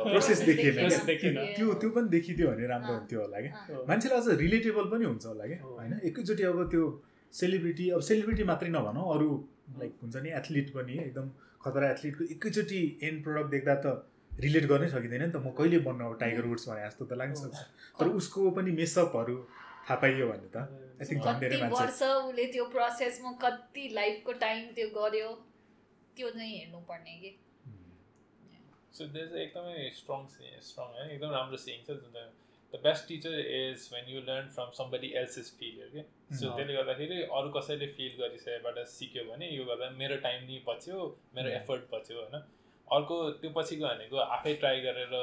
Process 0.07 0.39
देखिएन 0.47 0.75
क्या? 0.75 1.45
त्यो 1.57 1.73
त्यो 1.81 1.89
पनि 1.97 2.09
देखिदियो 2.15 2.47
भने 2.51 2.67
राम्रो. 2.67 2.93
हुन्थ्यो 2.97 3.19
होला 3.21 3.39
कि 3.43 3.49
अँ. 3.51 3.83
मान्छेलाई 3.87 4.19
अझ 4.21 4.37
रिलेटेबल 4.43 4.85
पनि 4.93 5.05
हुन्छ 5.05 5.25
होला 5.25 5.45
कि 5.51 5.55
हो। 5.63 5.75
होइन? 5.77 5.93
एकैचोटि 6.09 6.43
अब 6.51 6.59
त्यो 6.71 6.83
सेलिब्रिटी 7.33 7.89
अब 7.97 8.01
सेलिब्रिटी 8.09 8.43
मात्रै 8.51 8.69
नभनौँ 8.69 9.05
अरू 9.15 9.29
लाइक 9.79 9.93
हुन्छ 10.01 10.15
नि 10.25 10.29
एथलिट 10.39 10.67
पनि 10.75 10.93
एकदम 11.05 11.25
खतरा 11.65 11.89
एथलिटको 11.91 12.23
एकैचोटि 12.35 12.81
एन्ड 13.03 13.23
प्रडक्ट 13.23 13.49
देख्दा 13.55 13.75
त 13.85 13.95
रिलेट 14.45 14.65
गर्नै 14.71 14.87
सकिँदैन 14.89 15.21
नि 15.23 15.31
त। 15.31 15.37
म 15.43 15.51
कहिले 15.59 15.79
बन्नु 15.85 16.03
अब 16.07 16.17
टाइगर 16.23 16.45
वुड्स 16.51 16.69
भने 16.69 16.81
जस्तो 16.87 17.05
त 17.05 17.13
लाग्छ 17.19 17.39
तर 17.99 18.07
उसको 18.19 18.49
पनि 18.57 18.71
मेसअपहरू 18.79 19.35
थाहा 19.87 19.95
पाइयो 20.03 20.27
भने 20.31 20.47
त 20.53 20.57
आई 21.01 21.05
थिङ्क 21.09 21.23
झन् 21.25 21.39
धेरै 21.43 21.57
कति 21.57 21.61
मान्छे 21.63 21.83
वर्ष 21.83 22.01
उसले 22.29 22.45
त्यो 22.53 22.65
प्रोसेसमा 22.75 23.31
कति 23.43 23.83
लाइफको 23.99 24.31
टाइम 24.45 24.61
त्यो 24.77 24.87
गर्यो 24.97 25.29
त्यो 26.17 26.29
चाहिँ 26.37 26.57
हेर्नुपर्ने 26.57 27.15
कि 27.21 27.31
सो 28.97 29.07
त्यो 29.13 29.25
चाहिँ 29.27 29.45
एकदमै 29.45 29.87
स्ट्रङ 30.01 30.27
स्ट्रङ 30.67 30.91
होइन 30.97 31.15
एकदम 31.15 31.31
राम्रो 31.37 31.57
सिङ 31.63 31.87
छ 31.87 31.97
जुन 32.03 32.11
चाहिँ 32.17 32.35
the 32.73 32.79
best 32.83 33.07
teacher 33.09 33.39
is 33.57 33.89
when 33.93 34.09
you 34.13 34.21
learn 34.29 34.47
from 34.55 34.71
somebody 34.77 35.09
else 35.19 35.37
is 35.39 35.51
failure 35.59 35.89
के 35.95 36.01
सो 36.37 36.49
त्यसले 36.55 36.73
गर्दाखेरि 36.77 37.21
अरू 37.39 37.49
कसैले 37.57 37.87
फिल 37.99 38.17
गरिसकेबाट 38.21 38.83
सिक्यो 38.93 39.23
भने 39.29 39.49
यो 39.49 39.65
गर्दा 39.71 39.89
मेरो 40.01 40.17
टाइम 40.25 40.43
नि 40.49 40.61
बच्यो 40.67 41.05
मेरो 41.35 41.49
एफर्ट 41.59 41.93
बच्यो 41.93 42.17
होइन? 42.19 42.35
अर्को 42.87 43.15
त्यो 43.39 43.49
पछिको 43.55 43.85
भनेको 43.85 44.17
आफै 44.35 44.53
ट्राई 44.59 44.81
गरेर 44.81 45.15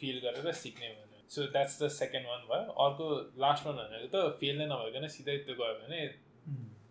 फिल 0.00 0.18
गरेर 0.24 0.52
सिक्ने 0.58 0.88
भने। 0.98 1.22
So 1.28 1.46
that's 1.54 1.82
the 1.82 1.88
second 1.94 2.26
one 2.28 2.42
भयो। 2.50 2.74
अर्को 2.84 3.06
लास्ट 3.44 3.66
वान 3.66 3.76
भनेको 3.78 4.08
त 4.12 4.36
फेल 4.40 4.58
नै 4.58 4.66
नभइकन 4.72 5.08
सिधै 5.14 5.36
त्यो 5.46 5.54
गयो 5.62 5.74
भने 5.80 6.00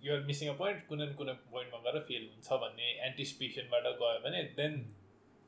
युआर 0.04 0.20
मिसिङ 0.32 0.50
अ 0.50 0.56
पोइन्ट 0.62 0.86
कुनै 0.90 1.06
न 1.06 1.14
कुनै 1.22 1.34
पोइन्टमा 1.56 1.80
गएर 1.88 2.00
फेल 2.10 2.24
हुन्छ 2.34 2.60
भन्ने 2.64 2.88
एन्टिसिपेसनबाट 3.08 3.84
गयो 4.02 4.20
भने 4.26 4.44
देन 4.60 4.78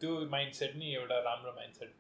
त्यो 0.02 0.12
माइन्ड 0.36 0.54
सेट 0.62 0.76
नि 0.82 0.94
एउटा 1.02 1.20
राम्रो 1.30 1.52
माइन्ड 1.60 1.74
सेट 1.82 1.92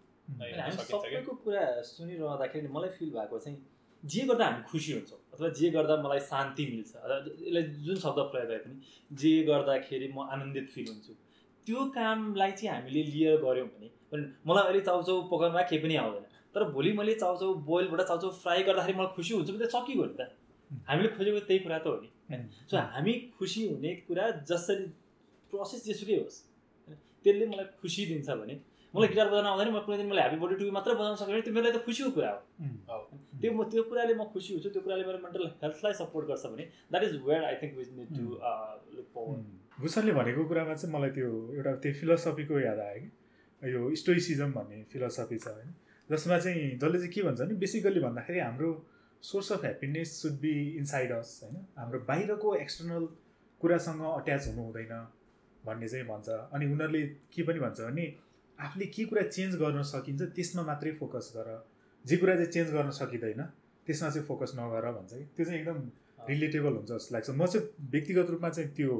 होइन, 0.41 0.59
हामी 0.59 0.83
सबैको 0.89 1.33
कुरा 1.45 1.63
सुनिरहँदाखेरि 1.91 2.67
मलाई 2.75 2.89
फिल 2.97 3.09
भएको 3.17 3.39
चाहिँ 3.45 3.57
जे 4.03 4.21
गर्दा 4.29 4.45
हामी 4.51 4.63
खुसी 4.71 4.91
हुन्छौँ 4.93 5.19
अथवा 5.33 5.49
जे 5.59 5.69
गर्दा 5.77 5.95
मलाई 6.05 6.19
शान्ति 6.29 6.65
मिल्छ 6.71 6.95
अथवा 6.95 7.17
यसलाई 7.17 7.63
जुन 7.87 7.97
शब्द 8.05 8.19
प्रयोग 8.33 8.47
गरे 8.51 8.59
पनि 8.67 9.17
जे 9.23 9.31
गर्दाखेरि 9.49 10.07
म 10.15 10.27
आनन्दित 10.37 10.69
फिल 10.75 10.87
हुन्छु 10.93 11.13
त्यो 11.67 11.85
कामलाई 11.97 12.51
चाहिँ 12.61 12.71
हामीले 12.75 13.03
लिएर 13.09 13.37
गऱ्यौँ 13.43 13.67
भने 13.73 13.89
भने 14.13 14.25
मलाई 14.51 14.63
अहिले 14.69 14.81
चाउचाउ 14.91 15.21
पकाउनुमा 15.33 15.61
केही 15.73 15.81
पनि 15.83 15.95
आउँदैन 16.05 16.25
तर 16.55 16.63
भोलि 16.77 16.91
मैले 17.01 17.13
चाउचाउ 17.25 17.53
बोइलबाट 17.69 18.01
चाउचाउ 18.07 18.31
फ्राई 18.43 18.63
गर्दाखेरि 18.69 18.97
मलाई 18.99 19.15
खुसी 19.15 19.33
हुन्छ 19.33 19.49
भने 19.51 19.65
त 19.65 19.69
सकिगयो 19.75 20.05
नि 20.09 20.15
त। 20.19 20.31
हामीले 20.89 21.09
खोजेको 21.15 21.39
त्यही 21.47 21.59
कुरा 21.65 21.77
त 21.79 21.87
हो 21.87 21.95
नि। 22.01 22.07
होइन 22.33 22.43
सो 22.69 22.75
हामी 22.93 23.13
खुसी 23.37 23.61
हुने 23.69 23.91
कुरा 24.09 24.25
जसरी 24.51 24.85
प्रोसेस 25.53 25.81
जेसुकै 25.87 26.17
होस् 26.19 26.37
होइन, 26.87 26.97
त्यसले 27.23 27.45
मलाई 27.53 27.65
खुसी 27.81 28.05
दिन्छ 28.11 28.29
भने 28.41 28.55
मलाई 28.93 29.09
गिटार 29.09 29.27
बजाउन 29.29 29.47
आउँदैन 29.49 29.69
म 29.73 29.79
कुनै 29.85 29.97
दिन 29.97 30.07
मैले 30.09 30.21
ह्याप्पी 30.21 30.39
बर्थडे 30.41 30.57
टु 30.59 30.71
मात्र 30.77 30.93
बजाउन 30.99 31.15
सक्यो 31.17 31.33
भने 31.33 31.41
त्यो 31.45 31.53
मेरो 31.53 31.65
लागि 31.65 31.77
त 31.77 31.85
खुसीको 31.85 32.09
कुरा 32.17 32.31
हो। 32.33 32.39
त्यो 33.41 33.51
म 33.57 33.59
त्यो 33.71 33.83
कुराले 33.89 34.13
म 34.13 34.23
खुसी 34.33 34.49
हुन्छु 34.53 34.69
त्यो 34.69 34.81
कुराले 34.85 35.03
मेरो 35.09 35.19
मेन्टल 35.25 35.43
हेल्थलाई 35.63 35.93
सपोर्ट 36.01 36.25
गर्छ 36.29 36.45
भने 36.53 36.63
that 36.91 37.03
is 37.09 37.15
where 37.25 37.43
I 37.49 37.55
think 37.61 37.73
we 37.79 37.89
need 37.97 38.09
to 38.17 38.23
look 38.97 39.07
forward 39.13 39.41
भूषणले 39.81 40.13
भनेको 40.19 40.41
कुरामा 40.51 40.73
चाहिँ 40.77 40.93
मलाई 40.95 41.11
त्यो 41.17 41.29
एउटा 41.57 41.71
त्यो 41.83 41.93
फिलोसफीको 41.99 42.59
याद 42.59 42.79
आयो 42.85 42.99
कि? 43.01 43.09
यो 43.61 43.81
स्टोइसिजम 44.01 44.49
भन्ने 44.57 44.83
फिलोसफी 44.91 45.37
छ 45.37 45.47
होइन? 45.57 45.69
जसमा 46.09 46.37
चाहिँ 46.45 46.63
जसले 46.77 46.97
चाहिँ 47.01 47.11
के 47.13 47.21
भन्छ 47.25 47.39
भने 47.41 47.53
बेसिकल्ली 47.63 47.99
भन्दाखेरि 48.05 48.39
हाम्रो 48.39 48.69
source 49.23 49.51
of 49.51 49.61
happiness 49.61 50.21
should 50.21 50.31
be 50.39 50.51
inside 50.77 51.11
us 51.11 51.39
होइन? 51.43 51.55
हाम्रो 51.77 51.99
बाहिरको 52.07 52.55
एक्सटर्नल 52.55 53.05
कुरासँग 53.61 54.01
अट्याच 54.03 54.47
हुनु 54.47 54.61
हुँदैन 54.61 54.93
भन्ने 55.65 55.87
चाहिँ 55.87 56.05
भन्छ। 56.07 56.29
अनि 56.53 56.65
उनीहरूले 56.65 57.01
के 57.31 57.43
पनि 57.47 57.59
भन्छ 57.59 57.79
भने 57.81 58.05
आफूले 58.59 58.85
के 58.85 59.05
कुरा 59.05 59.23
चेन्ज 59.29 59.55
गर्न 59.63 59.83
सकिन्छ 59.91 60.21
त्यसमा 60.35 60.63
मात्रै 60.63 60.91
फोकस 60.99 61.31
गर। 61.35 61.49
जे 62.05 62.17
कुरा 62.17 62.35
चाहिँ 62.35 62.51
चेन्ज 62.51 62.69
गर्न 62.73 62.91
सकिँदैन 62.99 63.41
त्यसमा 63.87 64.09
चाहिँ 64.09 64.27
फोकस 64.27 64.51
नगर 64.59 64.91
भन्छ। 64.91 65.13
कि 65.13 65.25
त्यो 65.35 65.45
चाहिँ 65.45 65.59
एकदम 65.59 65.79
रिलेटेबल 66.29 66.73
हुन्छ 66.73 66.91
जस्तो 66.91 67.15
लाग्छ। 67.15 67.29
म 67.29 67.45
चाहिँ 67.45 67.89
व्यक्तिगत 67.91 68.29
रूपमा 68.29 68.49
चाहिँ 68.49 68.69
त्यो 68.75 68.93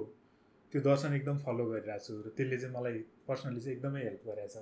त्यो 0.71 0.81
दर्शन 0.81 1.13
एकदम 1.13 1.38
फलो 1.45 1.65
गरिरहेको 1.69 2.03
छु 2.05 2.13
र 2.25 2.31
त्यसले 2.38 2.57
चाहिँ 2.57 2.75
मलाई 2.75 2.93
पर्सनली 3.27 3.59
चाहिँ 3.62 3.77
एकदमै 3.77 4.01
हेल्प 4.03 4.21
गरेको 4.27 4.47
छ 4.55 4.57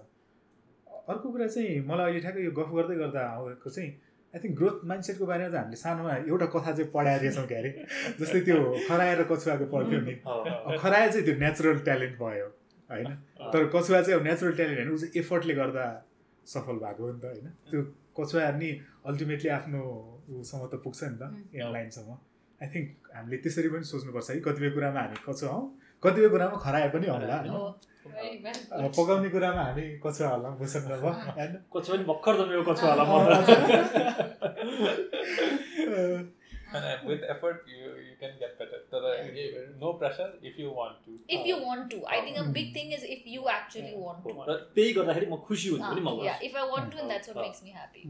अर्को 1.10 1.28
कुरा 1.32 1.48
चाहिँ 1.48 1.80
मलाई 1.86 2.06
अहिले 2.06 2.22
ठ्याक्कै 2.22 2.44
यो 2.46 2.52
गफ 2.52 2.70
गर्दै 2.78 2.96
गर्दा 3.04 3.22
आएको 3.30 3.70
चाहिँ 3.70 3.90
आई 4.34 4.40
थिङ्क 4.40 4.56
ग्रोथ 4.58 4.78
माइन्डसेटको 4.88 5.26
बारेमा 5.26 5.50
चाहिँ 5.50 5.64
हामीले 5.64 5.78
सानोमा 5.78 6.14
एउटा 6.32 6.46
कथा 6.56 6.72
चाहिँ 6.72 6.90
पढाएर 6.94 7.20
रहेछौँ 7.22 7.46
क्या 7.48 7.60
अरे? 7.60 7.72
जस्तै 8.20 8.40
त्यो 8.48 8.58
खराएर 8.88 9.24
कछुवाको 9.32 9.66
पढ्थ्यो 9.74 10.00
नि। 10.08 10.14
खरायो 10.80 11.10
चाहिँ 11.12 11.26
त्यो 11.26 11.36
नेचुरल 11.44 11.80
ट्यालेन्ट 11.88 12.16
भयो 12.22 12.48
होइन? 12.90 13.10
तर 13.54 13.62
कछुवा 13.76 14.02
चाहिँ 14.02 14.20
अब 14.20 14.24
नेचुरल 14.24 14.54
ट्यालेन्ट 14.56 14.80
होइन 14.80 14.94
ऊ 14.94 14.98
चाहिँ 14.98 15.14
एफर्टले 15.22 15.54
गर्दा 15.54 15.86
सफल 16.48 16.76
भएको 16.84 17.02
हो 17.04 17.12
नि 17.12 17.20
त 17.20 17.26
होइन? 17.26 17.48
त्यो 17.70 17.80
कछुवा 18.18 18.50
नि 18.62 18.70
अल्टिमेटली 19.06 19.50
आफ्नो 19.60 19.80
उसँग 20.40 20.64
त 20.72 20.74
पुग्छ 20.84 21.00
नि 21.04 21.18
त 21.20 21.24
एयर 21.56 21.70
लाइनसम्म 21.72 22.12
आई 22.62 22.68
थिङ्क 22.74 22.88
हामीले 23.16 23.38
त्यसरी 23.44 23.70
पनि 23.76 23.84
सोच्नुपर्छ 23.92 24.30
है। 24.32 24.40
कतिपय 24.48 24.70
कुरामा 24.76 25.00
हामी 25.02 25.18
कछुवा 25.28 25.52
हौँ 25.52 25.66
कतिपय 26.04 26.30
कुरामा 26.34 26.58
खराए 26.66 26.90
पनि 26.96 27.08
होला 27.08 27.36
होइन? 27.36 27.91
पकाउने 28.02 29.30
कुरामा 29.30 29.64
हामी 29.70 29.84
कछुवा 30.06 30.30
होला 30.34 30.50
बुझ्नु 30.60 30.80
न 30.82 31.00
भयो 31.02 31.12
होइन 31.38 31.52
कछुवा 31.74 31.96
पनि 31.96 32.04
भर्खर 32.12 32.34
जन्मेको 32.42 32.64
कछुवा 32.74 32.94
होला 32.94 33.36
अँ, 35.92 36.22
And 36.74 37.08
with 37.08 37.24
effort, 37.32 37.58
you 37.68 37.88
you 38.08 38.14
can 38.20 38.36
get 38.42 38.52
better. 38.60 38.78
तर 38.92 39.02
no 39.80 39.90
pressure 40.02 40.28
if 40.42 40.58
you 40.62 40.70
want 40.76 40.96
to. 41.08 41.16
if 41.38 41.42
you 41.50 41.58
want 41.64 41.90
to 41.94 41.98
i 42.18 42.20
think 42.28 42.38
a 42.44 42.46
big 42.58 42.70
thing 42.78 42.94
is 42.98 43.04
if 43.16 43.26
you 43.34 43.42
actually 43.56 43.92
want 44.04 44.22
to 44.28 44.36
र 44.50 44.56
त्यही 44.78 44.94
गर्दाखेरि 44.98 45.28
म 45.34 45.36
खुसी 45.48 45.70
हुन्छु 45.74 45.90
भने 45.92 46.02
म 46.06 46.14
Ah, 46.14 46.24
yeah 46.28 46.38
if 46.50 46.56
i 46.62 46.64
want 46.74 46.88
to 46.94 47.02
and 47.04 47.12
that's 47.14 47.28
what 47.32 47.38
Ah. 47.38 47.44
makes 47.48 47.60
me 47.66 47.72
happy. 47.82 48.04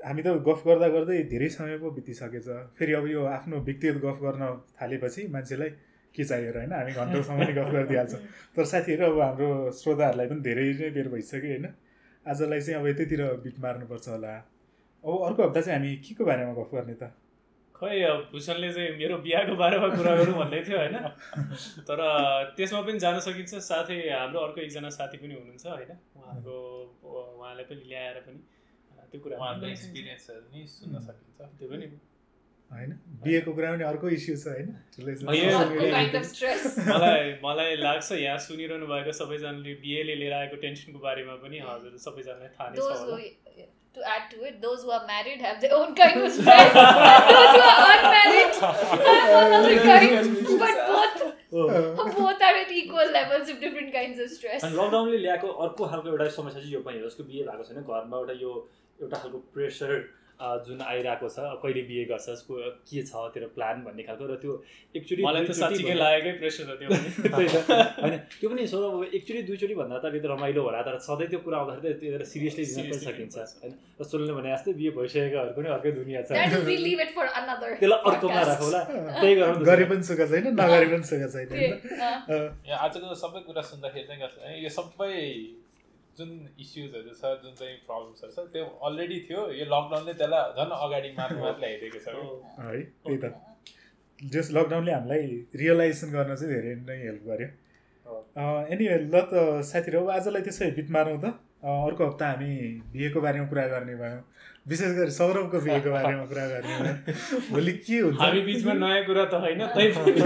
हामी 0.00 0.22
त 0.26 0.34
गफ 0.48 0.60
गर्दा 0.66 0.88
गर्दै 0.96 1.16
धेरै 1.32 1.48
समय 1.56 1.78
पो 1.80 1.90
बितिसकेछ 1.96 2.46
फेरि 2.78 2.92
अब 3.00 3.06
यो 3.14 3.24
आफ्नो 3.36 3.56
व्यक्तिगत 3.70 3.96
गफ 4.04 4.20
गर्न 4.26 4.42
थालेपछि 4.80 5.26
मान्छेलाई 5.38 5.70
के 6.14 6.24
चाहियो 6.24 6.52
र 6.52 6.56
होइन 6.58 6.72
हामी 6.72 6.92
घन्टौँसम्म 6.92 7.38
नै 7.42 7.52
गफ 7.58 7.70
गरिदिइहाल्छौँ। 7.76 8.20
तर 8.56 8.64
साथीहरू 8.72 9.04
अब 9.06 9.20
हाम्रो 9.20 9.48
श्रोताहरूलाई 9.80 10.26
पनि 10.26 10.40
धेरै 10.48 10.66
नै 10.80 10.90
बेर 10.96 11.08
भइसक्यो 11.14 11.50
होइन। 11.50 11.66
आजलाई 12.26 12.60
चाहिँ 12.60 12.80
अब 12.80 12.86
यतैतिर 12.86 13.22
बिट 13.44 13.56
मार्नुपर्छ 13.60 14.08
होला। 14.08 14.32
अब 15.04 15.12
अर्को 15.28 15.40
हप्ता 15.42 15.60
चाहिँ 15.60 15.78
हामी 15.78 15.96
के 16.04 16.14
को 16.14 16.24
बारेमा 16.24 16.52
गफ 16.60 16.70
गर्ने 16.74 16.94
त? 16.94 17.12
खै 17.74 18.00
अब 18.04 18.28
भूषणले 18.32 18.72
चाहिँ 18.72 18.90
मेरो 19.00 19.16
बिहाको 19.24 19.54
बारेमा 19.56 19.88
कुरा 19.96 20.12
गरौँ 20.16 20.36
भन्दै 20.36 20.60
थियो 20.68 20.78
होइन। 20.78 20.96
तर 21.88 22.00
त्यसमा 22.56 22.80
पनि 22.84 22.98
जान 23.00 23.16
सकिन्छ 23.26 23.62
साथै 23.70 23.96
हाम्रो 24.12 24.40
अर्को 24.46 24.60
एकजना 24.60 24.90
साथी 24.98 25.16
पनि 25.22 25.34
हुनुहुन्छ 25.40 25.66
होइन। 25.66 25.92
उहाँको 26.20 26.54
उहाँलाई 27.40 27.64
पनि 27.70 27.82
ल्याएर 27.88 28.20
पनि 28.26 28.40
त्यो 29.10 29.20
कुरा 29.24 29.36
उहाँहरूको 29.40 29.66
एक्सपिरियन्सहरू 29.66 30.44
नि 30.52 30.66
सुन्न 30.68 31.00
सकिन्छ। 31.08 31.38
त्यो 31.58 31.68
पनि 31.72 31.86
होइन 32.70 32.90
बिहेको 33.22 33.52
कुरा 33.54 33.70
पनि 33.72 33.84
अर्को 33.84 34.08
इस्यु 34.16 34.36
छ 34.36 34.46
होइन 34.48 34.68
मलाई 36.92 37.32
मलाई 37.42 37.76
लाग्छ 37.82 38.12
यहाँ 38.12 38.38
सुनिरहनु 38.46 38.86
भएको 38.92 39.12
सबैजनाले 39.20 39.74
बिहेले 39.82 40.14
लिएर 40.22 40.38
आएको 40.38 40.62
टेन्सनको 40.64 41.04
बारेमा 41.06 41.36
पनि 41.44 41.62
हजुर 41.66 41.98
सबैजनालाई 42.06 42.50
थाहा 42.56 42.68
नै 42.70 42.78
छ 42.80 43.68
to 43.94 44.02
add 44.06 44.26
to 44.30 44.44
it 44.44 44.62
those 44.62 44.82
who 44.84 44.90
are 44.90 45.04
married 45.06 45.40
have 45.40 45.60
their 45.60 45.74
own 45.74 45.94
kind 45.94 46.20
of 46.20 46.30
stress 46.32 46.74
those 46.74 47.54
who 47.54 47.62
are 47.70 47.86
unmarried 47.94 48.60
have 48.60 49.32
another 49.38 49.72
kind 49.80 50.36
but 50.60 50.76
both 50.90 52.14
both 52.18 52.44
are 52.48 52.54
at 52.60 52.70
equal 52.72 53.10
levels 53.16 53.50
of 53.50 53.58
different 53.60 53.92
kinds 53.92 54.20
of 54.20 54.30
stress 54.30 54.68
अनि 54.68 54.76
लकडाउनले 54.76 55.18
ल्याएको 55.24 55.48
अर्को 55.66 55.88
खालको 55.88 56.08
एउटा 56.12 56.28
समस्या 56.36 56.60
चाहिँ 56.60 56.72
यो 56.74 56.80
पनि 56.86 57.00
हो 57.00 57.08
जसको 57.08 57.24
बिहे 57.32 57.42
भएको 57.48 57.68
छैन 57.70 57.82
घरमा 57.82 58.16
एउटा 58.18 58.38
यो 58.44 58.52
एउटा 59.00 59.16
खालको 59.16 59.42
प्रेसर 59.56 59.98
जुन 60.66 60.80
आइरहेको 60.90 61.28
छ 61.28 61.38
कहिले 61.62 61.82
बिहे 61.88 62.04
गर्छ 62.10 62.28
यसको 62.32 62.54
के 62.88 63.02
छ 63.08 63.12
तेरो 63.34 63.48
प्लान 63.56 63.76
भन्ने 63.86 64.02
खालको 64.08 64.24
र 64.30 64.36
त्यो 64.42 64.52
एकचोटि 64.96 65.22
मलाई 65.24 65.42
त 65.46 65.52
साँच्चीकै 65.60 65.96
लागेकै 66.00 66.32
प्रेसर 66.40 66.64
हो 66.70 66.76
त्यो 66.80 66.88
होइन 68.02 68.14
त्यो 68.40 68.48
पनि 68.50 68.66
सो 68.72 68.76
अब 68.88 69.04
एकचोटि 69.20 69.42
दुईचोटि 69.48 69.74
भन्दा 69.80 69.96
त 70.00 70.04
अलिकति 70.10 70.28
रमाइलो 70.32 70.60
होला 70.66 70.80
तर 70.88 70.96
सधैँ 71.08 71.28
त्यो 71.30 71.40
कुरा 71.44 71.56
आउँदाखेरि 71.60 71.92
त 71.92 72.00
त्यो 72.00 72.24
सिरियसली 72.32 72.64
लिन 72.70 72.84
पनि 72.90 73.00
सकिन्छ। 73.04 73.36
होइन 73.62 73.72
र 74.00 74.02
सोल्ने 74.10 74.32
भने 74.38 74.48
जस्तै 74.54 74.72
बिहे 74.80 74.90
भइसकेकाहरूको 74.96 75.60
पनि 75.60 75.68
अर्कै 75.76 75.90
दुनियाँ 76.00 76.22
छ। 76.24 76.30
त्यसलाई 77.80 78.00
अर्कोमा. 78.10 78.42
राखौँला 78.50 78.80
त्यही 79.20 79.34
गरौँ 79.40 79.64
गरे 79.70 79.84
पनि 79.90 80.02
सुख 80.08 80.20
छैन 80.30 80.44
नगरे 80.60 80.86
पनि 80.92 81.04
सुख 81.10 81.22
छैन। 81.34 81.48
आजको 82.80 83.14
सबै 83.24 83.40
कुरा 83.48 83.62
सुन्दाखेरि 83.70 84.06
चाहिँ 84.08 84.56
यो 84.64 84.70
सबै 84.78 85.12
जुन 86.20 86.30
इस्युजहरू 86.64 87.12
छ 87.20 87.32
जुन 87.42 87.52
चाहिँ 87.60 87.76
प्रब्लम्सहरू 87.88 88.32
छ 88.36 88.46
त्यो 88.54 88.64
अलरेडी 88.88 89.18
थियो। 89.28 89.40
यो 89.58 89.64
लकडाउनले 89.74 90.14
त्यसलाई 90.20 90.52
झन् 90.58 90.72
अगाडि 90.84 91.10
माथि 91.18 91.40
माथि 91.44 91.60
ल्याइदिएको 91.64 92.00
छ 92.04 92.08
कि। 92.14 92.24
है। 92.60 92.80
त्यही 93.04 93.18
त। 93.24 93.24
जस 94.18 94.50
लकडाउनले 94.56 94.92
हामीलाई 94.92 95.26
रियलाइजेसन 95.60 96.08
गर्न 96.16 96.34
चाहिँ 96.36 96.52
धेरै 96.54 96.74
नै 96.88 96.96
हेल्प 97.04 97.22
गर्यो। 97.30 97.48
एनिवे 98.72 98.96
ल 99.12 99.16
त 99.30 99.62
साथीहरू 99.70 99.98
अब 100.04 100.10
आजलाई 100.18 100.42
त्यसै 100.48 100.70
बिट 100.78 100.88
मारौँ 100.96 101.18
त। 101.24 101.26
अँ, 101.60 101.78
अर्को 101.86 102.02
हप्ता 102.08 102.26
हामी 102.30 102.50
बिहेको 102.92 103.20
बारेमा 103.20 103.46
कुरा 103.52 103.64
गर्ने 103.72 103.94
भयौँ। 104.00 104.20
विशेष 104.68 104.92
गरी 104.98 105.12
सौरभको 105.16 105.58
बिहेको 105.64 105.90
बारेमा 105.96 106.24
कुरा 106.30 106.44
गर्ने 106.52 106.74
भयौँ। 106.80 106.96
भोलि 107.52 107.72
के 107.84 107.98
हुन्छ? 108.00 108.16
हामी 108.20 108.40
बिचमा 108.48 108.72
नयाँ 108.80 109.02
कुरा 109.08 109.24
त 109.32 109.34
होइन 109.44 109.60
तै 109.76 109.86
पनि। 109.96 110.20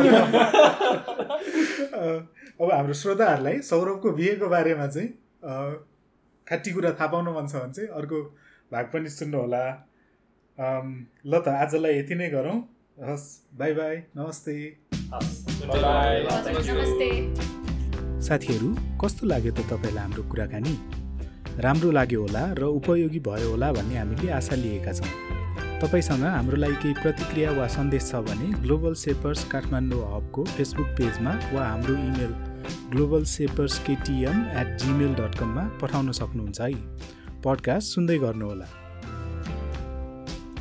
अँ, 1.94 2.18
अब 2.60 2.68
हाम्रो 2.72 2.94
श्रोताहरूलाई 3.02 3.56
सौरभको 3.70 4.08
बिहेको 4.18 4.46
बारेमा 4.54 4.86
चाहिँ 4.94 5.08
खाटी 5.44 6.70
कुरा 6.72 6.90
थाहा 7.00 7.06
पाउनु 7.12 7.30
मन 7.36 7.46
छ 7.46 7.54
भने 7.56 7.72
चाहिँ 7.72 7.88
अर्को 8.00 8.18
भाग 8.72 8.84
पनि 8.92 9.08
सुन्नु 9.10 9.38
होला। 9.38 9.64
अम्, 10.58 10.92
ल 11.26 11.32
त 11.44 11.48
आजलाई 11.48 11.98
यति 11.98 12.14
नै 12.14 12.28
गरौँ। 12.32 12.56
हस् 13.04 13.26
बाई 13.58 13.72
बाई 13.74 13.96
नमस्ते। 14.16 14.54
साथीहरू 18.24 18.68
कस्तो 19.02 19.26
लाग्यो 19.26 19.52
त 19.52 19.60
तपाईँलाई 19.68 20.02
हाम्रो 20.04 20.22
कुराकानी? 20.32 20.74
राम्रो 21.60 21.90
लाग्यो 21.90 22.20
होला 22.20 22.42
र 22.58 22.62
उपयोगी 22.80 23.20
भयो 23.20 23.48
होला 23.50 23.72
भन्ने 23.72 23.96
हामीले 23.98 24.30
आशा 24.40 24.56
लिएका 24.56 24.92
छौँ। 24.92 25.10
तपाईँसँग 25.82 26.24
हाम्रो 26.24 26.56
लागि 26.56 26.76
केही 26.82 26.94
प्रतिक्रिया 27.02 27.50
वा 27.58 27.66
सन्देश 27.76 28.02
छ 28.10 28.24
भने 28.24 28.48
ग्लोबल 28.64 28.94
सेपर्स 29.04 29.44
काठमाडौँ 29.52 30.02
हबको 30.14 30.44
फेसबुक 30.56 30.88
पेजमा 30.98 31.32
वा 31.52 31.62
हाम्रो 31.68 31.94
email 32.08 32.32
global 32.90 33.24
shapers 33.24 33.78
KTM 33.78 34.40
at 34.40 34.78
Gmail 34.78 35.14
dot 35.14 35.38
कममा 35.38 35.68
पठाउन 35.82 36.12
सक्नुहुन्छ 36.12 36.60
है। 36.60 36.74
पडकास्ट 37.42 37.94
सुन्दै 37.94 38.18
गर्नुहोला। 38.18 38.83